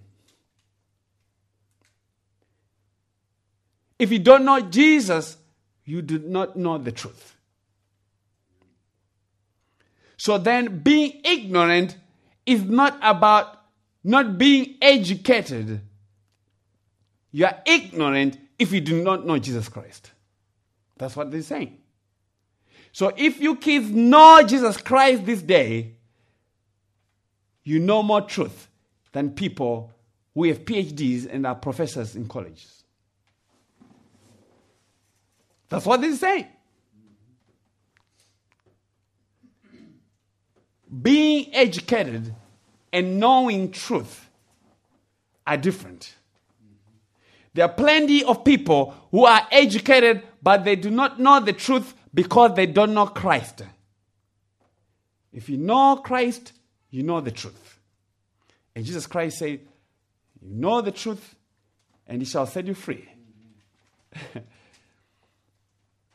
If 3.99 4.11
you 4.11 4.21
don't 4.21 4.47
know 4.47 4.61
Jesus, 4.61 5.37
you 5.85 6.01
do 6.01 6.19
not 6.19 6.57
know 6.57 6.79
the 6.79 6.93
truth. 6.93 7.37
So 10.17 10.39
then, 10.39 10.79
being 10.79 11.21
ignorant 11.27 11.99
is 12.47 12.63
not 12.63 12.97
about 13.03 13.61
not 14.03 14.39
being 14.39 14.79
educated. 14.81 15.83
You 17.35 17.47
are 17.47 17.61
ignorant 17.67 18.39
if 18.61 18.71
you 18.71 18.81
do 18.81 19.03
not 19.03 19.27
know 19.27 19.37
Jesus 19.41 19.69
Christ. 19.69 20.13
That's 20.99 21.17
what 21.17 21.33
they're 21.33 21.43
saying. 21.43 21.79
So 22.93 23.13
if 23.17 23.41
you 23.41 23.57
kids 23.57 23.91
know 23.91 24.45
Jesus 24.47 24.77
Christ 24.77 25.27
this 25.27 25.43
day, 25.43 25.97
you 27.65 27.81
know 27.81 28.05
more 28.05 28.21
truth 28.21 28.69
than 29.11 29.33
people 29.33 29.93
who 30.33 30.45
have 30.45 30.65
PhDs 30.65 31.29
and 31.29 31.45
are 31.45 31.57
professors 31.57 32.15
in 32.15 32.29
colleges. 32.29 32.85
That's 35.71 35.87
what 35.87 36.03
they're 36.03 36.15
saying. 36.15 36.47
Being 41.03 41.53
educated 41.53 42.33
and 42.93 43.19
knowing 43.19 43.73
truth 43.73 44.31
are 45.45 45.57
different. 45.57 46.15
There 47.55 47.65
are 47.65 47.73
plenty 47.73 48.25
of 48.25 48.45
people 48.45 48.95
who 49.13 49.25
are 49.25 49.47
educated, 49.51 50.23
but 50.43 50.65
they 50.65 50.77
do 50.77 50.91
not 50.91 51.21
know 51.21 51.41
the 51.41 51.53
truth 51.53 51.95
because 52.13 52.55
they 52.55 52.67
don't 52.67 52.95
know 52.95 53.07
Christ. 53.07 53.63
If 55.33 55.49
you 55.49 55.57
know 55.57 55.97
Christ, 55.97 56.53
you 56.91 57.03
know 57.05 57.21
the 57.21 57.31
truth. 57.31 57.79
And 58.75 58.85
Jesus 58.85 59.07
Christ 59.07 59.39
said, 59.39 59.61
You 60.41 60.55
know 60.57 60.81
the 60.81 60.91
truth, 60.91 61.37
and 62.07 62.21
he 62.21 62.27
shall 62.27 62.47
set 62.47 62.67
you 62.67 62.75
free. 62.75 63.09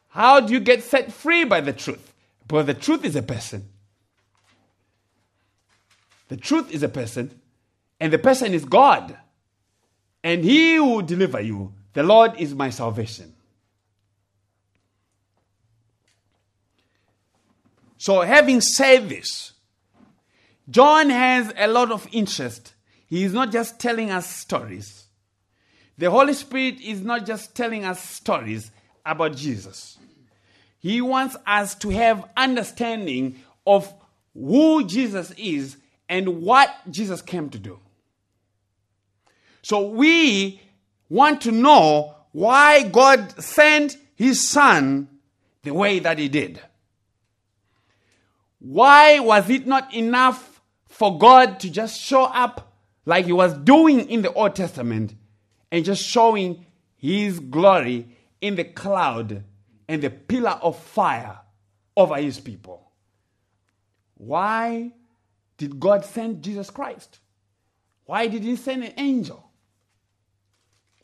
How 0.09 0.41
do 0.41 0.53
you 0.53 0.59
get 0.59 0.83
set 0.83 1.11
free 1.11 1.45
by 1.45 1.61
the 1.61 1.73
truth? 1.73 2.13
Because 2.47 2.65
the 2.65 2.73
truth 2.73 3.05
is 3.05 3.15
a 3.15 3.21
person. 3.21 3.69
The 6.27 6.37
truth 6.37 6.71
is 6.71 6.83
a 6.83 6.89
person, 6.89 7.39
and 7.99 8.11
the 8.11 8.19
person 8.19 8.53
is 8.53 8.65
God. 8.65 9.17
And 10.23 10.43
he 10.43 10.79
will 10.79 11.01
deliver 11.01 11.39
you. 11.39 11.73
The 11.93 12.03
Lord 12.03 12.33
is 12.37 12.53
my 12.53 12.69
salvation. 12.69 13.33
So, 17.97 18.21
having 18.21 18.61
said 18.61 19.09
this, 19.09 19.53
John 20.69 21.09
has 21.09 21.51
a 21.57 21.67
lot 21.67 21.91
of 21.91 22.07
interest. 22.11 22.73
He 23.07 23.23
is 23.23 23.33
not 23.33 23.51
just 23.51 23.79
telling 23.79 24.11
us 24.11 24.27
stories. 24.27 25.05
The 25.97 26.09
Holy 26.09 26.33
Spirit 26.33 26.79
is 26.79 27.01
not 27.01 27.25
just 27.25 27.55
telling 27.55 27.83
us 27.83 28.01
stories 28.01 28.71
about 29.05 29.35
Jesus. 29.35 29.97
He 30.79 31.01
wants 31.01 31.35
us 31.45 31.75
to 31.75 31.89
have 31.89 32.29
understanding 32.37 33.39
of 33.67 33.93
who 34.33 34.85
Jesus 34.85 35.31
is 35.37 35.75
and 36.07 36.41
what 36.41 36.73
Jesus 36.89 37.21
came 37.21 37.49
to 37.49 37.59
do. 37.59 37.79
So 39.61 39.87
we 39.89 40.61
want 41.09 41.41
to 41.41 41.51
know 41.51 42.15
why 42.31 42.83
God 42.83 43.41
sent 43.41 43.97
his 44.15 44.47
son 44.47 45.07
the 45.63 45.73
way 45.73 45.99
that 45.99 46.17
he 46.17 46.29
did. 46.29 46.61
Why 48.59 49.19
was 49.19 49.49
it 49.49 49.65
not 49.65 49.93
enough 49.93 50.61
for 50.87 51.17
God 51.17 51.59
to 51.61 51.69
just 51.69 51.99
show 51.99 52.23
up 52.23 52.73
like 53.05 53.25
he 53.25 53.31
was 53.31 53.53
doing 53.53 54.09
in 54.09 54.21
the 54.21 54.33
Old 54.33 54.55
Testament 54.55 55.15
and 55.71 55.85
just 55.85 56.03
showing 56.03 56.65
his 56.97 57.39
glory 57.39 58.07
in 58.41 58.55
the 58.55 58.65
cloud 58.65 59.43
and 59.87 60.01
the 60.01 60.09
pillar 60.09 60.59
of 60.61 60.77
fire 60.77 61.39
over 61.95 62.17
his 62.17 62.39
people? 62.39 62.91
Why 64.15 64.91
did 65.57 65.79
God 65.79 66.03
send 66.03 66.43
Jesus 66.43 66.69
Christ? 66.69 67.19
Why 68.05 68.27
did 68.27 68.43
he 68.43 68.55
send 68.55 68.83
an 68.83 68.93
angel? 68.97 69.48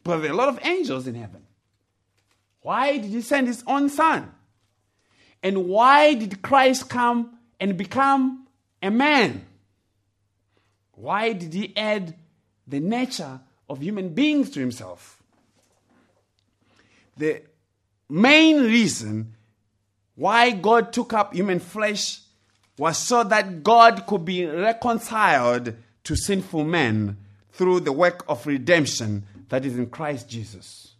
But 0.05 0.17
there 0.17 0.29
are 0.29 0.33
a 0.33 0.37
lot 0.37 0.49
of 0.49 0.59
angels 0.63 1.07
in 1.07 1.15
heaven. 1.15 1.41
Why 2.61 2.97
did 2.97 3.11
he 3.11 3.21
send 3.21 3.47
his 3.47 3.63
own 3.67 3.89
son? 3.89 4.31
And 5.43 5.65
why 5.65 6.13
did 6.13 6.41
Christ 6.41 6.89
come 6.89 7.37
and 7.59 7.75
become 7.75 8.47
a 8.81 8.91
man? 8.91 9.45
Why 10.93 11.33
did 11.33 11.53
he 11.53 11.75
add 11.75 12.15
the 12.67 12.79
nature 12.79 13.41
of 13.67 13.81
human 13.81 14.09
beings 14.09 14.51
to 14.51 14.59
himself? 14.59 15.21
The 17.17 17.41
main 18.07 18.61
reason 18.61 19.33
why 20.13 20.51
God 20.51 20.93
took 20.93 21.13
up 21.13 21.33
human 21.33 21.59
flesh 21.59 22.21
was 22.77 22.97
so 22.97 23.23
that 23.23 23.63
God 23.63 24.05
could 24.05 24.23
be 24.23 24.45
reconciled 24.45 25.73
to 26.03 26.15
sinful 26.15 26.63
men 26.63 27.17
through 27.53 27.79
the 27.79 27.91
work 27.91 28.23
of 28.27 28.45
redemption 28.45 29.25
that 29.49 29.65
is 29.65 29.77
in 29.77 29.87
Christ 29.87 30.29
Jesus. 30.29 30.93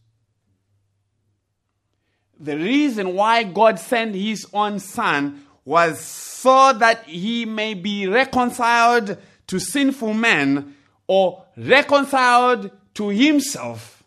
The 2.40 2.58
reason 2.58 3.14
why 3.14 3.44
God 3.44 3.80
sent 3.80 4.16
his 4.16 4.46
own 4.54 4.80
son 4.80 5.46
was 5.64 6.00
so 6.00 6.74
that 6.74 7.06
he 7.06 7.46
may 7.46 7.74
be 7.74 8.08
reconciled 8.08 9.18
to 9.48 9.60
sinful 9.60 10.14
men 10.14 10.76
or 11.08 11.46
reconciled 11.58 12.72
to 12.96 13.10
himself. 13.10 14.04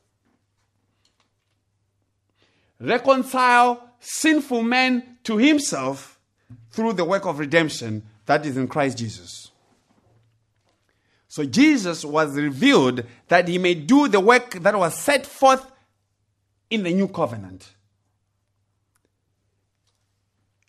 Reconcile 2.80 3.82
sinful 3.98 4.62
men 4.62 5.18
to 5.24 5.36
himself 5.36 6.18
through 6.70 6.92
the 6.92 7.04
work 7.04 7.26
of 7.26 7.38
redemption 7.38 8.04
that 8.26 8.46
is 8.46 8.56
in 8.56 8.68
Christ 8.68 8.98
Jesus. 8.98 9.47
So 11.38 11.44
Jesus 11.44 12.04
was 12.04 12.34
revealed 12.34 13.04
that 13.28 13.46
he 13.46 13.58
may 13.58 13.74
do 13.74 14.08
the 14.08 14.18
work 14.18 14.54
that 14.54 14.76
was 14.76 14.92
set 14.92 15.24
forth 15.24 15.70
in 16.68 16.82
the 16.82 16.92
new 16.92 17.06
covenant, 17.06 17.74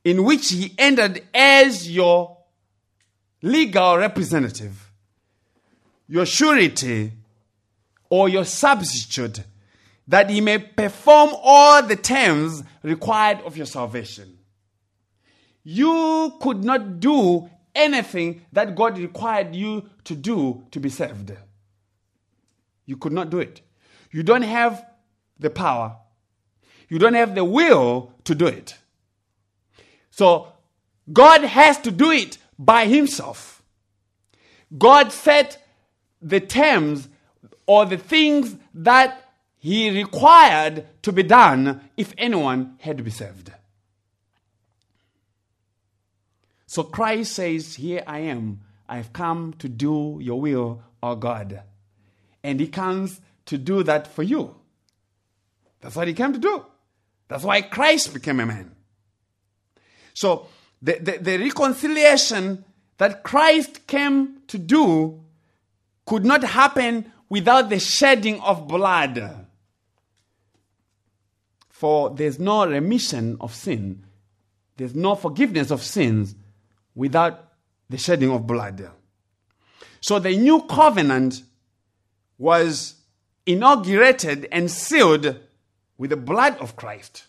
in 0.04 0.24
which 0.24 0.52
he 0.52 0.76
entered 0.78 1.24
as 1.34 1.90
your 1.90 2.38
legal 3.42 3.98
representative 3.98 4.92
your 6.08 6.28
surety 6.28 7.14
or 8.12 8.30
your 8.30 8.46
substitute, 8.46 9.42
that 10.08 10.30
he 10.30 10.40
may 10.40 10.60
perform 10.60 11.32
all 11.42 11.82
the 11.82 11.96
terms 11.96 12.62
required 12.84 13.42
of 13.42 13.58
your 13.58 13.66
salvation. 13.66 14.38
You 15.64 16.38
could 16.40 16.64
not 16.64 17.00
do 17.00 17.50
anything 17.76 18.46
that 18.52 18.76
God 18.76 18.98
required 18.98 19.56
you 19.56 19.90
to 20.06 20.16
do 20.16 20.66
to 20.72 20.80
be 20.80 20.90
saved. 20.90 21.34
You 22.86 22.98
could 22.98 23.14
not 23.14 23.30
do 23.30 23.40
it. 23.40 23.62
You 24.12 24.24
don't 24.24 24.42
have 24.42 24.86
the 25.40 25.50
power, 25.50 25.98
you 26.90 27.00
don't 27.00 27.14
have 27.14 27.36
the 27.36 27.46
will 27.46 28.14
to 28.24 28.36
do 28.36 28.48
it. 28.48 28.76
So, 30.10 30.54
God 31.14 31.44
has 31.44 31.78
to 31.80 31.92
do 31.92 32.12
it 32.12 32.38
by 32.58 32.86
Himself. 32.86 33.64
God 34.78 35.12
set 35.12 35.66
the 36.22 36.40
terms 36.40 37.08
or 37.66 37.86
the 37.86 37.98
things 37.98 38.56
that 38.74 39.32
He 39.58 39.90
required 39.92 40.86
to 41.04 41.12
be 41.12 41.24
done 41.24 41.90
if 41.96 42.14
anyone 42.18 42.76
had 42.80 42.98
to 42.98 43.04
be 43.04 43.12
saved. 43.12 43.52
So 46.70 46.84
Christ 46.84 47.34
says, 47.34 47.74
Here 47.74 48.04
I 48.06 48.20
am. 48.20 48.62
I've 48.88 49.12
come 49.12 49.56
to 49.58 49.68
do 49.68 50.20
your 50.22 50.40
will, 50.40 50.84
O 51.02 51.16
God. 51.16 51.64
And 52.44 52.60
He 52.60 52.68
comes 52.68 53.22
to 53.48 53.58
do 53.58 53.82
that 53.82 54.06
for 54.06 54.22
you. 54.22 54.56
That's 55.82 55.96
what 55.96 56.08
He 56.08 56.14
came 56.14 56.32
to 56.32 56.38
do. 56.38 56.64
That's 57.28 57.44
why 57.44 57.64
Christ 57.64 58.14
became 58.14 58.40
a 58.40 58.46
man. 58.46 58.76
So 60.14 60.46
the, 60.80 61.00
the, 61.00 61.18
the 61.18 61.38
reconciliation 61.40 62.64
that 63.00 63.24
Christ 63.24 63.88
came 63.88 64.44
to 64.46 64.60
do 64.60 65.24
could 66.06 66.24
not 66.24 66.44
happen 66.44 67.12
without 67.30 67.72
the 67.72 67.80
shedding 67.80 68.40
of 68.42 68.68
blood. 68.68 69.48
For 71.72 72.12
there's 72.12 72.38
no 72.38 72.68
remission 72.68 73.38
of 73.42 73.56
sin, 73.56 74.06
there's 74.78 74.94
no 74.94 75.16
forgiveness 75.16 75.72
of 75.72 75.82
sins 75.82 76.36
without 76.96 77.54
the 77.90 77.98
shedding 77.98 78.32
of 78.32 78.46
blood. 78.46 78.90
So 80.02 80.20
the 80.20 80.36
new 80.36 80.62
covenant 80.64 81.44
was 82.38 82.96
inaugurated 83.46 84.48
and 84.52 84.70
sealed 84.70 85.38
with 85.98 86.12
the 86.12 86.18
blood 86.18 86.58
of 86.60 86.76
Christ. 86.76 87.26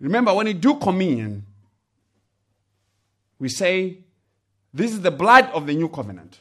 Remember, 0.00 0.34
when 0.34 0.46
you 0.46 0.54
do 0.54 0.74
communion, 0.74 1.46
we 3.38 3.48
say, 3.48 3.98
This 4.72 4.92
is 4.92 5.00
the 5.00 5.10
blood 5.10 5.50
of 5.52 5.66
the 5.66 5.74
new 5.74 5.88
covenant. 5.88 6.38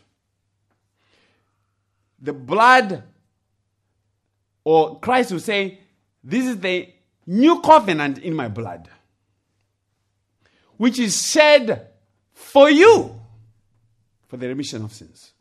The 2.21 2.33
blood, 2.33 3.03
or 4.63 4.99
Christ 4.99 5.31
will 5.31 5.39
say, 5.39 5.79
This 6.23 6.45
is 6.45 6.59
the 6.59 6.89
new 7.25 7.61
covenant 7.61 8.17
in 8.17 8.33
my 8.33 8.47
blood, 8.47 8.89
which 10.77 10.99
is 10.99 11.29
shed 11.29 11.87
for 12.33 12.69
you 12.69 13.19
for 14.27 14.37
the 14.37 14.47
remission 14.47 14.83
of 14.83 14.91
sins. 14.91 15.31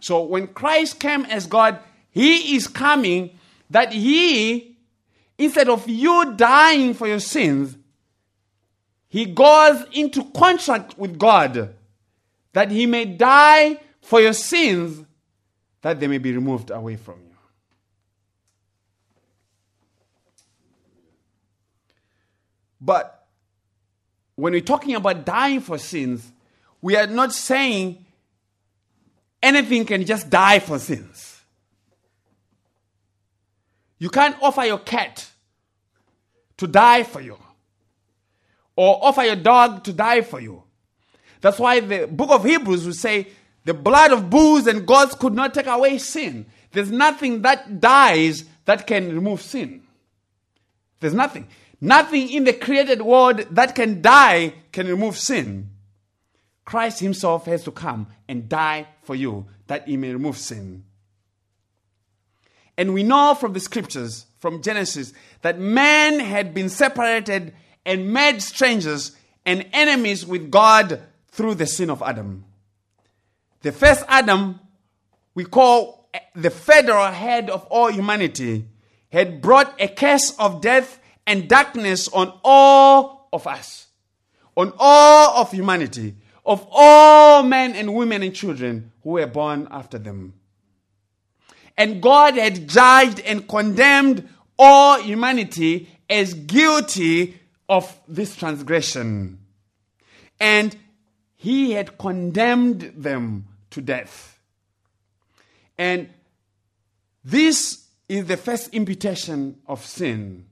So 0.00 0.22
when 0.22 0.48
Christ 0.48 1.00
came 1.00 1.24
as 1.24 1.46
God, 1.46 1.78
He 2.10 2.56
is 2.56 2.68
coming 2.68 3.38
that 3.70 3.92
He, 3.92 4.76
instead 5.38 5.68
of 5.68 5.88
you 5.88 6.34
dying 6.36 6.94
for 6.94 7.06
your 7.06 7.20
sins, 7.20 7.76
He 9.08 9.24
goes 9.24 9.84
into 9.92 10.24
contract 10.30 10.98
with 10.98 11.18
God 11.18 11.74
that 12.52 12.70
He 12.70 12.86
may 12.86 13.04
die 13.04 13.80
for 14.00 14.20
your 14.20 14.32
sins 14.32 15.04
that 15.82 16.00
they 16.00 16.06
may 16.06 16.18
be 16.18 16.32
removed 16.32 16.70
away 16.70 16.96
from 16.96 17.16
you. 17.20 17.36
But 22.80 23.13
when 24.36 24.52
we're 24.52 24.60
talking 24.60 24.94
about 24.94 25.24
dying 25.24 25.60
for 25.60 25.78
sins, 25.78 26.30
we 26.80 26.96
are 26.96 27.06
not 27.06 27.32
saying 27.32 28.04
anything 29.42 29.84
can 29.84 30.04
just 30.04 30.28
die 30.28 30.58
for 30.58 30.78
sins. 30.78 31.40
You 33.98 34.10
can't 34.10 34.36
offer 34.42 34.64
your 34.64 34.78
cat 34.78 35.30
to 36.56 36.66
die 36.66 37.04
for 37.04 37.20
you 37.20 37.38
or 38.76 38.98
offer 39.02 39.22
your 39.22 39.36
dog 39.36 39.84
to 39.84 39.92
die 39.92 40.22
for 40.22 40.40
you. 40.40 40.62
That's 41.40 41.58
why 41.58 41.80
the 41.80 42.06
book 42.06 42.30
of 42.30 42.44
Hebrews 42.44 42.86
will 42.86 42.92
say 42.92 43.28
the 43.64 43.74
blood 43.74 44.12
of 44.12 44.30
bulls 44.30 44.66
and 44.66 44.86
goats 44.86 45.14
could 45.14 45.34
not 45.34 45.54
take 45.54 45.66
away 45.66 45.98
sin. 45.98 46.46
There's 46.72 46.90
nothing 46.90 47.42
that 47.42 47.80
dies 47.80 48.44
that 48.64 48.86
can 48.86 49.14
remove 49.14 49.40
sin. 49.42 49.82
There's 51.00 51.14
nothing. 51.14 51.46
Nothing 51.80 52.30
in 52.30 52.44
the 52.44 52.52
created 52.52 53.02
world 53.02 53.46
that 53.50 53.74
can 53.74 54.00
die 54.00 54.54
can 54.72 54.86
remove 54.86 55.18
sin. 55.18 55.70
Christ 56.64 57.00
Himself 57.00 57.46
has 57.46 57.64
to 57.64 57.70
come 57.70 58.06
and 58.28 58.48
die 58.48 58.88
for 59.02 59.14
you 59.14 59.46
that 59.66 59.86
He 59.86 59.96
may 59.96 60.12
remove 60.12 60.38
sin. 60.38 60.84
And 62.76 62.92
we 62.92 63.02
know 63.02 63.34
from 63.34 63.52
the 63.52 63.60
scriptures, 63.60 64.26
from 64.38 64.62
Genesis, 64.62 65.12
that 65.42 65.58
man 65.58 66.20
had 66.20 66.54
been 66.54 66.68
separated 66.68 67.54
and 67.86 68.12
made 68.12 68.42
strangers 68.42 69.12
and 69.46 69.66
enemies 69.72 70.26
with 70.26 70.50
God 70.50 71.00
through 71.28 71.54
the 71.54 71.66
sin 71.66 71.90
of 71.90 72.02
Adam. 72.02 72.44
The 73.62 73.72
first 73.72 74.04
Adam, 74.08 74.60
we 75.34 75.44
call 75.44 76.08
the 76.34 76.50
federal 76.50 77.06
head 77.06 77.50
of 77.50 77.64
all 77.66 77.90
humanity, 77.90 78.66
had 79.10 79.40
brought 79.40 79.80
a 79.80 79.88
curse 79.88 80.34
of 80.38 80.60
death 80.60 80.98
and 81.26 81.48
darkness 81.48 82.08
on 82.08 82.32
all 82.44 83.28
of 83.32 83.46
us, 83.46 83.86
on 84.56 84.72
all 84.78 85.40
of 85.40 85.50
humanity, 85.50 86.14
of 86.44 86.66
all 86.70 87.42
men 87.42 87.74
and 87.74 87.94
women 87.94 88.22
and 88.22 88.34
children 88.34 88.92
who 89.02 89.10
were 89.10 89.26
born 89.26 89.66
after 89.70 89.98
them. 89.98 90.34
And 91.76 92.02
God 92.02 92.34
had 92.34 92.68
judged 92.68 93.20
and 93.20 93.48
condemned 93.48 94.28
all 94.58 95.00
humanity 95.00 95.88
as 96.08 96.34
guilty 96.34 97.40
of 97.68 97.98
this 98.06 98.36
transgression. 98.36 99.38
And 100.38 100.76
he 101.36 101.72
had 101.72 101.98
condemned 101.98 102.92
them 102.96 103.46
to 103.70 103.80
death. 103.80 104.38
And 105.76 106.10
this 107.24 107.86
is 108.08 108.26
the 108.26 108.36
first 108.36 108.72
imputation 108.72 109.58
of 109.66 109.84
sin. 109.84 110.46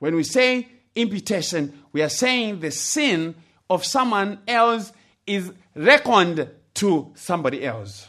When 0.00 0.16
we 0.16 0.24
say 0.24 0.66
imputation, 0.96 1.84
we 1.92 2.02
are 2.02 2.08
saying 2.08 2.60
the 2.60 2.72
sin 2.72 3.36
of 3.68 3.84
someone 3.84 4.40
else 4.48 4.92
is 5.26 5.52
reckoned 5.76 6.50
to 6.74 7.12
somebody 7.14 7.64
else. 7.64 8.08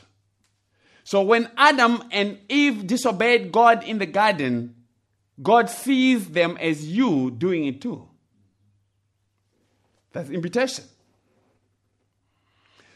So 1.03 1.21
when 1.21 1.49
Adam 1.57 2.03
and 2.11 2.39
Eve 2.49 2.87
disobeyed 2.87 3.51
God 3.51 3.83
in 3.83 3.99
the 3.99 4.05
garden, 4.05 4.75
God 5.41 5.69
sees 5.69 6.29
them 6.29 6.57
as 6.59 6.87
you 6.87 7.31
doing 7.31 7.65
it 7.65 7.81
too. 7.81 8.07
That's 10.13 10.29
imputation. 10.29 10.85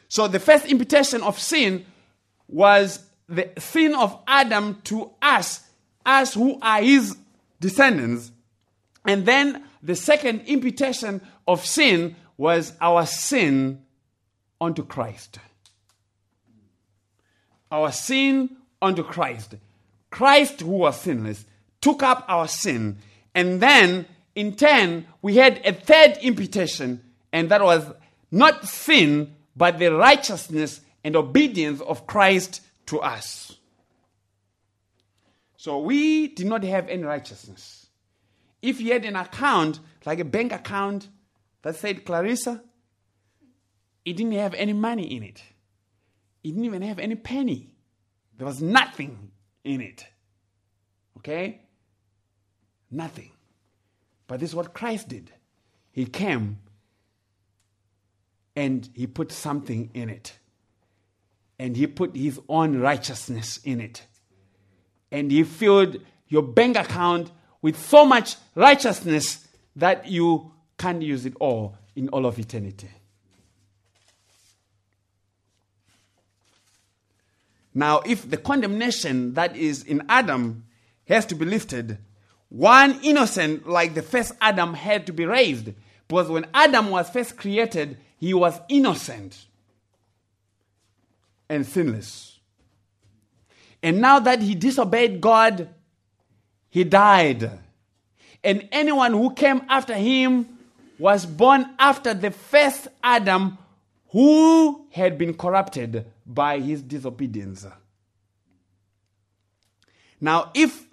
So 0.08 0.28
the 0.28 0.39
first 0.39 0.66
imputation 0.66 1.22
of 1.22 1.39
sin 1.39 1.86
was 2.48 3.04
the 3.28 3.50
sin 3.58 3.96
of 3.96 4.18
Adam 4.28 4.82
to 4.86 5.12
us, 5.22 5.62
us 6.06 6.34
who 6.34 6.58
are 6.62 6.82
his 6.82 7.18
descendants. 7.60 8.32
And 9.06 9.26
then 9.26 9.64
the 9.84 9.95
second 9.95 10.41
imputation 10.47 11.22
of 11.47 11.66
sin 11.66 12.16
was 12.38 12.74
our 12.82 13.06
sin 13.06 13.84
unto 14.60 14.84
Christ. 14.84 15.39
Our 17.72 17.91
sin 17.91 18.58
unto 18.82 19.03
Christ. 19.03 19.56
Christ, 20.10 20.62
who 20.62 20.72
was 20.72 20.99
sinless, 20.99 21.45
took 21.82 22.01
up 22.01 22.26
our 22.28 22.47
sin. 22.47 22.97
And 23.34 23.62
then, 23.62 24.06
in 24.34 24.56
turn, 24.56 25.06
we 25.22 25.36
had 25.36 25.62
a 25.66 25.74
third 25.74 26.18
imputation, 26.22 27.01
and 27.32 27.49
that 27.49 27.64
was 27.64 27.86
not 28.32 28.66
sin, 28.66 29.36
but 29.56 29.78
the 29.78 29.93
righteousness 29.93 30.82
and 31.03 31.16
obedience 31.16 31.82
of 31.82 32.08
Christ 32.08 32.62
to 32.88 32.99
us. 33.01 33.58
So 35.58 35.80
we 35.80 36.28
did 36.28 36.47
not 36.47 36.64
have 36.64 36.88
any 36.89 37.03
righteousness. 37.03 37.85
If 38.66 38.82
you 38.82 38.93
had 38.93 39.05
an 39.05 39.16
account, 39.16 39.80
like 40.05 40.20
a 40.20 40.26
bank 40.26 40.51
account 40.51 41.07
that 41.61 41.76
said 41.76 42.03
Clarissa, 42.03 42.63
it 44.03 44.18
didn't 44.18 44.32
have 44.32 44.55
any 44.55 44.74
money 44.74 45.16
in 45.16 45.22
it. 45.22 45.43
It 46.43 46.47
didn't 46.49 46.66
even 46.66 46.82
have 46.82 46.97
any 46.97 47.13
penny. 47.13 47.76
There 48.36 48.47
was 48.47 48.63
nothing 48.63 49.30
in 49.63 49.82
it. 49.82 50.07
Okay? 51.18 51.61
Nothing. 52.89 53.30
But 54.26 54.39
this 54.39 54.49
is 54.49 54.55
what 54.55 54.74
Christ 54.74 55.09
did. 55.09 55.32
He 55.91 56.07
came 56.07 56.57
and 58.55 58.89
he 58.95 59.05
put 59.05 59.32
something 59.32 59.91
in 59.93 60.09
it. 60.09 60.39
And 61.59 61.78
he 61.78 61.86
put 61.86 62.16
his 62.16 62.39
own 62.49 62.80
righteousness 62.80 63.59
in 63.63 63.80
it. 63.80 64.07
And 65.11 65.30
he 65.30 65.43
filled 65.43 65.97
your 66.28 66.41
bank 66.41 66.78
account 66.78 67.30
with 67.66 67.84
so 67.84 68.05
much 68.05 68.36
righteousness 68.53 69.47
that 69.76 70.07
you 70.07 70.51
can't 70.78 71.01
use 71.01 71.26
it 71.26 71.34
all 71.39 71.76
in 71.95 72.07
all 72.09 72.28
of 72.28 72.38
eternity. 72.38 72.91
Now, 77.74 78.01
if 78.05 78.30
the 78.30 78.38
condemnation 78.38 79.34
that 79.34 79.55
is 79.55 79.82
in 79.82 80.03
Adam 80.09 80.66
has 81.07 81.26
to 81.26 81.34
be 81.34 81.45
lifted, 81.45 81.97
one 82.49 82.99
innocent 83.01 83.68
like 83.68 83.95
the 83.95 84.03
first 84.03 84.34
Adam 84.41 84.76
had 84.76 85.07
to 85.07 85.11
be 85.11 85.26
raised. 85.26 85.74
Because 86.07 86.30
when 86.30 86.45
Adam 86.53 86.91
was 86.91 87.09
first 87.09 87.36
created, 87.36 87.97
he 88.20 88.36
was 88.36 88.61
innocent 88.70 89.43
and 91.49 91.66
sinless. 91.66 92.38
And 93.82 94.01
now 94.01 94.20
that 94.20 94.43
he 94.43 94.53
disobeyed 94.53 95.20
God, 95.20 95.70
he 96.76 96.84
died. 96.84 97.49
And 98.43 98.67
anyone 98.69 99.13
who 99.13 99.34
came 99.34 99.61
after 99.69 99.93
him 99.93 100.57
was 100.99 101.26
born 101.26 101.65
after 101.80 102.13
the 102.13 102.32
first 102.32 102.89
Adam 103.01 103.57
who 104.09 104.86
had 104.91 105.17
been 105.17 105.36
corrupted 105.36 106.05
by 106.26 106.59
his 106.59 106.82
disobedience. 106.82 107.65
Now, 110.19 110.51
if 110.53 110.86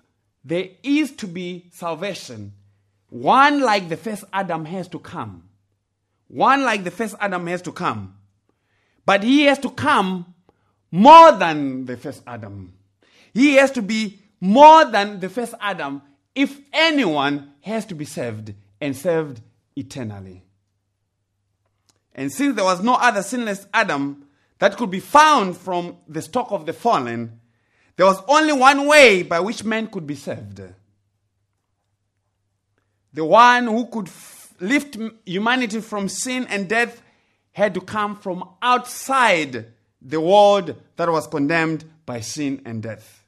there 0.44 0.68
is 0.84 1.10
to 1.16 1.26
be 1.26 1.66
salvation, 1.72 2.52
one 3.08 3.60
like 3.60 3.88
the 3.88 3.96
first 3.96 4.22
Adam 4.32 4.64
has 4.66 4.86
to 4.86 5.00
come. 5.00 5.48
One 6.28 6.62
like 6.62 6.84
the 6.84 6.92
first 6.92 7.16
Adam 7.18 7.48
has 7.48 7.60
to 7.62 7.72
come. 7.72 8.18
But 9.04 9.24
he 9.24 9.46
has 9.46 9.58
to 9.58 9.70
come 9.70 10.32
more 10.92 11.32
than 11.32 11.86
the 11.86 11.96
first 11.96 12.22
Adam. 12.24 12.72
He 13.34 13.54
has 13.54 13.72
to 13.72 13.82
be 13.82 14.21
more 14.42 14.84
than 14.86 15.20
the 15.20 15.28
first 15.28 15.54
Adam 15.60 16.02
if 16.34 16.58
anyone 16.72 17.52
has 17.60 17.86
to 17.86 17.94
be 17.94 18.04
saved 18.04 18.52
and 18.80 18.96
saved 18.96 19.40
eternally. 19.76 20.42
And 22.12 22.30
since 22.32 22.56
there 22.56 22.64
was 22.64 22.82
no 22.82 22.94
other 22.94 23.22
sinless 23.22 23.68
Adam 23.72 24.26
that 24.58 24.76
could 24.76 24.90
be 24.90 24.98
found 24.98 25.56
from 25.56 25.96
the 26.08 26.20
stock 26.20 26.50
of 26.50 26.66
the 26.66 26.72
fallen, 26.72 27.38
there 27.94 28.04
was 28.04 28.20
only 28.26 28.52
one 28.52 28.88
way 28.88 29.22
by 29.22 29.38
which 29.38 29.62
men 29.62 29.86
could 29.86 30.08
be 30.08 30.16
saved. 30.16 30.60
The 33.12 33.24
one 33.24 33.68
who 33.68 33.86
could 33.86 34.08
f- 34.08 34.54
lift 34.58 34.98
humanity 35.24 35.80
from 35.80 36.08
sin 36.08 36.48
and 36.48 36.68
death 36.68 37.00
had 37.52 37.74
to 37.74 37.80
come 37.80 38.16
from 38.16 38.42
outside 38.60 39.66
the 40.00 40.20
world 40.20 40.74
that 40.96 41.08
was 41.08 41.28
condemned 41.28 41.84
by 42.04 42.18
sin 42.18 42.60
and 42.64 42.82
death. 42.82 43.21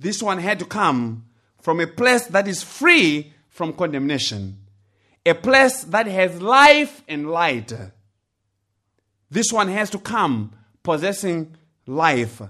This 0.00 0.20
one 0.20 0.38
had 0.38 0.58
to 0.58 0.64
come 0.64 1.26
from 1.62 1.78
a 1.78 1.86
place 1.86 2.26
that 2.26 2.48
is 2.48 2.64
free 2.64 3.32
from 3.48 3.72
condemnation 3.74 4.56
a 5.24 5.34
place 5.34 5.84
that 5.84 6.06
has 6.06 6.40
life 6.40 7.02
and 7.08 7.30
light. 7.30 7.72
This 9.30 9.52
one 9.52 9.68
has 9.68 9.90
to 9.90 9.98
come 9.98 10.52
possessing 10.82 11.56
life, 11.86 12.40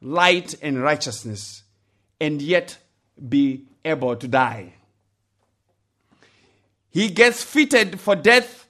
light, 0.00 0.54
and 0.62 0.80
righteousness, 0.82 1.62
and 2.20 2.40
yet 2.40 2.78
be 3.28 3.64
able 3.84 4.14
to 4.16 4.28
die. 4.28 4.74
He 6.90 7.08
gets 7.08 7.42
fitted 7.42 7.98
for 8.00 8.14
death 8.14 8.66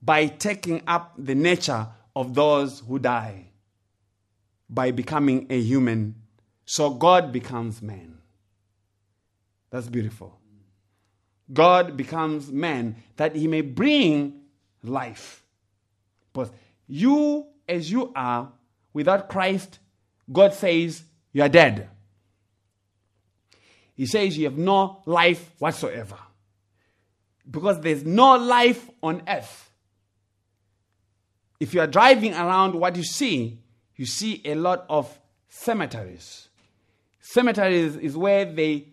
by 0.00 0.26
taking 0.26 0.82
up 0.86 1.14
the 1.16 1.34
nature 1.34 1.86
of 2.16 2.34
those 2.34 2.80
who 2.80 2.98
die, 2.98 3.46
by 4.68 4.90
becoming 4.90 5.46
a 5.50 5.60
human. 5.60 6.14
So 6.72 6.88
God 6.88 7.32
becomes 7.32 7.82
man. 7.82 8.16
That's 9.68 9.88
beautiful. 9.88 10.38
God 11.52 11.98
becomes 11.98 12.50
man 12.50 12.96
that 13.16 13.36
he 13.36 13.46
may 13.46 13.60
bring 13.60 14.40
life. 14.82 15.44
But 16.32 16.50
you, 16.88 17.46
as 17.68 17.90
you 17.90 18.10
are, 18.16 18.50
without 18.94 19.28
Christ, 19.28 19.80
God 20.32 20.54
says 20.54 21.02
you 21.34 21.42
are 21.42 21.50
dead. 21.50 21.90
He 23.94 24.06
says 24.06 24.38
you 24.38 24.46
have 24.46 24.56
no 24.56 25.02
life 25.04 25.50
whatsoever. 25.58 26.16
Because 27.50 27.82
there's 27.82 28.06
no 28.06 28.38
life 28.38 28.88
on 29.02 29.20
earth. 29.28 29.70
If 31.60 31.74
you 31.74 31.82
are 31.82 31.86
driving 31.86 32.32
around, 32.32 32.74
what 32.74 32.96
you 32.96 33.04
see, 33.04 33.58
you 33.94 34.06
see 34.06 34.40
a 34.46 34.54
lot 34.54 34.86
of 34.88 35.20
cemeteries. 35.50 36.48
Cemeteries 37.22 37.96
is 37.96 38.16
where 38.16 38.44
they 38.44 38.88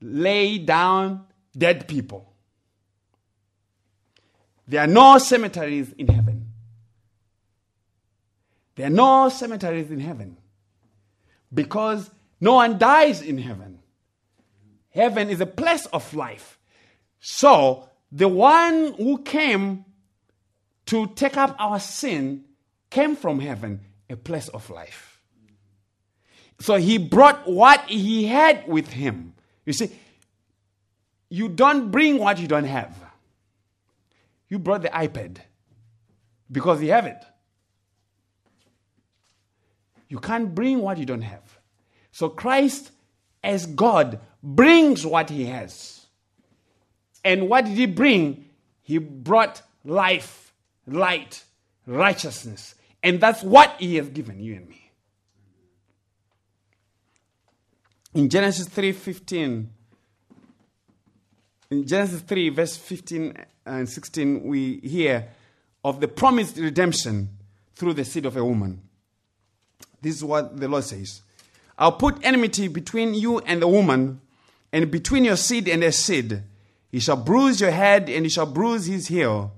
lay 0.00 0.58
down 0.58 1.26
dead 1.56 1.86
people. 1.86 2.32
There 4.66 4.80
are 4.80 4.86
no 4.86 5.18
cemeteries 5.18 5.92
in 5.92 6.08
heaven. 6.08 6.50
There 8.74 8.86
are 8.86 8.90
no 8.90 9.28
cemeteries 9.28 9.90
in 9.90 10.00
heaven 10.00 10.38
because 11.52 12.10
no 12.40 12.54
one 12.54 12.78
dies 12.78 13.20
in 13.20 13.36
heaven. 13.36 13.80
Heaven 14.88 15.28
is 15.28 15.42
a 15.42 15.46
place 15.46 15.84
of 15.86 16.14
life. 16.14 16.58
So, 17.20 17.88
the 18.10 18.28
one 18.28 18.94
who 18.94 19.22
came 19.22 19.84
to 20.86 21.06
take 21.08 21.36
up 21.36 21.54
our 21.58 21.78
sin 21.78 22.44
came 22.88 23.14
from 23.14 23.40
heaven, 23.40 23.80
a 24.08 24.16
place 24.16 24.48
of 24.48 24.68
life. 24.70 25.11
So, 26.62 26.76
he 26.76 26.98
brought 26.98 27.48
what 27.48 27.80
he 27.88 28.24
had 28.24 28.66
with 28.68 28.88
him. 28.88 29.34
You 29.66 29.72
see, 29.72 29.90
you 31.28 31.48
don't 31.48 31.90
bring 31.90 32.18
what 32.18 32.38
you 32.38 32.46
don't 32.46 32.64
have. 32.64 32.94
You 34.48 34.58
brought 34.58 34.82
the 34.82 34.90
iPad 34.90 35.38
because 36.50 36.82
you 36.82 36.90
have 36.92 37.06
it. 37.06 37.24
You 40.08 40.18
can't 40.18 40.54
bring 40.54 40.80
what 40.80 40.98
you 40.98 41.06
don't 41.06 41.22
have. 41.22 41.58
So 42.10 42.28
Christ, 42.28 42.90
as 43.42 43.64
God, 43.64 44.20
brings 44.42 45.06
what 45.06 45.30
he 45.30 45.46
has. 45.46 46.04
And 47.24 47.48
what 47.48 47.64
did 47.64 47.78
he 47.78 47.86
bring? 47.86 48.44
He 48.82 48.98
brought 48.98 49.62
life, 49.86 50.52
light, 50.86 51.42
righteousness. 51.86 52.74
And 53.02 53.22
that's 53.22 53.42
what 53.42 53.76
he 53.78 53.96
has 53.96 54.10
given 54.10 54.38
you 54.38 54.56
and 54.56 54.68
me. 54.68 54.81
In 58.14 58.28
Genesis 58.28 58.68
3:15 58.68 59.68
in 61.70 61.86
Genesis 61.86 62.20
3, 62.20 62.50
verse 62.50 62.76
15 62.76 63.34
and 63.64 63.88
16, 63.88 64.42
we 64.42 64.78
hear 64.80 65.28
of 65.82 66.00
the 66.00 66.08
promised 66.08 66.58
redemption 66.58 67.30
through 67.74 67.94
the 67.94 68.04
seed 68.04 68.26
of 68.26 68.36
a 68.36 68.44
woman. 68.44 68.82
This 70.02 70.16
is 70.16 70.24
what 70.24 70.60
the 70.60 70.68
Lord 70.68 70.84
says 70.84 71.22
I'll 71.78 71.92
put 71.92 72.22
enmity 72.22 72.68
between 72.68 73.14
you 73.14 73.38
and 73.38 73.62
the 73.62 73.68
woman, 73.68 74.20
and 74.70 74.90
between 74.90 75.24
your 75.24 75.36
seed 75.36 75.66
and 75.66 75.82
her 75.82 75.92
seed. 75.92 76.42
He 76.90 77.00
shall 77.00 77.16
bruise 77.16 77.62
your 77.62 77.70
head, 77.70 78.10
and 78.10 78.26
he 78.26 78.28
shall 78.28 78.44
bruise 78.44 78.84
his 78.84 79.06
heel. 79.08 79.52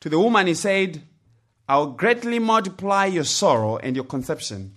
To 0.00 0.08
the 0.08 0.18
woman 0.18 0.46
he 0.46 0.54
said, 0.54 1.02
I'll 1.68 1.88
greatly 1.88 2.38
multiply 2.38 3.04
your 3.04 3.24
sorrow 3.24 3.76
and 3.76 3.94
your 3.94 4.06
conception. 4.06 4.74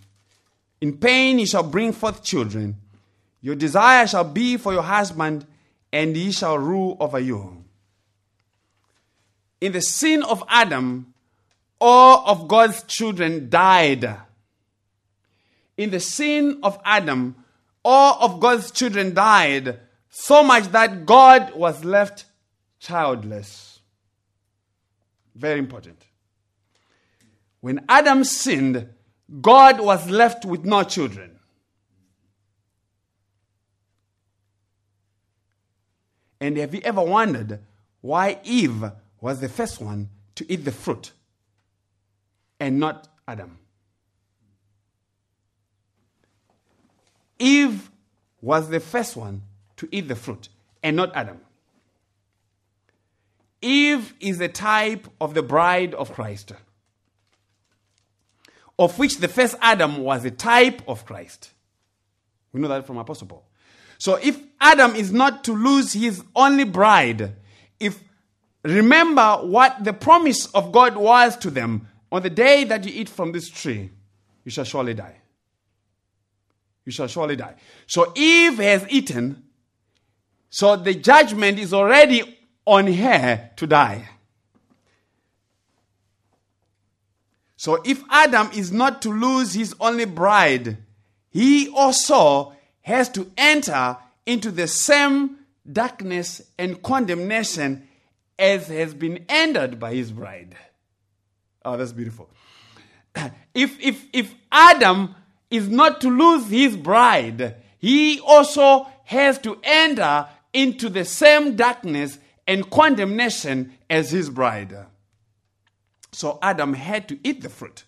In 0.81 0.97
pain 0.97 1.37
he 1.37 1.45
shall 1.45 1.63
bring 1.63 1.93
forth 1.93 2.21
children. 2.21 2.75
Your 3.45 3.53
desire 3.53 4.07
shall 4.07 4.23
be 4.23 4.57
for 4.57 4.73
your 4.73 4.81
husband 4.81 5.45
and 5.93 6.15
he 6.15 6.31
shall 6.31 6.57
rule 6.57 6.97
over 6.99 7.19
you. 7.19 7.63
In 9.61 9.71
the 9.71 9.81
sin 9.81 10.23
of 10.23 10.43
Adam, 10.49 11.13
all 11.79 12.23
of 12.25 12.47
God's 12.47 12.81
children 12.85 13.47
died. 13.51 14.17
In 15.77 15.91
the 15.91 15.99
sin 15.99 16.57
of 16.63 16.79
Adam, 16.83 17.35
all 17.83 18.17
of 18.19 18.39
God's 18.39 18.71
children 18.71 19.13
died, 19.13 19.79
so 20.09 20.43
much 20.43 20.63
that 20.71 21.05
God 21.05 21.53
was 21.53 21.85
left 21.85 22.25
childless. 22.79 23.79
Very 25.35 25.59
important. 25.59 26.03
When 27.61 27.85
Adam 27.89 28.23
sinned, 28.23 28.89
God 29.39 29.79
was 29.79 30.09
left 30.09 30.45
with 30.45 30.65
no 30.65 30.81
children. 30.81 31.34
And 36.45 36.57
have 36.57 36.75
you 36.75 36.81
ever 36.83 37.01
wondered 37.01 37.57
why 38.01 38.39
Eve 38.43 38.91
was 39.19 39.39
the 39.39 39.49
first 39.49 39.81
one 39.81 40.09
to 40.35 40.45
eat 40.47 40.63
the 40.63 40.71
fruit 40.71 41.11
and 42.59 42.79
not 42.79 43.07
Adam? 43.27 43.57
Eve 47.39 47.89
was 48.41 48.69
the 48.69 48.79
first 48.79 49.15
one 49.15 49.41
to 49.77 49.89
eat 49.91 50.07
the 50.07 50.15
fruit 50.15 50.49
and 50.83 50.95
not 50.95 51.15
Adam. 51.15 51.39
Eve 53.59 54.13
is 54.19 54.39
a 54.39 54.47
type 54.47 55.07
of 55.19 55.33
the 55.33 55.41
bride 55.41 55.95
of 55.95 56.13
Christ, 56.13 56.51
of 58.77 58.99
which 58.99 59.17
the 59.17 59.27
first 59.27 59.55
Adam 59.61 59.97
was 59.97 60.23
a 60.25 60.31
type 60.31 60.83
of 60.87 61.07
Christ. 61.07 61.53
We 62.53 62.61
know 62.61 62.67
that 62.67 62.85
from 62.85 62.99
Apostle 62.99 63.25
Paul. 63.25 63.47
So 63.97 64.15
if 64.21 64.39
Adam 64.59 64.95
is 64.95 65.11
not 65.11 65.43
to 65.45 65.53
lose 65.53 65.93
his 65.93 66.23
only 66.35 66.63
bride, 66.63 67.35
if 67.79 67.99
remember 68.63 69.37
what 69.41 69.83
the 69.83 69.93
promise 69.93 70.47
of 70.47 70.71
God 70.71 70.95
was 70.95 71.37
to 71.37 71.49
them 71.49 71.87
on 72.11 72.21
the 72.23 72.29
day 72.29 72.63
that 72.65 72.85
you 72.85 72.91
eat 72.93 73.09
from 73.09 73.31
this 73.31 73.49
tree, 73.49 73.91
you 74.43 74.51
shall 74.51 74.63
surely 74.63 74.93
die. 74.93 75.15
You 76.85 76.91
shall 76.91 77.07
surely 77.07 77.35
die. 77.35 77.55
So 77.87 78.11
Eve 78.15 78.57
has 78.57 78.85
eaten, 78.89 79.43
so 80.49 80.75
the 80.75 80.93
judgment 80.93 81.59
is 81.59 81.73
already 81.73 82.37
on 82.65 82.87
her 82.87 83.51
to 83.55 83.67
die. 83.67 84.09
So 87.57 87.81
if 87.83 88.03
Adam 88.11 88.49
is 88.53 88.71
not 88.71 89.01
to 89.03 89.09
lose 89.09 89.53
his 89.53 89.75
only 89.79 90.05
bride, 90.05 90.77
he 91.31 91.69
also 91.69 92.54
has 92.85 93.09
to 93.09 93.31
enter 93.35 93.97
into 94.27 94.51
the 94.51 94.67
same 94.67 95.37
darkness 95.69 96.39
and 96.59 96.83
condemnation 96.83 97.87
as 98.37 98.67
has 98.67 98.93
been 98.93 99.25
entered 99.27 99.79
by 99.79 99.95
his 99.95 100.11
bride. 100.11 100.55
Oh, 101.65 101.77
that's 101.77 101.91
beautiful. 101.91 102.29
If, 103.55 103.79
if, 103.79 104.05
if 104.11 104.35
Adam 104.51 105.15
is 105.49 105.69
not 105.69 106.01
to 106.01 106.09
lose 106.09 106.49
his 106.49 106.75
bride, 106.75 107.55
he 107.79 108.19
also 108.19 108.85
has 109.05 109.39
to 109.39 109.57
enter 109.63 110.27
into 110.53 110.89
the 110.89 111.05
same 111.05 111.55
darkness 111.55 112.19
and 112.45 112.69
condemnation 112.69 113.73
as 113.89 114.11
his 114.11 114.29
bride. 114.29 114.75
So 116.11 116.37
Adam 116.41 116.73
had 116.73 117.07
to 117.07 117.19
eat 117.23 117.41
the 117.41 117.49
fruit. 117.49 117.85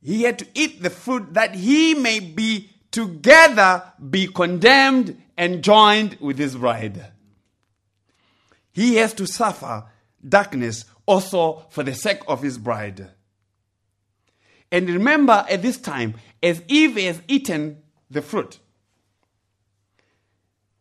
He 0.00 0.22
had 0.22 0.38
to 0.38 0.46
eat 0.54 0.82
the 0.82 0.90
fruit 0.90 1.34
that 1.34 1.56
he 1.56 1.94
may 1.94 2.20
be 2.20 2.70
together 2.94 3.82
be 4.08 4.28
condemned 4.28 5.20
and 5.36 5.64
joined 5.64 6.16
with 6.20 6.38
his 6.38 6.54
bride. 6.54 7.04
He 8.70 8.94
has 8.96 9.12
to 9.14 9.26
suffer 9.26 9.86
darkness 10.26 10.84
also 11.04 11.66
for 11.70 11.82
the 11.82 11.92
sake 11.92 12.20
of 12.28 12.40
his 12.40 12.56
bride. 12.56 13.10
And 14.70 14.88
remember 14.88 15.44
at 15.50 15.60
this 15.60 15.76
time, 15.76 16.14
as 16.40 16.62
Eve 16.68 16.96
has 16.98 17.20
eaten 17.26 17.82
the 18.10 18.22
fruit, 18.22 18.60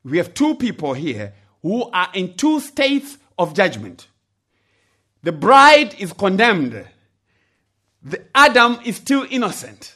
we 0.03 0.18
have 0.18 0.36
two 0.36 0.53
people 0.53 0.93
here 0.93 1.34
who 1.64 1.89
are 1.89 2.09
in 2.14 2.36
two 2.36 2.59
states 2.59 3.18
of 3.39 3.55
judgment. 3.55 4.07
The 5.24 5.32
bride 5.32 5.95
is 5.99 6.14
condemned, 6.14 6.86
the 8.03 8.24
Adam 8.36 8.78
is 8.86 8.97
still 8.97 9.26
innocent. 9.32 9.95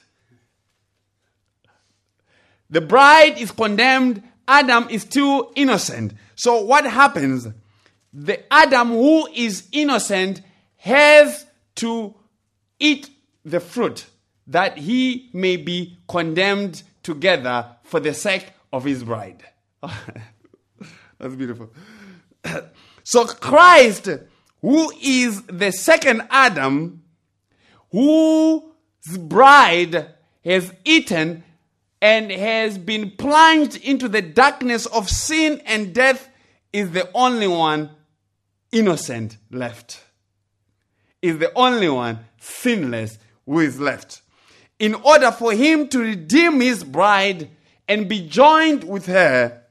The 2.69 2.81
bride 2.81 3.37
is 3.37 3.51
condemned, 3.51 4.23
Adam 4.47 4.87
is 4.89 5.03
still 5.03 5.51
innocent. 5.55 6.13
So, 6.35 6.61
what 6.61 6.85
happens? 6.85 7.47
The 8.13 8.51
Adam 8.53 8.89
who 8.89 9.27
is 9.33 9.67
innocent 9.71 10.41
has 10.77 11.45
to 11.75 12.15
eat 12.79 13.09
the 13.43 13.59
fruit 13.59 14.05
that 14.47 14.77
he 14.77 15.29
may 15.33 15.57
be 15.57 15.97
condemned 16.07 16.83
together 17.03 17.75
for 17.83 17.99
the 17.99 18.13
sake 18.13 18.51
of 18.71 18.83
his 18.83 19.03
bride. 19.03 19.43
That's 19.81 21.35
beautiful. 21.35 21.71
so, 23.03 23.25
Christ, 23.25 24.09
who 24.61 24.91
is 25.01 25.43
the 25.43 25.71
second 25.71 26.27
Adam, 26.29 27.03
whose 27.91 28.61
bride 29.17 30.13
has 30.43 30.73
eaten 30.85 31.43
and 32.01 32.31
has 32.31 32.77
been 32.77 33.11
plunged 33.11 33.77
into 33.77 34.07
the 34.07 34.21
darkness 34.21 34.85
of 34.87 35.09
sin 35.09 35.61
and 35.65 35.93
death, 35.93 36.29
is 36.71 36.91
the 36.91 37.09
only 37.13 37.47
one 37.47 37.89
innocent 38.71 39.37
left. 39.51 40.03
Is 41.21 41.39
the 41.39 41.51
only 41.55 41.89
one 41.89 42.19
sinless 42.39 43.17
who 43.45 43.59
is 43.59 43.79
left. 43.79 44.21
In 44.79 44.93
order 44.93 45.31
for 45.31 45.53
him 45.53 45.87
to 45.89 45.99
redeem 45.99 46.61
his 46.61 46.83
bride 46.83 47.49
and 47.87 48.07
be 48.07 48.27
joined 48.27 48.83
with 48.83 49.07
her, 49.07 49.63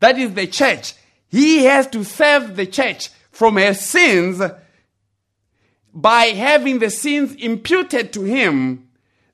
that 0.00 0.18
is 0.18 0.34
the 0.34 0.46
church, 0.46 0.94
he 1.28 1.64
has 1.64 1.86
to 1.88 2.02
save 2.02 2.56
the 2.56 2.66
church 2.66 3.10
from 3.30 3.56
her 3.56 3.74
sins 3.74 4.42
by 5.92 6.26
having 6.26 6.78
the 6.78 6.90
sins 6.90 7.34
imputed 7.34 8.12
to 8.12 8.22
him, 8.22 8.88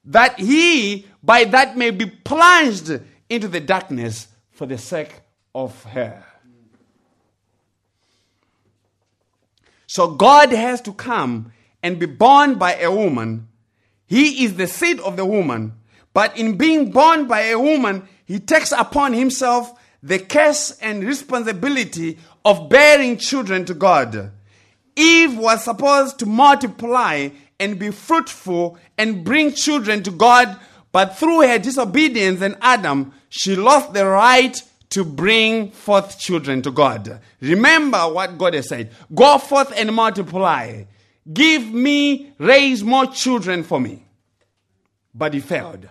that 0.04 0.38
he, 0.38 1.06
by 1.26 1.44
that, 1.44 1.76
may 1.76 1.90
be 1.90 2.06
plunged 2.06 3.00
into 3.28 3.48
the 3.48 3.60
darkness 3.60 4.28
for 4.52 4.66
the 4.66 4.78
sake 4.78 5.20
of 5.54 5.84
her. 5.84 6.24
So 9.86 10.08
God 10.08 10.52
has 10.52 10.80
to 10.82 10.92
come 10.92 11.52
and 11.82 11.98
be 11.98 12.06
born 12.06 12.54
by 12.54 12.76
a 12.76 12.90
woman 12.90 13.48
he 14.06 14.44
is 14.44 14.54
the 14.54 14.66
seed 14.66 15.00
of 15.00 15.16
the 15.16 15.26
woman, 15.26 15.72
but 16.14 16.38
in 16.38 16.56
being 16.56 16.90
born 16.90 17.26
by 17.26 17.42
a 17.42 17.58
woman, 17.58 18.08
he 18.24 18.38
takes 18.38 18.72
upon 18.72 19.12
himself 19.12 19.72
the 20.02 20.18
curse 20.18 20.78
and 20.80 21.02
responsibility 21.02 22.18
of 22.44 22.68
bearing 22.68 23.16
children 23.16 23.64
to 23.64 23.74
God. 23.74 24.30
Eve 24.94 25.36
was 25.36 25.64
supposed 25.64 26.18
to 26.20 26.26
multiply 26.26 27.28
and 27.58 27.78
be 27.78 27.90
fruitful 27.90 28.78
and 28.96 29.24
bring 29.24 29.52
children 29.52 30.02
to 30.04 30.10
God, 30.10 30.56
but 30.96 31.18
through 31.18 31.42
her 31.42 31.58
disobedience 31.58 32.40
and 32.40 32.56
Adam, 32.62 33.12
she 33.28 33.54
lost 33.54 33.92
the 33.92 34.06
right 34.06 34.56
to 34.88 35.04
bring 35.04 35.70
forth 35.70 36.18
children 36.18 36.62
to 36.62 36.70
God. 36.70 37.20
Remember 37.42 37.98
what 37.98 38.38
God 38.38 38.54
has 38.54 38.70
said 38.70 38.92
Go 39.14 39.36
forth 39.36 39.74
and 39.76 39.94
multiply. 39.94 40.84
Give 41.30 41.70
me, 41.70 42.32
raise 42.38 42.82
more 42.82 43.04
children 43.04 43.62
for 43.62 43.78
me. 43.78 44.06
But 45.14 45.34
he 45.34 45.40
failed. 45.40 45.86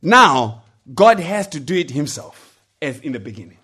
Now, 0.00 0.62
God 0.94 1.20
has 1.20 1.46
to 1.48 1.60
do 1.60 1.74
it 1.74 1.90
himself, 1.90 2.58
as 2.80 3.00
in 3.00 3.12
the 3.12 3.20
beginning. 3.20 3.58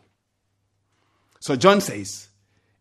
So 1.40 1.57
John 1.57 1.81
says 1.81 2.28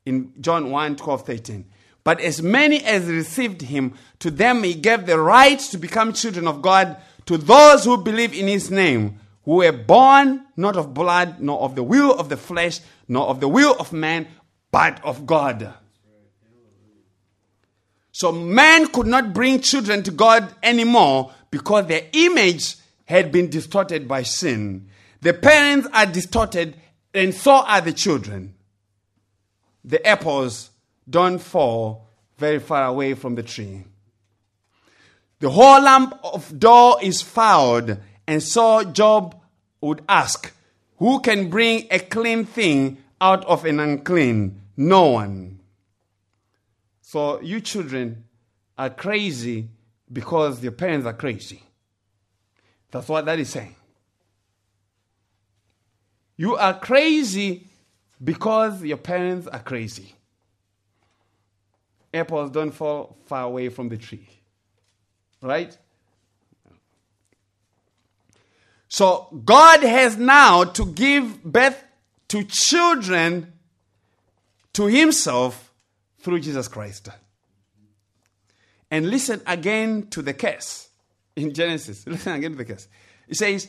in 0.05 0.33
John 0.41 0.71
1 0.71 0.97
12, 0.97 1.25
13, 1.25 1.65
but 2.03 2.19
as 2.19 2.41
many 2.41 2.83
as 2.83 3.05
received 3.05 3.61
him, 3.61 3.93
to 4.19 4.29
them 4.29 4.63
he 4.63 4.73
gave 4.73 5.05
the 5.05 5.19
right 5.19 5.59
to 5.59 5.77
become 5.77 6.13
children 6.13 6.47
of 6.47 6.61
God, 6.61 6.97
to 7.25 7.37
those 7.37 7.85
who 7.85 7.97
believe 7.97 8.33
in 8.33 8.47
his 8.47 8.69
name, 8.69 9.19
who 9.45 9.55
were 9.55 9.71
born 9.71 10.45
not 10.57 10.75
of 10.75 10.93
blood, 10.93 11.39
nor 11.39 11.61
of 11.61 11.75
the 11.75 11.83
will 11.83 12.13
of 12.13 12.29
the 12.29 12.37
flesh, 12.37 12.79
nor 13.07 13.27
of 13.27 13.39
the 13.39 13.47
will 13.47 13.75
of 13.79 13.93
man, 13.93 14.27
but 14.71 15.03
of 15.03 15.25
God. 15.25 15.73
So 18.11 18.31
man 18.31 18.87
could 18.87 19.07
not 19.07 19.33
bring 19.33 19.59
children 19.59 20.03
to 20.03 20.11
God 20.11 20.53
anymore 20.61 21.33
because 21.49 21.87
their 21.87 22.03
image 22.13 22.75
had 23.05 23.31
been 23.31 23.49
distorted 23.49 24.07
by 24.07 24.23
sin. 24.23 24.89
The 25.21 25.33
parents 25.33 25.87
are 25.93 26.05
distorted, 26.05 26.75
and 27.13 27.33
so 27.33 27.53
are 27.53 27.81
the 27.81 27.93
children. 27.93 28.55
The 29.83 30.05
apples 30.05 30.69
don't 31.09 31.39
fall 31.39 32.07
very 32.37 32.59
far 32.59 32.85
away 32.85 33.13
from 33.13 33.35
the 33.35 33.43
tree. 33.43 33.83
The 35.39 35.49
whole 35.49 35.81
lamp 35.81 36.17
of 36.23 36.57
door 36.57 36.97
is 37.01 37.21
fouled, 37.21 37.97
and 38.27 38.41
so 38.41 38.83
Job 38.83 39.35
would 39.81 40.01
ask, 40.07 40.53
Who 40.97 41.19
can 41.19 41.49
bring 41.49 41.87
a 41.91 41.99
clean 41.99 42.45
thing 42.45 43.03
out 43.19 43.43
of 43.45 43.65
an 43.65 43.79
unclean? 43.79 44.61
No 44.77 45.09
one. 45.09 45.59
So 47.01 47.41
you 47.41 47.59
children 47.59 48.23
are 48.77 48.89
crazy 48.89 49.69
because 50.11 50.63
your 50.63 50.71
parents 50.71 51.05
are 51.05 51.13
crazy. 51.13 51.61
That's 52.91 53.07
what 53.07 53.25
that 53.25 53.39
is 53.39 53.49
saying. 53.49 53.75
You 56.37 56.55
are 56.55 56.79
crazy 56.79 57.67
because 58.23 58.83
your 58.83 58.97
parents 58.97 59.47
are 59.47 59.59
crazy. 59.59 60.15
Apples 62.13 62.51
don't 62.51 62.71
fall 62.71 63.17
far 63.25 63.43
away 63.43 63.69
from 63.69 63.89
the 63.89 63.97
tree. 63.97 64.27
Right? 65.41 65.77
So 68.87 69.27
God 69.43 69.81
has 69.81 70.17
now 70.17 70.63
to 70.63 70.85
give 70.85 71.43
birth 71.43 71.83
to 72.29 72.43
children 72.43 73.53
to 74.73 74.85
Himself 74.85 75.73
through 76.19 76.41
Jesus 76.41 76.67
Christ. 76.67 77.09
And 78.91 79.09
listen 79.09 79.41
again 79.47 80.07
to 80.11 80.21
the 80.21 80.33
curse 80.33 80.89
in 81.35 81.53
Genesis. 81.53 82.05
Listen 82.07 82.33
again 82.33 82.51
to 82.51 82.57
the 82.57 82.65
curse. 82.65 82.87
It 83.27 83.37
says, 83.37 83.67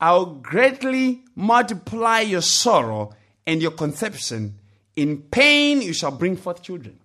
I'll 0.00 0.26
greatly 0.26 1.22
multiply 1.36 2.20
your 2.20 2.40
sorrow 2.40 3.14
and 3.46 3.62
your 3.62 3.70
conception. 3.70 4.58
In 4.96 5.22
pain 5.22 5.80
you 5.80 5.92
shall 5.92 6.10
bring 6.10 6.36
forth 6.36 6.62
children. 6.62 6.98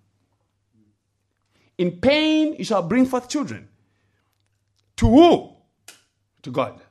In 1.79 1.91
pain 2.01 2.55
you 2.57 2.65
shall 2.65 2.83
bring 2.83 3.05
forth 3.05 3.29
children. 3.29 3.69
To 4.97 5.07
who? 5.07 5.55
To 6.43 6.51
God. 6.51 6.81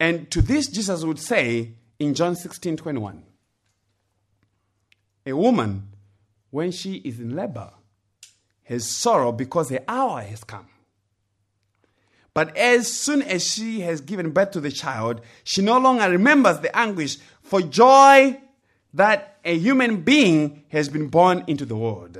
And 0.00 0.30
to 0.30 0.40
this, 0.40 0.66
Jesus 0.68 1.04
would 1.04 1.18
say 1.18 1.74
in 1.98 2.14
John 2.14 2.34
16 2.34 2.78
21, 2.78 3.22
a 5.26 5.32
woman, 5.34 5.90
when 6.48 6.72
she 6.72 6.94
is 6.94 7.20
in 7.20 7.36
labor, 7.36 7.72
has 8.64 8.88
sorrow 8.88 9.32
because 9.32 9.68
her 9.68 9.84
hour 9.86 10.22
has 10.22 10.42
come. 10.42 10.66
But 12.32 12.56
as 12.56 12.90
soon 12.90 13.20
as 13.20 13.46
she 13.46 13.80
has 13.80 14.00
given 14.00 14.30
birth 14.30 14.52
to 14.52 14.60
the 14.60 14.70
child, 14.70 15.20
she 15.44 15.60
no 15.60 15.78
longer 15.78 16.08
remembers 16.08 16.60
the 16.60 16.74
anguish 16.74 17.18
for 17.42 17.60
joy 17.60 18.40
that 18.94 19.29
a 19.44 19.56
human 19.56 20.02
being 20.02 20.64
has 20.68 20.88
been 20.88 21.08
born 21.08 21.44
into 21.46 21.64
the 21.64 21.76
world. 21.76 22.18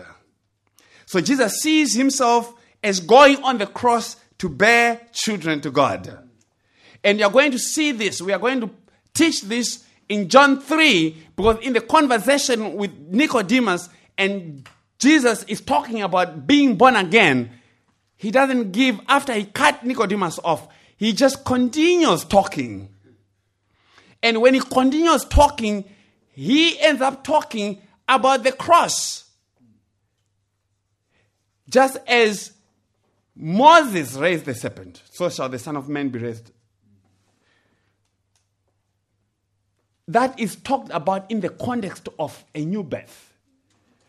So 1.07 1.21
Jesus 1.21 1.61
sees 1.61 1.95
himself 1.95 2.53
as 2.83 3.01
going 3.01 3.43
on 3.43 3.59
the 3.59 3.67
cross 3.67 4.17
to 4.39 4.49
bear 4.49 5.01
children 5.13 5.61
to 5.61 5.71
God. 5.71 6.29
And 7.03 7.19
you're 7.19 7.31
going 7.31 7.51
to 7.53 7.59
see 7.59 7.93
this. 7.93 8.23
We 8.23 8.33
are 8.33 8.39
going 8.39 8.61
to 8.61 8.71
teach 9.15 9.43
this 9.43 9.85
in 10.09 10.29
John 10.29 10.61
3 10.61 11.17
because 11.37 11.59
in 11.63 11.73
the 11.73 11.81
conversation 11.81 12.75
with 12.75 12.93
Nicodemus 13.09 13.89
and 14.19 14.69
Jesus 14.99 15.45
is 15.45 15.61
talking 15.61 16.03
about 16.03 16.47
being 16.47 16.77
born 16.77 16.97
again, 16.97 17.51
he 18.17 18.31
doesn't 18.31 18.73
give, 18.73 19.01
after 19.09 19.33
he 19.33 19.45
cut 19.47 19.85
Nicodemus 19.85 20.39
off, 20.45 20.69
he 20.97 21.13
just 21.13 21.45
continues 21.45 22.25
talking. 22.25 22.91
And 24.23 24.43
when 24.43 24.53
he 24.53 24.61
continues 24.61 25.25
talking, 25.25 25.85
he 26.41 26.79
ends 26.81 27.03
up 27.03 27.25
talking 27.25 27.81
about 28.09 28.43
the 28.43 28.53
cross. 28.53 29.25
Just 31.69 31.99
as 32.07 32.53
Moses 33.37 34.15
raised 34.15 34.45
the 34.45 34.55
serpent, 34.55 35.03
so 35.11 35.29
shall 35.29 35.49
the 35.49 35.59
Son 35.59 35.77
of 35.77 35.89
Man 35.89 36.09
be 36.09 36.19
raised 36.19 36.51
that 40.11 40.39
is 40.41 40.57
talked 40.57 40.91
about 40.93 41.31
in 41.31 41.41
the 41.41 41.49
context 41.49 42.09
of 42.19 42.45
a 42.55 42.65
new 42.65 42.83
birth. 42.83 43.33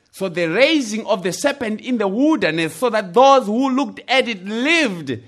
So, 0.10 0.28
the 0.28 0.48
raising 0.50 1.06
of 1.06 1.24
the 1.24 1.32
serpent 1.32 1.80
in 1.80 1.98
the 2.00 2.08
wilderness, 2.08 2.76
so 2.76 2.90
that 2.90 3.14
those 3.14 3.46
who 3.46 3.70
looked 3.70 4.02
at 4.08 4.28
it 4.28 4.44
lived. 4.44 5.22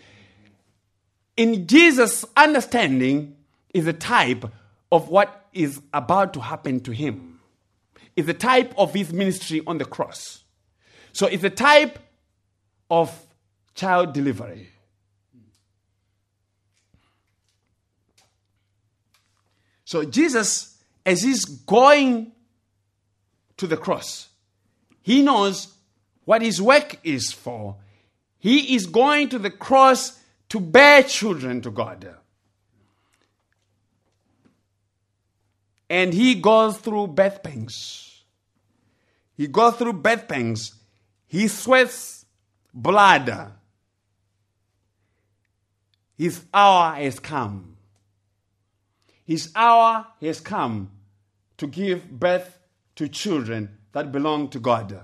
In 1.38 1.66
Jesus' 1.66 2.26
understanding, 2.36 3.36
is 3.74 3.88
a 3.88 3.94
type 3.94 4.46
of 4.92 5.10
what 5.10 5.43
is 5.54 5.82
about 5.94 6.34
to 6.34 6.40
happen 6.40 6.80
to 6.82 6.92
him. 6.92 7.40
Is 8.16 8.28
a 8.30 8.34
type 8.34 8.74
of 8.78 8.94
his 8.94 9.12
ministry 9.12 9.62
on 9.66 9.78
the 9.80 9.86
cross. 9.86 10.44
So, 11.14 11.28
it's 11.28 11.44
a 11.44 11.50
type 11.50 12.00
of 12.90 13.12
child 13.76 14.14
delivery. 14.14 14.70
So 19.94 20.04
Jesus, 20.04 20.78
as 21.06 21.22
he's 21.22 21.46
going 21.46 22.32
to 23.58 23.68
the 23.68 23.78
cross, 23.78 24.30
he 25.04 25.22
knows 25.22 25.72
what 26.26 26.42
his 26.42 26.60
work 26.60 26.98
is 27.04 27.32
for. 27.32 27.76
He 28.40 28.76
is 28.76 28.88
going 28.88 29.30
to 29.30 29.38
the 29.38 29.52
cross 29.52 30.20
to 30.50 30.60
bear 30.60 31.04
children 31.04 31.62
to 31.62 31.70
God. 31.70 32.16
And 35.90 36.14
he 36.14 36.36
goes 36.36 36.78
through 36.78 37.08
birth 37.08 37.44
pangs. 37.44 38.24
He 39.36 39.48
goes 39.48 39.76
through 39.76 39.94
birth 39.94 40.28
pangs. 40.28 40.76
He 41.28 41.48
sweats 41.48 42.26
blood. 42.74 43.54
His 46.18 46.44
hour 46.54 46.96
has 46.96 47.20
come. 47.20 47.76
His 49.26 49.52
hour 49.56 50.06
has 50.22 50.40
come 50.40 50.92
to 51.58 51.68
give 51.68 52.10
birth 52.20 52.60
to 52.96 53.08
children 53.08 53.78
that 53.94 54.12
belong 54.12 54.50
to 54.50 54.60
God. 54.60 55.02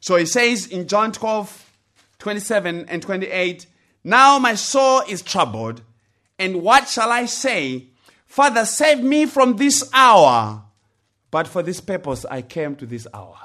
So 0.00 0.16
he 0.16 0.26
says 0.26 0.66
in 0.66 0.88
John 0.88 1.12
12, 1.12 1.70
27 2.18 2.86
and 2.88 3.02
28, 3.02 3.66
Now 4.04 4.38
my 4.38 4.54
soul 4.54 5.02
is 5.08 5.22
troubled, 5.22 5.82
and 6.38 6.62
what 6.62 6.88
shall 6.88 7.10
I 7.10 7.26
say? 7.26 7.86
Father, 8.32 8.64
save 8.64 9.04
me 9.04 9.26
from 9.26 9.56
this 9.56 9.90
hour. 9.92 10.62
But 11.30 11.46
for 11.46 11.62
this 11.62 11.82
purpose 11.82 12.24
I 12.24 12.40
came 12.40 12.74
to 12.76 12.86
this 12.86 13.06
hour. 13.12 13.36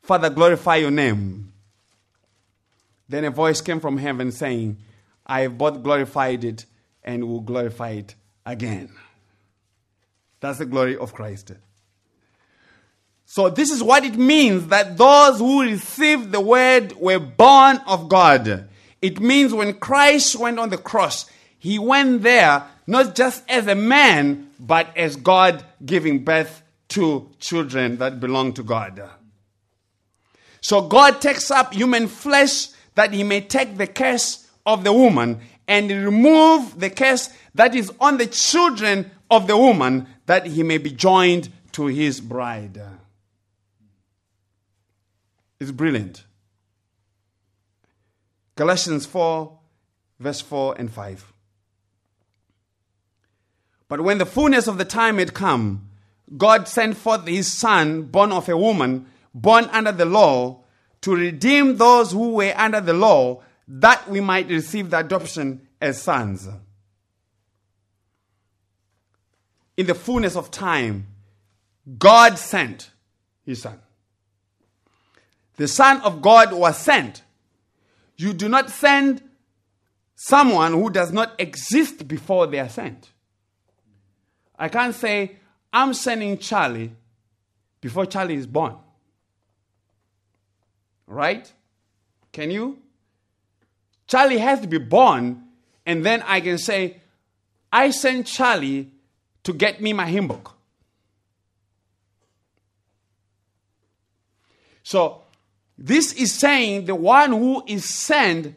Father, 0.00 0.30
glorify 0.30 0.76
your 0.76 0.90
name. 0.90 1.52
Then 3.10 3.26
a 3.26 3.30
voice 3.30 3.60
came 3.60 3.78
from 3.78 3.98
heaven 3.98 4.32
saying, 4.32 4.78
I 5.26 5.42
have 5.42 5.58
both 5.58 5.82
glorified 5.82 6.44
it 6.44 6.64
and 7.04 7.28
will 7.28 7.42
glorify 7.42 7.90
it 7.90 8.14
again. 8.46 8.88
That's 10.40 10.56
the 10.56 10.64
glory 10.64 10.96
of 10.96 11.12
Christ. 11.12 11.52
So, 13.26 13.50
this 13.50 13.70
is 13.70 13.82
what 13.82 14.02
it 14.02 14.16
means 14.16 14.68
that 14.68 14.96
those 14.96 15.40
who 15.40 15.60
received 15.60 16.32
the 16.32 16.40
word 16.40 16.94
were 16.96 17.18
born 17.18 17.82
of 17.86 18.08
God. 18.08 18.70
It 19.02 19.20
means 19.20 19.52
when 19.52 19.74
Christ 19.74 20.36
went 20.36 20.58
on 20.58 20.70
the 20.70 20.78
cross, 20.78 21.26
he 21.62 21.78
went 21.78 22.22
there 22.22 22.64
not 22.88 23.14
just 23.14 23.48
as 23.48 23.68
a 23.68 23.76
man, 23.76 24.50
but 24.58 24.88
as 24.96 25.14
God 25.14 25.64
giving 25.86 26.24
birth 26.24 26.60
to 26.88 27.30
children 27.38 27.98
that 27.98 28.18
belong 28.18 28.52
to 28.54 28.64
God. 28.64 29.00
So, 30.60 30.88
God 30.88 31.20
takes 31.20 31.52
up 31.52 31.72
human 31.72 32.08
flesh 32.08 32.66
that 32.96 33.12
he 33.12 33.22
may 33.22 33.42
take 33.42 33.76
the 33.76 33.86
curse 33.86 34.50
of 34.66 34.82
the 34.82 34.92
woman 34.92 35.38
and 35.68 35.88
remove 35.88 36.80
the 36.80 36.90
curse 36.90 37.30
that 37.54 37.76
is 37.76 37.92
on 38.00 38.18
the 38.18 38.26
children 38.26 39.12
of 39.30 39.46
the 39.46 39.56
woman, 39.56 40.08
that 40.26 40.46
he 40.46 40.64
may 40.64 40.78
be 40.78 40.90
joined 40.90 41.48
to 41.70 41.86
his 41.86 42.20
bride. 42.20 42.82
It's 45.60 45.70
brilliant. 45.70 46.24
Galatians 48.56 49.06
4, 49.06 49.56
verse 50.18 50.40
4 50.40 50.74
and 50.76 50.90
5. 50.92 51.31
But 53.92 54.00
when 54.00 54.16
the 54.16 54.24
fullness 54.24 54.68
of 54.68 54.78
the 54.78 54.86
time 54.86 55.18
had 55.18 55.34
come, 55.34 55.90
God 56.34 56.66
sent 56.66 56.96
forth 56.96 57.26
his 57.26 57.52
Son, 57.52 58.04
born 58.04 58.32
of 58.32 58.48
a 58.48 58.56
woman, 58.56 59.04
born 59.34 59.66
under 59.66 59.92
the 59.92 60.06
law, 60.06 60.64
to 61.02 61.14
redeem 61.14 61.76
those 61.76 62.12
who 62.12 62.32
were 62.32 62.54
under 62.56 62.80
the 62.80 62.94
law 62.94 63.42
that 63.68 64.08
we 64.08 64.22
might 64.22 64.48
receive 64.48 64.88
the 64.88 65.00
adoption 65.00 65.68
as 65.78 66.00
sons. 66.00 66.48
In 69.76 69.84
the 69.84 69.94
fullness 69.94 70.36
of 70.36 70.50
time, 70.50 71.08
God 71.98 72.38
sent 72.38 72.92
his 73.44 73.60
son. 73.60 73.78
The 75.56 75.68
Son 75.68 76.00
of 76.00 76.22
God 76.22 76.54
was 76.54 76.78
sent. 76.78 77.24
You 78.16 78.32
do 78.32 78.48
not 78.48 78.70
send 78.70 79.20
someone 80.16 80.72
who 80.72 80.88
does 80.88 81.12
not 81.12 81.38
exist 81.38 82.08
before 82.08 82.46
they 82.46 82.58
are 82.58 82.70
sent. 82.70 83.11
I 84.62 84.68
can't 84.68 84.94
say, 84.94 85.32
I'm 85.72 85.92
sending 85.92 86.38
Charlie 86.38 86.92
before 87.80 88.06
Charlie 88.06 88.36
is 88.36 88.46
born. 88.46 88.76
Right? 91.08 91.52
Can 92.30 92.52
you? 92.52 92.78
Charlie 94.06 94.38
has 94.38 94.60
to 94.60 94.68
be 94.68 94.78
born, 94.78 95.42
and 95.84 96.06
then 96.06 96.22
I 96.28 96.40
can 96.40 96.58
say, 96.58 97.00
I 97.72 97.90
sent 97.90 98.28
Charlie 98.28 98.92
to 99.42 99.52
get 99.52 99.80
me 99.80 99.92
my 99.92 100.06
hymn 100.06 100.28
book. 100.28 100.54
So, 104.84 105.22
this 105.76 106.12
is 106.12 106.32
saying 106.32 106.84
the 106.84 106.94
one 106.94 107.32
who 107.32 107.64
is 107.66 107.84
sent 107.84 108.54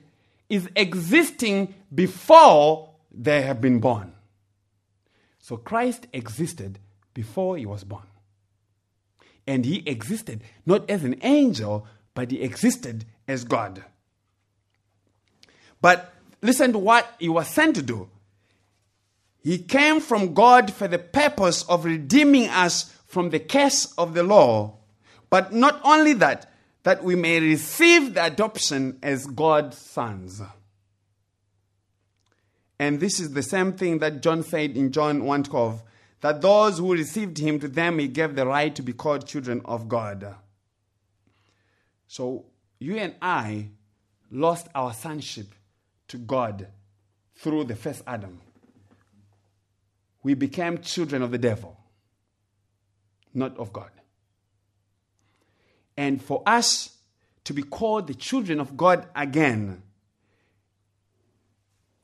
is 0.50 0.70
existing 0.76 1.74
before 1.92 2.92
they 3.12 3.42
have 3.42 3.60
been 3.60 3.80
born. 3.80 4.15
So, 5.46 5.58
Christ 5.58 6.08
existed 6.12 6.80
before 7.14 7.56
he 7.56 7.68
was 7.68 7.84
born. 7.84 8.08
And 9.46 9.64
he 9.64 9.88
existed 9.88 10.42
not 10.66 10.90
as 10.90 11.04
an 11.04 11.18
angel, 11.22 11.86
but 12.16 12.32
he 12.32 12.42
existed 12.42 13.06
as 13.28 13.44
God. 13.44 13.84
But 15.80 16.12
listen 16.42 16.74
to 16.74 16.80
what 16.80 17.14
he 17.20 17.30
was 17.30 17.48
sent 17.48 17.76
to 17.76 17.84
do. 17.84 18.10
He 19.44 19.60
came 19.60 20.00
from 20.02 20.34
God 20.34 20.74
for 20.74 20.88
the 20.88 20.98
purpose 20.98 21.62
of 21.70 21.86
redeeming 21.86 22.50
us 22.50 22.92
from 23.06 23.30
the 23.30 23.40
curse 23.40 23.94
of 24.00 24.16
the 24.16 24.24
law. 24.24 24.80
But 25.30 25.54
not 25.54 25.80
only 25.84 26.14
that, 26.14 26.52
that 26.82 27.04
we 27.04 27.14
may 27.14 27.40
receive 27.40 28.16
the 28.16 28.26
adoption 28.26 28.98
as 29.04 29.28
God's 29.28 29.78
sons. 29.78 30.42
And 32.78 33.00
this 33.00 33.20
is 33.20 33.34
the 33.34 33.44
same 33.44 33.74
thing 33.74 34.00
that 34.00 34.22
John 34.22 34.44
said 34.44 34.76
in 34.76 34.92
John 34.92 35.22
1:12 35.24 35.82
that 36.22 36.42
those 36.42 36.80
who 36.80 36.94
received 36.94 37.38
him 37.38 37.60
to 37.60 37.68
them 37.68 38.00
he 38.00 38.08
gave 38.08 38.36
the 38.36 38.46
right 38.46 38.76
to 38.76 38.82
be 38.82 38.94
called 38.94 39.28
children 39.28 39.62
of 39.66 39.88
God. 39.88 40.36
So 42.08 42.46
you 42.80 42.98
and 42.98 43.16
I 43.22 43.70
lost 44.32 44.68
our 44.76 44.94
sonship 44.94 45.48
to 46.08 46.18
God 46.18 46.68
through 47.36 47.66
the 47.66 47.76
first 47.76 48.02
Adam. 48.06 48.42
We 50.24 50.34
became 50.34 50.80
children 50.80 51.22
of 51.22 51.32
the 51.32 51.38
devil, 51.38 51.78
not 53.34 53.58
of 53.58 53.72
God. 53.72 53.92
And 55.96 56.22
for 56.22 56.42
us 56.46 56.98
to 57.44 57.54
be 57.54 57.62
called 57.62 58.08
the 58.08 58.16
children 58.16 58.60
of 58.60 58.76
God 58.76 59.08
again, 59.16 59.84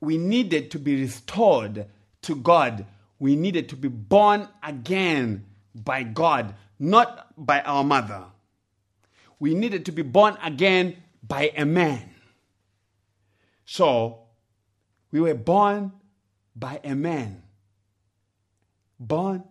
we 0.01 0.17
needed 0.17 0.71
to 0.71 0.79
be 0.79 0.99
restored 0.99 1.85
to 2.23 2.35
God. 2.35 2.85
We 3.19 3.35
needed 3.35 3.69
to 3.69 3.75
be 3.75 3.87
born 3.87 4.49
again 4.63 5.45
by 5.75 6.03
God, 6.03 6.55
not 6.79 7.33
by 7.37 7.61
our 7.61 7.83
mother. 7.83 8.25
We 9.39 9.53
needed 9.53 9.85
to 9.85 9.91
be 9.91 10.01
born 10.01 10.37
again 10.43 10.97
by 11.25 11.51
a 11.55 11.65
man. 11.65 12.09
So, 13.63 14.19
we 15.11 15.21
were 15.21 15.35
born 15.35 15.91
by 16.55 16.79
a 16.83 16.95
man. 16.95 17.43
Born, 18.99 19.43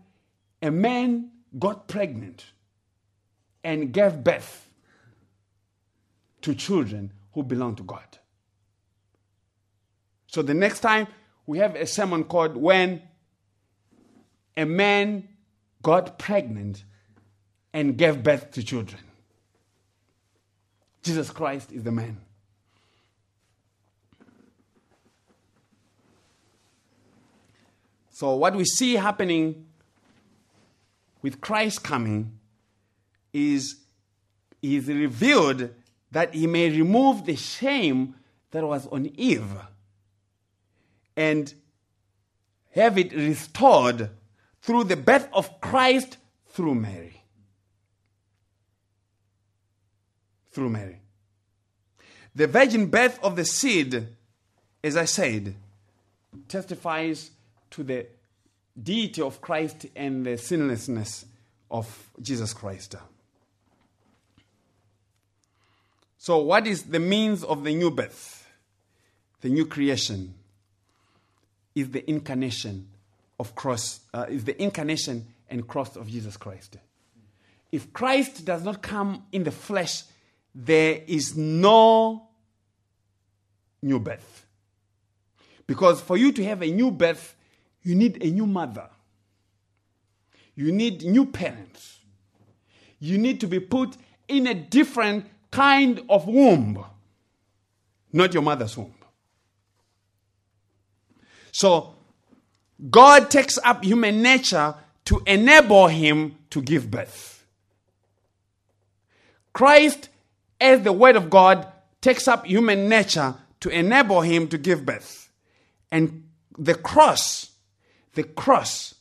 a 0.60 0.70
man 0.70 1.30
got 1.58 1.88
pregnant 1.88 2.44
and 3.62 3.92
gave 3.92 4.22
birth 4.24 4.68
to 6.42 6.54
children 6.54 7.12
who 7.32 7.42
belong 7.42 7.76
to 7.76 7.82
God. 7.82 8.19
So 10.30 10.42
the 10.42 10.54
next 10.54 10.78
time 10.78 11.08
we 11.44 11.58
have 11.58 11.74
a 11.74 11.84
sermon 11.86 12.22
called 12.22 12.56
When 12.56 13.02
a 14.56 14.64
Man 14.64 15.28
Got 15.82 16.20
Pregnant 16.20 16.84
and 17.72 17.96
Gave 17.96 18.22
Birth 18.22 18.52
to 18.52 18.62
Children. 18.62 19.00
Jesus 21.02 21.30
Christ 21.30 21.72
is 21.72 21.82
the 21.82 21.90
man. 21.90 22.20
So, 28.12 28.36
what 28.36 28.54
we 28.54 28.64
see 28.64 28.94
happening 28.94 29.66
with 31.22 31.40
Christ 31.40 31.82
coming 31.82 32.38
is 33.32 33.80
is 34.62 34.86
revealed 34.86 35.70
that 36.12 36.34
he 36.34 36.46
may 36.46 36.70
remove 36.70 37.24
the 37.24 37.34
shame 37.34 38.14
that 38.52 38.62
was 38.62 38.86
on 38.88 39.10
Eve 39.16 39.56
and 41.20 41.52
have 42.70 42.96
it 42.96 43.12
restored 43.12 44.08
through 44.62 44.84
the 44.84 44.96
birth 44.96 45.28
of 45.34 45.60
Christ 45.60 46.16
through 46.48 46.76
Mary. 46.76 47.22
Through 50.50 50.70
Mary. 50.70 51.02
The 52.34 52.46
virgin 52.46 52.86
birth 52.86 53.22
of 53.22 53.36
the 53.36 53.44
seed, 53.44 54.08
as 54.82 54.96
I 54.96 55.04
said, 55.04 55.54
testifies 56.48 57.30
to 57.72 57.82
the 57.82 58.06
deity 58.82 59.20
of 59.20 59.42
Christ 59.42 59.84
and 59.94 60.24
the 60.24 60.38
sinlessness 60.38 61.26
of 61.70 62.10
Jesus 62.22 62.54
Christ. 62.54 62.94
So, 66.16 66.38
what 66.38 66.66
is 66.66 66.84
the 66.84 66.98
means 66.98 67.44
of 67.44 67.62
the 67.62 67.74
new 67.74 67.90
birth, 67.90 68.48
the 69.42 69.50
new 69.50 69.66
creation? 69.66 70.34
Is 71.74 71.90
the 71.90 72.08
incarnation 72.10 72.88
of 73.38 73.54
cross, 73.54 74.00
uh, 74.12 74.26
is 74.28 74.44
the 74.44 74.60
incarnation 74.60 75.26
and 75.48 75.66
cross 75.66 75.96
of 75.96 76.08
Jesus 76.08 76.36
Christ. 76.36 76.76
If 77.72 77.92
Christ 77.92 78.44
does 78.44 78.64
not 78.64 78.82
come 78.82 79.24
in 79.32 79.44
the 79.44 79.50
flesh, 79.50 80.02
there 80.54 81.00
is 81.06 81.36
no 81.36 82.28
new 83.82 83.98
birth. 83.98 84.46
Because 85.66 86.00
for 86.00 86.16
you 86.16 86.32
to 86.32 86.44
have 86.44 86.62
a 86.62 86.70
new 86.70 86.90
birth, 86.90 87.36
you 87.82 87.94
need 87.94 88.22
a 88.22 88.30
new 88.30 88.46
mother. 88.46 88.88
You 90.54 90.72
need 90.72 91.04
new 91.04 91.26
parents. 91.26 92.00
You 92.98 93.16
need 93.16 93.40
to 93.40 93.46
be 93.46 93.60
put 93.60 93.96
in 94.28 94.46
a 94.46 94.54
different 94.54 95.26
kind 95.50 96.02
of 96.08 96.26
womb, 96.26 96.84
not 98.12 98.34
your 98.34 98.42
mother's 98.42 98.76
womb. 98.76 98.94
So, 101.52 101.94
God 102.90 103.30
takes 103.30 103.58
up 103.58 103.84
human 103.84 104.22
nature 104.22 104.74
to 105.06 105.22
enable 105.26 105.88
him 105.88 106.36
to 106.50 106.62
give 106.62 106.90
birth. 106.90 107.44
Christ, 109.52 110.08
as 110.60 110.82
the 110.82 110.92
Word 110.92 111.16
of 111.16 111.30
God, 111.30 111.66
takes 112.00 112.28
up 112.28 112.46
human 112.46 112.88
nature 112.88 113.34
to 113.60 113.68
enable 113.68 114.22
him 114.22 114.48
to 114.48 114.58
give 114.58 114.86
birth. 114.86 115.30
And 115.90 116.24
the 116.56 116.74
cross, 116.74 117.50
the 118.14 118.22
cross 118.22 118.94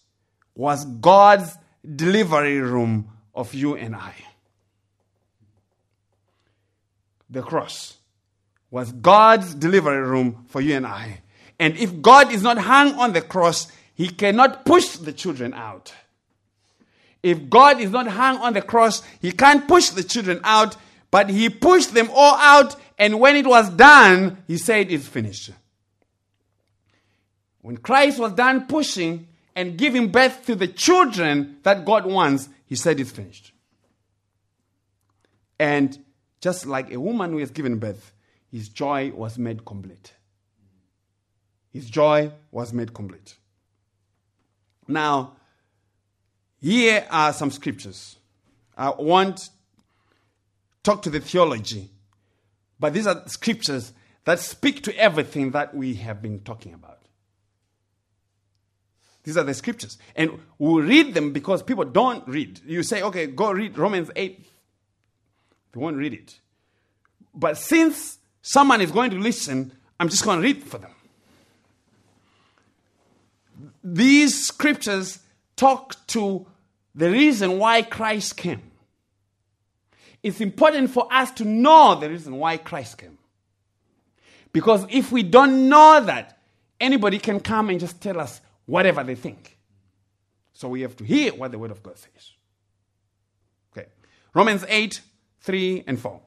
was 0.55 0.85
God's 0.85 1.57
delivery 1.95 2.59
room 2.59 3.09
of 3.33 3.53
you 3.53 3.75
and 3.75 3.95
I. 3.95 4.13
The 7.29 7.41
cross 7.41 7.97
was 8.71 8.91
God's 8.91 9.53
delivery 9.53 10.01
room 10.01 10.45
for 10.47 10.61
you 10.61 10.75
and 10.75 10.85
I. 10.85 11.21
And 11.59 11.77
if 11.77 12.01
God 12.01 12.31
is 12.31 12.41
not 12.41 12.57
hung 12.57 12.93
on 12.93 13.13
the 13.13 13.21
cross, 13.21 13.67
he 13.93 14.07
cannot 14.07 14.65
push 14.65 14.95
the 14.95 15.11
children 15.11 15.53
out. 15.53 15.93
If 17.21 17.49
God 17.49 17.81
is 17.81 17.91
not 17.91 18.07
hung 18.07 18.37
on 18.37 18.53
the 18.53 18.61
cross, 18.61 19.03
he 19.21 19.33
can't 19.33 19.67
push 19.67 19.89
the 19.89 20.03
children 20.03 20.39
out, 20.43 20.77
but 21.11 21.29
he 21.29 21.49
pushed 21.49 21.93
them 21.93 22.09
all 22.13 22.35
out, 22.35 22.75
and 22.97 23.19
when 23.19 23.35
it 23.35 23.45
was 23.45 23.69
done, 23.71 24.43
he 24.47 24.57
said, 24.57 24.91
It's 24.91 25.07
finished. 25.07 25.51
When 27.61 27.77
Christ 27.77 28.19
was 28.19 28.33
done 28.33 28.67
pushing 28.67 29.27
and 29.55 29.77
giving 29.77 30.09
birth 30.09 30.45
to 30.45 30.55
the 30.55 30.67
children 30.67 31.57
that 31.63 31.83
God 31.83 32.05
wants, 32.05 32.47
he 32.65 32.75
said, 32.75 32.99
It's 33.01 33.11
finished. 33.11 33.51
And 35.59 35.97
just 36.39 36.65
like 36.65 36.91
a 36.93 36.99
woman 36.99 37.31
who 37.31 37.39
has 37.39 37.51
given 37.51 37.79
birth, 37.79 38.13
his 38.49 38.69
joy 38.69 39.11
was 39.11 39.37
made 39.37 39.65
complete. 39.65 40.13
His 41.71 41.89
joy 41.89 42.31
was 42.51 42.73
made 42.73 42.93
complete. 42.93 43.35
Now, 44.87 45.33
here 46.59 47.05
are 47.09 47.31
some 47.31 47.51
scriptures. 47.51 48.17
I 48.75 48.89
want 48.89 49.37
to 49.37 49.49
talk 50.83 51.03
to 51.03 51.09
the 51.09 51.19
theology, 51.19 51.89
but 52.79 52.93
these 52.93 53.05
are 53.05 53.23
scriptures 53.27 53.93
that 54.25 54.39
speak 54.39 54.83
to 54.83 54.97
everything 54.97 55.51
that 55.51 55.75
we 55.75 55.95
have 55.95 56.21
been 56.21 56.39
talking 56.39 56.73
about. 56.73 56.97
These 59.23 59.37
are 59.37 59.43
the 59.43 59.53
scriptures. 59.53 59.97
And 60.15 60.39
we'll 60.57 60.83
read 60.83 61.13
them 61.13 61.33
because 61.33 61.61
people 61.61 61.85
don't 61.85 62.27
read. 62.27 62.61
You 62.65 62.83
say, 62.83 63.03
okay, 63.03 63.27
go 63.27 63.51
read 63.51 63.77
Romans 63.77 64.09
8. 64.15 64.45
They 65.71 65.79
won't 65.79 65.97
read 65.97 66.13
it. 66.13 66.39
But 67.35 67.57
since 67.57 68.17
someone 68.41 68.81
is 68.81 68.91
going 68.91 69.11
to 69.11 69.17
listen, 69.17 69.73
I'm 69.99 70.09
just 70.09 70.23
going 70.23 70.39
to 70.39 70.43
read 70.43 70.63
for 70.63 70.79
them 70.79 70.95
these 73.83 74.47
scriptures 74.47 75.19
talk 75.55 75.95
to 76.07 76.45
the 76.95 77.09
reason 77.09 77.59
why 77.59 77.81
Christ 77.81 78.37
came. 78.37 78.61
It's 80.21 80.41
important 80.41 80.89
for 80.91 81.11
us 81.11 81.31
to 81.31 81.45
know 81.45 81.95
the 81.95 82.09
reason 82.09 82.35
why 82.35 82.57
Christ 82.57 82.97
came. 82.97 83.17
Because 84.51 84.85
if 84.89 85.11
we 85.11 85.23
don't 85.23 85.69
know 85.69 86.01
that, 86.01 86.39
anybody 86.79 87.19
can 87.19 87.39
come 87.39 87.69
and 87.69 87.79
just 87.79 88.01
tell 88.01 88.19
us 88.19 88.41
whatever 88.65 89.03
they 89.03 89.15
think. 89.15 89.57
So 90.53 90.67
we 90.67 90.81
have 90.81 90.95
to 90.97 91.03
hear 91.05 91.33
what 91.33 91.51
the 91.51 91.59
Word 91.59 91.71
of 91.71 91.81
God 91.81 91.97
says. 91.97 92.33
Okay. 93.71 93.87
Romans 94.33 94.65
8, 94.67 94.99
3 95.41 95.83
and 95.87 95.99
4. 95.99 96.19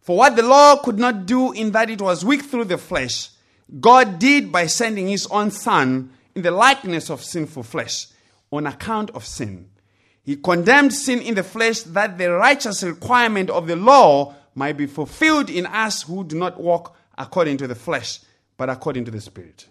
For 0.00 0.16
what 0.16 0.36
the 0.36 0.42
law 0.42 0.76
could 0.76 0.98
not 0.98 1.26
do 1.26 1.52
in 1.52 1.72
that 1.72 1.90
it 1.90 2.00
was 2.00 2.24
weak 2.24 2.42
through 2.42 2.64
the 2.64 2.78
flesh, 2.78 3.30
God 3.80 4.18
did 4.18 4.50
by 4.50 4.66
sending 4.66 5.08
his 5.08 5.26
own 5.26 5.50
Son 5.50 6.10
in 6.34 6.42
the 6.42 6.50
likeness 6.50 7.10
of 7.10 7.22
sinful 7.22 7.64
flesh 7.64 8.06
on 8.50 8.66
account 8.66 9.10
of 9.10 9.26
sin. 9.26 9.68
He 10.22 10.36
condemned 10.36 10.92
sin 10.92 11.20
in 11.20 11.34
the 11.34 11.42
flesh 11.42 11.82
that 11.82 12.18
the 12.18 12.30
righteous 12.32 12.82
requirement 12.82 13.50
of 13.50 13.66
the 13.66 13.76
law 13.76 14.34
might 14.54 14.76
be 14.76 14.86
fulfilled 14.86 15.50
in 15.50 15.66
us 15.66 16.02
who 16.02 16.24
do 16.24 16.38
not 16.38 16.60
walk 16.60 16.96
according 17.16 17.58
to 17.58 17.66
the 17.66 17.74
flesh, 17.74 18.20
but 18.56 18.70
according 18.70 19.04
to 19.04 19.10
the 19.10 19.20
Spirit. 19.20 19.68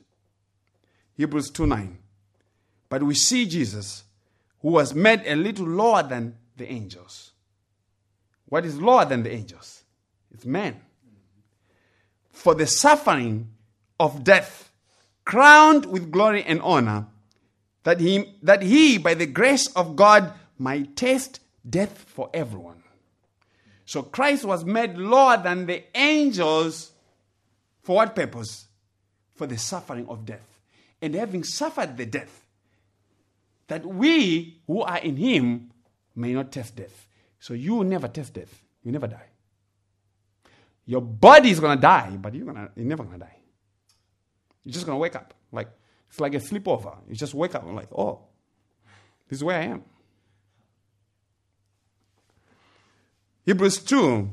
Hebrews 1.15 1.49
2 1.52 1.65
9. 1.65 1.98
But 2.90 3.03
we 3.03 3.15
see 3.15 3.45
Jesus, 3.45 4.03
who 4.61 4.69
was 4.69 4.94
made 4.94 5.24
a 5.26 5.36
little 5.36 5.68
lower 5.68 6.03
than 6.03 6.38
the 6.56 6.72
angels. 6.72 7.32
What 8.45 8.65
is 8.65 8.80
lower 8.80 9.06
than 9.06 9.24
the 9.24 9.32
angels? 9.32 9.84
It's 10.32 10.45
man. 10.45 10.80
For 12.32 12.56
the 12.56 12.68
suffering 12.68 13.49
of 13.99 14.24
death, 14.24 14.72
crowned 15.26 15.86
with 15.86 16.11
glory 16.11 16.44
and 16.44 16.61
honor, 16.61 17.07
that 17.84 17.99
he, 17.99 18.36
that 18.44 18.61
he, 18.61 18.98
by 18.98 19.14
the 19.14 19.26
grace 19.26 19.68
of 19.76 19.95
God, 19.95 20.34
might 20.57 20.95
taste 20.95 21.40
death 21.68 21.98
for 21.98 22.30
everyone. 22.34 22.84
So 23.86 24.03
Christ 24.03 24.44
was 24.44 24.65
made 24.65 24.98
lower 24.98 25.38
than 25.38 25.65
the 25.65 25.84
angels 25.98 26.91
for 27.84 27.95
what 27.95 28.15
purpose? 28.15 28.68
For 29.36 29.48
the 29.48 29.57
suffering 29.57 30.07
of 30.10 30.26
death. 30.26 30.60
And 31.02 31.15
having 31.15 31.44
suffered 31.45 31.95
the 31.95 32.06
death, 32.06 32.45
that 33.68 33.86
we 33.86 34.60
who 34.68 34.82
are 34.82 34.98
in 34.98 35.15
him 35.15 35.72
may 36.15 36.34
not 36.34 36.52
taste 36.52 36.76
death. 36.76 37.07
So 37.40 37.53
you 37.53 37.76
will 37.76 37.86
never 37.86 38.10
taste 38.10 38.34
death. 38.34 38.61
You 38.84 38.91
never 38.91 39.07
die. 39.07 39.28
Your 40.86 41.02
body 41.02 41.49
is 41.49 41.60
gonna 41.61 41.80
die, 41.80 42.18
but 42.19 42.34
you're 42.34 42.45
gonna 42.45 42.72
you're 42.76 42.86
never 42.86 43.03
gonna 43.03 43.19
die. 43.19 43.36
You're 44.68 44.73
just 44.73 44.85
gonna 44.85 44.98
wake 44.98 45.15
up. 45.15 45.34
Like 45.53 45.69
it's 46.10 46.19
like 46.19 46.34
a 46.34 46.39
sleepover. 46.39 46.98
You 47.07 47.15
just 47.15 47.34
wake 47.34 47.56
up 47.56 47.65
and 47.65 47.73
like, 47.73 47.88
oh, 47.98 48.19
this 49.30 49.39
is 49.39 49.44
where 49.45 49.57
I 49.57 49.64
am. 49.64 49.84
Hebrews 53.45 53.77
2, 53.77 54.30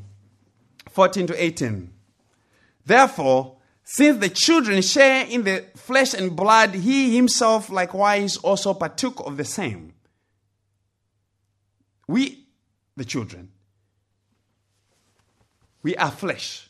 14 0.90 1.26
to 1.28 1.40
18. 1.40 1.92
Therefore, 2.84 3.58
since 3.84 4.18
the 4.18 4.28
children 4.28 4.82
share 4.82 5.24
in 5.24 5.44
the 5.44 5.66
flesh 5.76 6.14
and 6.14 6.34
blood, 6.34 6.74
he 6.74 7.14
himself 7.14 7.70
likewise 7.70 8.36
also 8.38 8.74
partook 8.74 9.24
of 9.24 9.36
the 9.36 9.44
same. 9.44 9.94
We, 12.08 12.48
the 12.96 13.04
children, 13.04 13.52
we 15.84 15.94
are 15.94 16.10
flesh. 16.10 16.68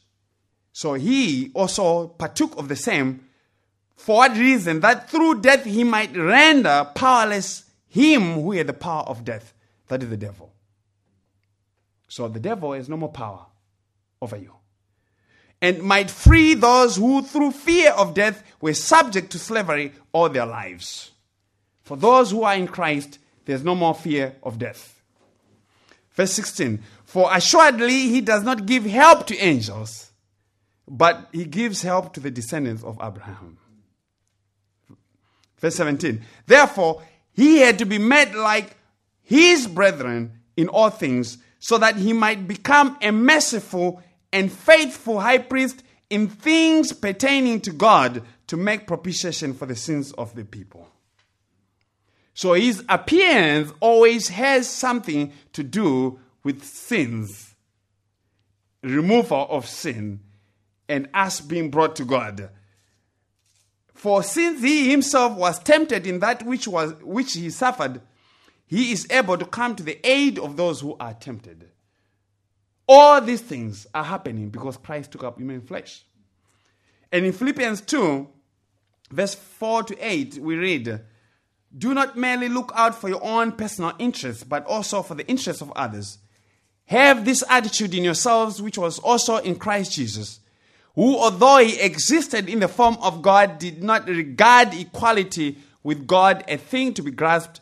So 0.74 0.92
he 0.92 1.50
also 1.54 2.08
partook 2.08 2.58
of 2.58 2.68
the 2.68 2.76
same. 2.76 3.24
For 3.96 4.16
what 4.16 4.36
reason? 4.36 4.80
That 4.80 5.10
through 5.10 5.40
death 5.40 5.64
he 5.64 5.84
might 5.84 6.16
render 6.16 6.88
powerless 6.94 7.64
him 7.88 8.34
who 8.34 8.52
had 8.52 8.66
the 8.66 8.72
power 8.72 9.04
of 9.04 9.24
death, 9.24 9.54
that 9.88 10.02
is 10.02 10.10
the 10.10 10.16
devil. 10.16 10.52
So 12.08 12.28
the 12.28 12.40
devil 12.40 12.72
has 12.72 12.88
no 12.88 12.96
more 12.96 13.12
power 13.12 13.46
over 14.20 14.36
you. 14.36 14.52
And 15.62 15.82
might 15.82 16.10
free 16.10 16.54
those 16.54 16.96
who, 16.96 17.22
through 17.22 17.52
fear 17.52 17.92
of 17.92 18.14
death, 18.14 18.42
were 18.60 18.74
subject 18.74 19.30
to 19.32 19.38
slavery 19.38 19.92
all 20.12 20.28
their 20.28 20.44
lives. 20.44 21.12
For 21.82 21.96
those 21.96 22.30
who 22.30 22.42
are 22.42 22.54
in 22.54 22.66
Christ, 22.66 23.18
there's 23.44 23.64
no 23.64 23.74
more 23.74 23.94
fear 23.94 24.34
of 24.42 24.58
death. 24.58 25.00
Verse 26.12 26.32
16 26.32 26.82
For 27.04 27.28
assuredly 27.32 28.08
he 28.08 28.20
does 28.20 28.42
not 28.42 28.66
give 28.66 28.84
help 28.84 29.26
to 29.28 29.36
angels, 29.38 30.10
but 30.88 31.28
he 31.32 31.44
gives 31.44 31.82
help 31.82 32.12
to 32.14 32.20
the 32.20 32.30
descendants 32.30 32.82
of 32.82 32.98
Abraham. 33.02 33.58
Verse 35.58 35.76
17 35.76 36.22
Therefore 36.46 37.02
he 37.32 37.58
had 37.58 37.78
to 37.80 37.84
be 37.84 37.98
made 37.98 38.34
like 38.34 38.76
his 39.22 39.66
brethren 39.66 40.40
in 40.56 40.68
all 40.68 40.90
things, 40.90 41.38
so 41.58 41.78
that 41.78 41.96
he 41.96 42.12
might 42.12 42.46
become 42.46 42.96
a 43.00 43.10
merciful 43.10 44.02
and 44.32 44.52
faithful 44.52 45.20
high 45.20 45.38
priest 45.38 45.82
in 46.10 46.28
things 46.28 46.92
pertaining 46.92 47.60
to 47.62 47.72
God 47.72 48.22
to 48.46 48.56
make 48.56 48.86
propitiation 48.86 49.54
for 49.54 49.66
the 49.66 49.74
sins 49.74 50.12
of 50.12 50.34
the 50.34 50.44
people. 50.44 50.88
So 52.34 52.52
his 52.52 52.84
appearance 52.88 53.72
always 53.80 54.28
has 54.28 54.68
something 54.68 55.32
to 55.52 55.62
do 55.62 56.18
with 56.42 56.64
sins, 56.64 57.54
removal 58.82 59.46
of 59.48 59.66
sin, 59.66 60.20
and 60.88 61.08
us 61.14 61.40
being 61.40 61.70
brought 61.70 61.96
to 61.96 62.04
God. 62.04 62.50
For 64.04 64.22
since 64.22 64.60
he 64.60 64.90
himself 64.90 65.34
was 65.34 65.58
tempted 65.60 66.06
in 66.06 66.18
that 66.18 66.42
which 66.42 66.68
was 66.68 66.92
which 67.00 67.32
he 67.32 67.48
suffered, 67.48 68.02
he 68.66 68.92
is 68.92 69.06
able 69.10 69.38
to 69.38 69.46
come 69.46 69.74
to 69.76 69.82
the 69.82 69.98
aid 70.06 70.38
of 70.38 70.58
those 70.58 70.82
who 70.82 70.94
are 71.00 71.14
tempted. 71.14 71.70
All 72.86 73.22
these 73.22 73.40
things 73.40 73.86
are 73.94 74.04
happening 74.04 74.50
because 74.50 74.76
Christ 74.76 75.12
took 75.12 75.24
up 75.24 75.38
human 75.38 75.62
flesh. 75.62 76.04
And 77.10 77.24
in 77.24 77.32
Philippians 77.32 77.80
2, 77.80 78.28
verse 79.10 79.36
4 79.36 79.84
to 79.84 79.96
8, 79.98 80.36
we 80.36 80.56
read, 80.56 81.00
Do 81.74 81.94
not 81.94 82.14
merely 82.14 82.50
look 82.50 82.72
out 82.74 82.94
for 82.94 83.08
your 83.08 83.24
own 83.24 83.52
personal 83.52 83.94
interests, 83.98 84.44
but 84.44 84.66
also 84.66 85.00
for 85.00 85.14
the 85.14 85.26
interests 85.28 85.62
of 85.62 85.72
others. 85.74 86.18
Have 86.84 87.24
this 87.24 87.42
attitude 87.48 87.94
in 87.94 88.04
yourselves, 88.04 88.60
which 88.60 88.76
was 88.76 88.98
also 88.98 89.38
in 89.38 89.56
Christ 89.56 89.92
Jesus, 89.92 90.40
who, 90.94 91.18
although 91.18 91.58
he 91.58 91.80
existed 91.80 92.48
in 92.48 92.60
the 92.60 92.68
form 92.68 92.96
of 93.02 93.22
God, 93.22 93.58
did 93.58 93.82
not 93.82 94.06
regard 94.06 94.74
equality 94.74 95.58
with 95.82 96.06
God 96.06 96.44
a 96.48 96.56
thing 96.56 96.94
to 96.94 97.02
be 97.02 97.10
grasped, 97.10 97.60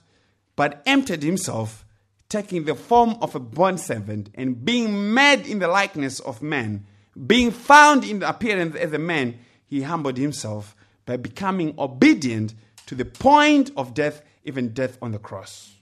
but 0.54 0.82
emptied 0.86 1.22
himself, 1.22 1.84
taking 2.28 2.64
the 2.64 2.74
form 2.74 3.16
of 3.20 3.34
a 3.34 3.40
bondservant, 3.40 4.30
and 4.34 4.64
being 4.64 5.14
made 5.14 5.46
in 5.46 5.58
the 5.58 5.68
likeness 5.68 6.20
of 6.20 6.42
man, 6.42 6.86
being 7.26 7.50
found 7.50 8.04
in 8.04 8.22
appearance 8.22 8.76
as 8.76 8.92
a 8.92 8.98
man, 8.98 9.38
he 9.66 9.82
humbled 9.82 10.18
himself 10.18 10.76
by 11.06 11.16
becoming 11.16 11.74
obedient 11.78 12.54
to 12.86 12.94
the 12.94 13.04
point 13.04 13.70
of 13.76 13.94
death, 13.94 14.22
even 14.44 14.74
death 14.74 14.98
on 15.00 15.12
the 15.12 15.18
cross. 15.18 15.72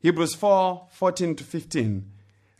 Hebrews 0.00 0.34
4 0.34 0.88
14 0.90 1.36
to 1.36 1.44
15. 1.44 2.12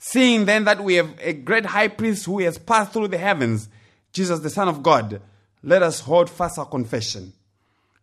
Seeing 0.08 0.44
then 0.44 0.66
that 0.66 0.84
we 0.84 0.94
have 0.94 1.18
a 1.18 1.32
great 1.32 1.66
high 1.66 1.88
priest 1.88 2.26
who 2.26 2.38
has 2.38 2.58
passed 2.58 2.92
through 2.92 3.08
the 3.08 3.18
heavens, 3.18 3.68
Jesus 4.12 4.38
the 4.38 4.50
Son 4.50 4.68
of 4.68 4.80
God, 4.80 5.20
let 5.64 5.82
us 5.82 5.98
hold 5.98 6.30
fast 6.30 6.60
our 6.60 6.64
confession. 6.64 7.32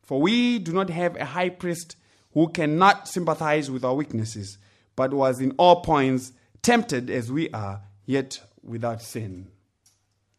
For 0.01 0.19
we 0.19 0.59
do 0.59 0.73
not 0.73 0.89
have 0.89 1.15
a 1.15 1.23
high 1.23 1.47
priest 1.47 1.95
who 2.34 2.49
cannot 2.49 3.07
sympathize 3.07 3.71
with 3.71 3.85
our 3.85 3.95
weaknesses, 3.95 4.57
but 4.97 5.13
was 5.13 5.39
in 5.39 5.51
all 5.51 5.80
points 5.80 6.34
tempted 6.61 7.09
as 7.09 7.31
we 7.31 7.49
are, 7.51 7.80
yet 8.05 8.41
without 8.61 9.01
sin. 9.01 9.47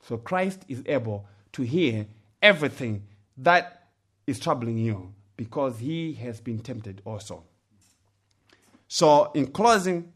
So 0.03 0.19
Christ 0.19 0.66
is 0.69 0.82
able 0.85 1.27
to 1.53 1.62
hear 1.62 2.05
everything 2.43 3.05
that 3.39 3.89
is 4.27 4.39
troubling 4.39 4.77
you 4.77 5.15
because 5.39 5.78
he 5.78 6.12
has 6.12 6.43
been 6.43 6.59
tempted 6.59 7.01
also. 7.07 7.43
So, 8.86 9.32
in 9.32 9.47
closing, 9.47 10.12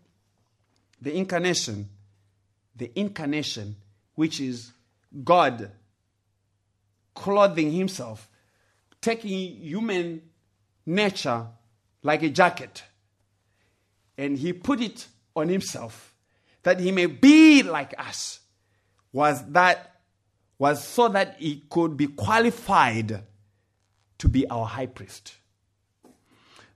the 1.01 1.17
incarnation, 1.17 1.89
the 2.75 2.91
incarnation, 2.99 3.77
which 4.15 4.41
is 4.41 4.73
God 5.25 5.71
clothing 7.15 7.73
himself, 7.73 8.29
taking 9.01 9.57
human 9.57 10.23
nature 10.87 11.47
like 12.03 12.23
a 12.23 12.29
jacket, 12.29 12.83
and 14.17 14.39
he 14.39 14.53
put 14.53 14.81
it 14.81 15.07
on 15.35 15.49
himself 15.49 16.15
that 16.63 16.81
he 16.81 16.93
may 16.93 17.07
be 17.07 17.63
like 17.63 17.95
us, 17.99 18.41
was 19.13 19.45
that 19.53 20.01
was 20.59 20.83
so 20.83 21.09
that 21.09 21.37
he 21.39 21.65
could 21.71 21.97
be 21.97 22.09
qualified 22.09 23.23
to 24.19 24.29
be 24.29 24.47
our 24.49 24.67
high 24.67 24.87
priest. 24.87 25.35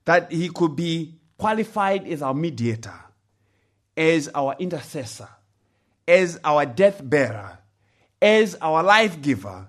That 0.05 0.31
he 0.31 0.49
could 0.49 0.77
be 0.77 1.19
qualified 1.37 2.07
as 2.07 2.23
our 2.23 2.35
mediator, 2.35 2.95
as 3.97 4.29
our 4.29 4.55
intercessor, 4.59 5.29
as 6.07 6.39
our 6.45 6.67
death 6.67 7.01
bearer, 7.03 7.59
as 8.21 8.57
our 8.61 8.83
life 8.83 9.21
giver, 9.21 9.69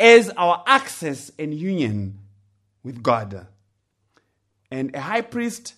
as 0.00 0.30
our 0.30 0.62
access 0.66 1.30
and 1.38 1.54
union 1.54 2.18
with 2.82 3.02
God. 3.02 3.46
And 4.70 4.94
a 4.94 5.00
high 5.00 5.20
priest 5.20 5.74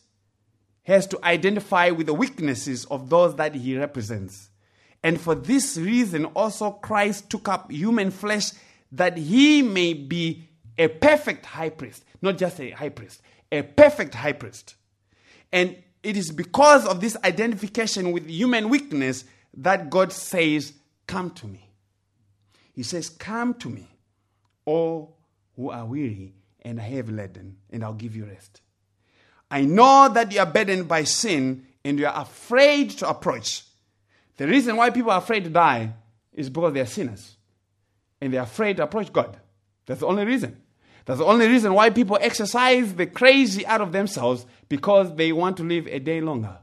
has 0.84 1.06
to 1.08 1.24
identify 1.24 1.90
with 1.90 2.06
the 2.06 2.14
weaknesses 2.14 2.84
of 2.86 3.10
those 3.10 3.36
that 3.36 3.54
he 3.54 3.76
represents. 3.76 4.50
And 5.02 5.20
for 5.20 5.34
this 5.34 5.76
reason, 5.76 6.26
also 6.26 6.70
Christ 6.70 7.28
took 7.28 7.48
up 7.48 7.70
human 7.70 8.10
flesh 8.10 8.52
that 8.92 9.18
he 9.18 9.60
may 9.60 9.92
be 9.92 10.48
a 10.78 10.88
perfect 10.88 11.44
high 11.44 11.70
priest, 11.70 12.04
not 12.22 12.38
just 12.38 12.60
a 12.60 12.70
high 12.70 12.88
priest, 12.88 13.20
a 13.50 13.62
perfect 13.62 14.14
high 14.14 14.32
priest. 14.32 14.76
And 15.52 15.76
it 16.04 16.16
is 16.16 16.30
because 16.30 16.86
of 16.86 17.00
this 17.00 17.16
identification 17.24 18.12
with 18.12 18.28
human 18.28 18.68
weakness 18.68 19.24
that 19.56 19.90
God 19.90 20.12
says, 20.12 20.72
Come 21.06 21.30
to 21.32 21.46
me. 21.46 21.68
He 22.72 22.82
says, 22.82 23.08
Come 23.08 23.54
to 23.54 23.68
me, 23.68 23.88
all 24.64 25.16
who 25.56 25.70
are 25.70 25.84
weary 25.84 26.34
and 26.62 26.80
heavy 26.80 27.12
laden, 27.12 27.56
and 27.70 27.84
I'll 27.84 27.94
give 27.94 28.16
you 28.16 28.24
rest. 28.26 28.60
I 29.50 29.62
know 29.62 30.08
that 30.12 30.32
you 30.32 30.40
are 30.40 30.46
burdened 30.46 30.88
by 30.88 31.04
sin 31.04 31.66
and 31.84 31.98
you 31.98 32.06
are 32.06 32.22
afraid 32.22 32.90
to 32.90 33.08
approach. 33.08 33.62
The 34.36 34.48
reason 34.48 34.76
why 34.76 34.90
people 34.90 35.10
are 35.10 35.18
afraid 35.18 35.44
to 35.44 35.50
die 35.50 35.92
is 36.32 36.50
because 36.50 36.72
they 36.72 36.80
are 36.80 36.86
sinners 36.86 37.36
and 38.20 38.32
they're 38.32 38.42
afraid 38.42 38.78
to 38.78 38.82
approach 38.82 39.12
God. 39.12 39.36
That's 39.86 40.00
the 40.00 40.06
only 40.06 40.24
reason. 40.24 40.60
That's 41.04 41.18
the 41.18 41.26
only 41.26 41.46
reason 41.48 41.74
why 41.74 41.90
people 41.90 42.18
exercise 42.20 42.94
the 42.94 43.06
crazy 43.06 43.66
out 43.66 43.80
of 43.80 43.92
themselves 43.92 44.46
because 44.68 45.14
they 45.16 45.32
want 45.32 45.58
to 45.58 45.62
live 45.62 45.86
a 45.86 45.98
day 45.98 46.20
longer. 46.20 46.58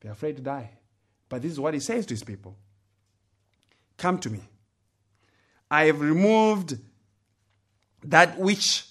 They're 0.00 0.12
afraid 0.12 0.36
to 0.36 0.42
die. 0.42 0.70
But 1.28 1.42
this 1.42 1.52
is 1.52 1.60
what 1.60 1.74
he 1.74 1.80
says 1.80 2.06
to 2.06 2.14
his 2.14 2.22
people 2.22 2.56
Come 3.96 4.18
to 4.18 4.30
me, 4.30 4.40
I 5.70 5.84
have 5.86 6.00
removed 6.00 6.78
that 8.04 8.38
which 8.38 8.84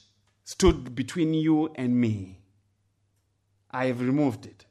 stood 0.43 0.95
between 0.95 1.33
you 1.33 1.71
and 1.75 1.99
me. 1.99 2.39
I 3.71 3.85
have 3.85 4.01
removed 4.01 4.45
it. 4.45 4.65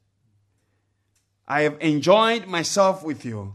I 1.47 1.63
have 1.63 1.77
enjoyed 1.81 2.47
myself 2.47 3.03
with 3.03 3.25
you. 3.25 3.55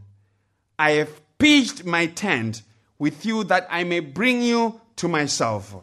I 0.77 0.91
have 0.91 1.37
pitched 1.37 1.85
my 1.85 2.05
tent 2.05 2.61
with 2.97 3.25
you 3.25 3.43
that 3.45 3.67
I 3.69 3.83
may 3.83 3.99
bring 3.99 4.41
you 4.41 4.79
to 4.99 5.07
myself. 5.07 5.75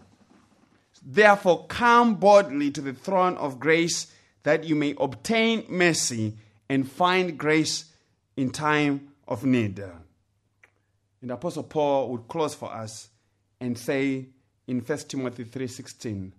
Therefore, 1.05 1.67
come 1.67 2.17
boldly 2.17 2.71
to 2.73 2.81
the 2.81 2.93
throne 2.93 3.37
of 3.37 3.59
grace 3.59 4.13
that 4.43 4.65
you 4.65 4.75
may 4.75 4.95
obtain 4.99 5.65
mercy 5.69 6.37
and 6.69 6.91
find 6.91 7.39
grace 7.39 7.87
in 8.37 8.51
time 8.51 9.09
of 9.27 9.45
need. 9.45 9.83
And 11.23 11.31
Apostle 11.31 11.63
Paul 11.63 12.11
would 12.11 12.29
close 12.29 12.55
for 12.55 12.73
us 12.73 13.09
and 13.59 13.79
say 13.79 14.27
in 14.67 14.81
1 14.81 15.09
Timothy 15.09 15.45
3:16, 15.45 16.33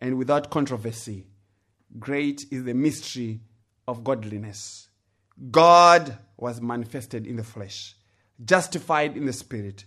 and 0.00 0.18
without 0.18 0.50
controversy, 0.50 1.26
great 1.98 2.46
is 2.50 2.64
the 2.64 2.74
mystery 2.74 3.40
of 3.86 4.02
godliness. 4.02 4.88
God 5.50 6.18
was 6.36 6.60
manifested 6.60 7.26
in 7.26 7.36
the 7.36 7.44
flesh, 7.44 7.94
justified 8.44 9.16
in 9.16 9.26
the 9.26 9.32
spirit, 9.32 9.84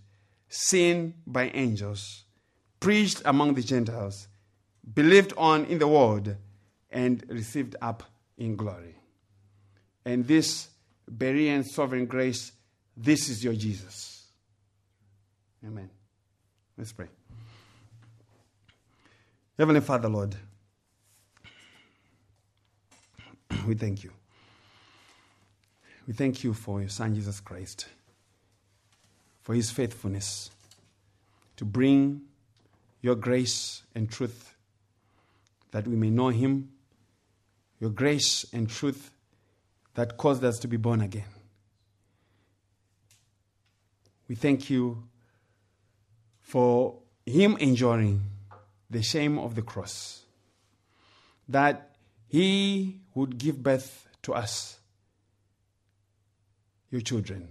seen 0.49 1.13
by 1.25 1.49
angels, 1.49 2.25
preached 2.79 3.21
among 3.25 3.53
the 3.53 3.61
Gentiles, 3.61 4.27
believed 4.93 5.33
on 5.37 5.65
in 5.65 5.79
the 5.79 5.87
world, 5.87 6.35
and 6.89 7.23
received 7.29 7.75
up 7.81 8.03
in 8.37 8.55
glory. 8.55 8.95
And 10.05 10.27
this 10.27 10.69
Berean 11.09 11.65
sovereign 11.65 12.05
grace, 12.05 12.51
this 12.95 13.29
is 13.29 13.43
your 13.43 13.53
Jesus. 13.53 14.27
Amen. 15.65 15.89
Let's 16.77 16.91
pray. 16.93 17.07
Heavenly 19.57 19.81
Father, 19.81 20.07
Lord, 20.07 20.35
we 23.67 23.75
thank 23.75 24.03
you. 24.03 24.11
We 26.07 26.13
thank 26.13 26.43
you 26.43 26.53
for 26.53 26.79
your 26.79 26.89
Son, 26.89 27.13
Jesus 27.13 27.39
Christ, 27.39 27.87
for 29.49 29.55
his 29.55 29.71
faithfulness 29.71 30.51
to 31.57 31.65
bring 31.65 32.21
your 33.01 33.15
grace 33.15 33.81
and 33.95 34.07
truth 34.07 34.53
that 35.71 35.87
we 35.87 35.95
may 35.95 36.11
know 36.11 36.27
him, 36.29 36.69
your 37.79 37.89
grace 37.89 38.45
and 38.53 38.69
truth 38.69 39.09
that 39.95 40.17
caused 40.17 40.43
us 40.43 40.59
to 40.59 40.67
be 40.67 40.77
born 40.77 41.01
again. 41.01 41.25
We 44.27 44.35
thank 44.35 44.69
you 44.69 45.05
for 46.41 46.99
him 47.25 47.57
enduring 47.57 48.21
the 48.87 49.01
shame 49.01 49.39
of 49.39 49.55
the 49.55 49.63
cross, 49.63 50.25
that 51.47 51.95
he 52.27 52.99
would 53.15 53.39
give 53.39 53.63
birth 53.63 54.07
to 54.21 54.35
us, 54.35 54.77
your 56.91 57.01
children, 57.01 57.47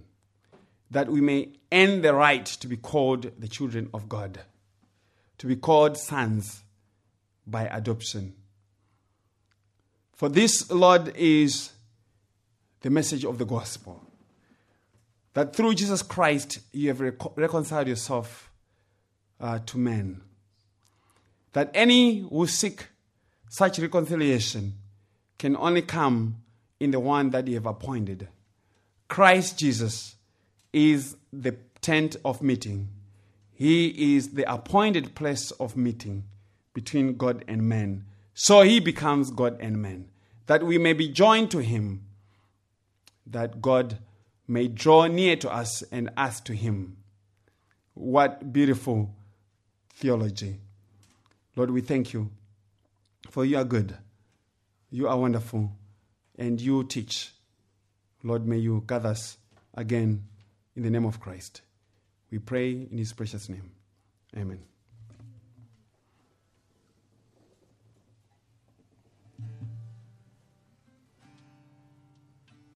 that 0.91 1.09
we 1.09 1.21
may 1.21 1.49
earn 1.71 2.01
the 2.01 2.13
right 2.13 2.45
to 2.45 2.67
be 2.67 2.77
called 2.77 3.31
the 3.39 3.47
children 3.47 3.89
of 3.93 4.09
God, 4.09 4.39
to 5.37 5.47
be 5.47 5.55
called 5.55 5.97
sons 5.97 6.63
by 7.45 7.67
adoption. 7.67 8.33
For 10.13 10.29
this, 10.29 10.69
Lord, 10.71 11.15
is 11.15 11.71
the 12.81 12.89
message 12.89 13.23
of 13.23 13.37
the 13.37 13.45
gospel. 13.45 14.01
That 15.33 15.55
through 15.55 15.75
Jesus 15.75 16.01
Christ, 16.01 16.59
you 16.73 16.89
have 16.89 16.99
rec- 16.99 17.37
reconciled 17.37 17.87
yourself 17.87 18.51
uh, 19.39 19.59
to 19.67 19.77
men. 19.77 20.21
That 21.53 21.71
any 21.73 22.19
who 22.19 22.47
seek 22.47 22.87
such 23.49 23.79
reconciliation 23.79 24.73
can 25.37 25.55
only 25.55 25.81
come 25.81 26.37
in 26.79 26.91
the 26.91 26.99
one 26.99 27.29
that 27.29 27.47
you 27.47 27.55
have 27.55 27.65
appointed. 27.65 28.27
Christ 29.07 29.57
Jesus 29.57 30.15
is 30.73 31.15
the 31.31 31.57
tent 31.81 32.15
of 32.23 32.41
meeting. 32.41 32.89
He 33.51 34.15
is 34.15 34.29
the 34.29 34.51
appointed 34.51 35.15
place 35.15 35.51
of 35.51 35.75
meeting 35.75 36.23
between 36.73 37.17
God 37.17 37.43
and 37.47 37.67
man. 37.67 38.05
So 38.33 38.61
he 38.61 38.79
becomes 38.79 39.31
God 39.31 39.57
and 39.59 39.81
man. 39.81 40.09
That 40.45 40.63
we 40.63 40.77
may 40.77 40.93
be 40.93 41.09
joined 41.09 41.51
to 41.51 41.59
him 41.59 42.05
that 43.29 43.61
God 43.61 43.99
may 44.47 44.67
draw 44.67 45.05
near 45.07 45.35
to 45.37 45.51
us 45.51 45.83
and 45.91 46.09
us 46.17 46.41
to 46.41 46.53
Him. 46.53 46.97
What 47.93 48.51
beautiful 48.51 49.13
theology. 49.93 50.59
Lord, 51.55 51.71
we 51.71 51.81
thank 51.81 52.13
you 52.13 52.31
for 53.29 53.45
you 53.45 53.57
are 53.57 53.63
good, 53.63 53.95
you 54.89 55.07
are 55.07 55.17
wonderful, 55.17 55.71
and 56.37 56.59
you 56.59 56.83
teach. 56.83 57.31
Lord, 58.23 58.47
may 58.47 58.57
you 58.57 58.83
gather 58.87 59.09
us 59.09 59.37
again 59.75 60.23
in 60.79 60.83
the 60.83 60.89
name 60.89 61.05
of 61.05 61.19
Christ. 61.19 61.61
We 62.31 62.39
pray 62.39 62.71
in 62.71 62.97
His 62.97 63.11
precious 63.11 63.49
name. 63.49 63.71
Amen. 64.37 64.59